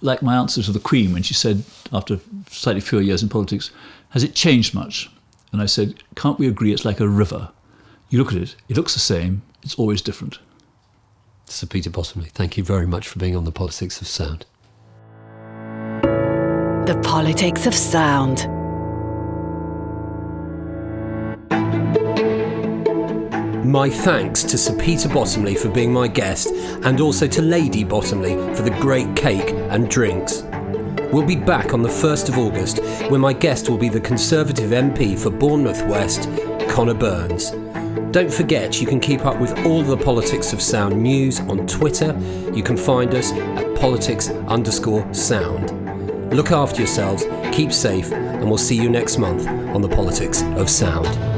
like 0.00 0.22
my 0.22 0.36
answer 0.36 0.62
to 0.62 0.72
the 0.72 0.80
Queen 0.80 1.12
when 1.12 1.22
she 1.22 1.34
said, 1.34 1.64
after 1.92 2.20
slightly 2.50 2.80
fewer 2.80 3.00
years 3.00 3.22
in 3.22 3.28
politics, 3.28 3.70
Has 4.10 4.22
it 4.22 4.34
changed 4.34 4.74
much? 4.74 5.10
And 5.54 5.62
I 5.62 5.66
said, 5.66 6.02
Can't 6.16 6.36
we 6.36 6.48
agree 6.48 6.72
it's 6.72 6.84
like 6.84 6.98
a 6.98 7.06
river? 7.06 7.52
You 8.10 8.18
look 8.18 8.32
at 8.32 8.42
it, 8.42 8.56
it 8.68 8.76
looks 8.76 8.94
the 8.94 8.98
same, 8.98 9.42
it's 9.62 9.76
always 9.76 10.02
different. 10.02 10.40
Sir 11.44 11.68
Peter 11.68 11.90
Bottomley, 11.90 12.28
thank 12.30 12.56
you 12.56 12.64
very 12.64 12.88
much 12.88 13.06
for 13.06 13.20
being 13.20 13.36
on 13.36 13.44
the 13.44 13.52
Politics 13.52 14.00
of 14.00 14.08
Sound. 14.08 14.46
The 16.02 17.00
Politics 17.04 17.66
of 17.66 17.74
Sound. 17.74 18.48
My 23.64 23.88
thanks 23.88 24.42
to 24.42 24.58
Sir 24.58 24.76
Peter 24.76 25.08
Bottomley 25.08 25.54
for 25.54 25.68
being 25.68 25.92
my 25.92 26.08
guest, 26.08 26.48
and 26.48 27.00
also 27.00 27.28
to 27.28 27.42
Lady 27.42 27.84
Bottomley 27.84 28.34
for 28.56 28.62
the 28.62 28.76
great 28.80 29.14
cake 29.14 29.50
and 29.70 29.88
drinks. 29.88 30.42
We'll 31.14 31.24
be 31.24 31.36
back 31.36 31.72
on 31.72 31.80
the 31.80 31.88
1st 31.88 32.28
of 32.28 32.38
August 32.38 32.80
when 33.08 33.20
my 33.20 33.32
guest 33.32 33.68
will 33.68 33.78
be 33.78 33.88
the 33.88 34.00
Conservative 34.00 34.70
MP 34.70 35.16
for 35.16 35.30
Bournemouth 35.30 35.80
West, 35.86 36.28
Conor 36.68 36.94
Burns. 36.94 37.52
Don't 38.10 38.34
forget 38.34 38.80
you 38.80 38.88
can 38.88 38.98
keep 38.98 39.24
up 39.24 39.38
with 39.40 39.56
all 39.64 39.84
the 39.84 39.96
Politics 39.96 40.52
of 40.52 40.60
Sound 40.60 41.00
news 41.00 41.38
on 41.38 41.68
Twitter. 41.68 42.20
You 42.52 42.64
can 42.64 42.76
find 42.76 43.14
us 43.14 43.30
at 43.30 43.76
politics 43.76 44.28
underscore 44.48 45.14
sound. 45.14 46.34
Look 46.34 46.50
after 46.50 46.80
yourselves, 46.80 47.24
keep 47.52 47.72
safe, 47.72 48.10
and 48.10 48.48
we'll 48.48 48.58
see 48.58 48.74
you 48.74 48.90
next 48.90 49.18
month 49.18 49.46
on 49.46 49.82
the 49.82 49.88
Politics 49.88 50.42
of 50.56 50.68
Sound. 50.68 51.33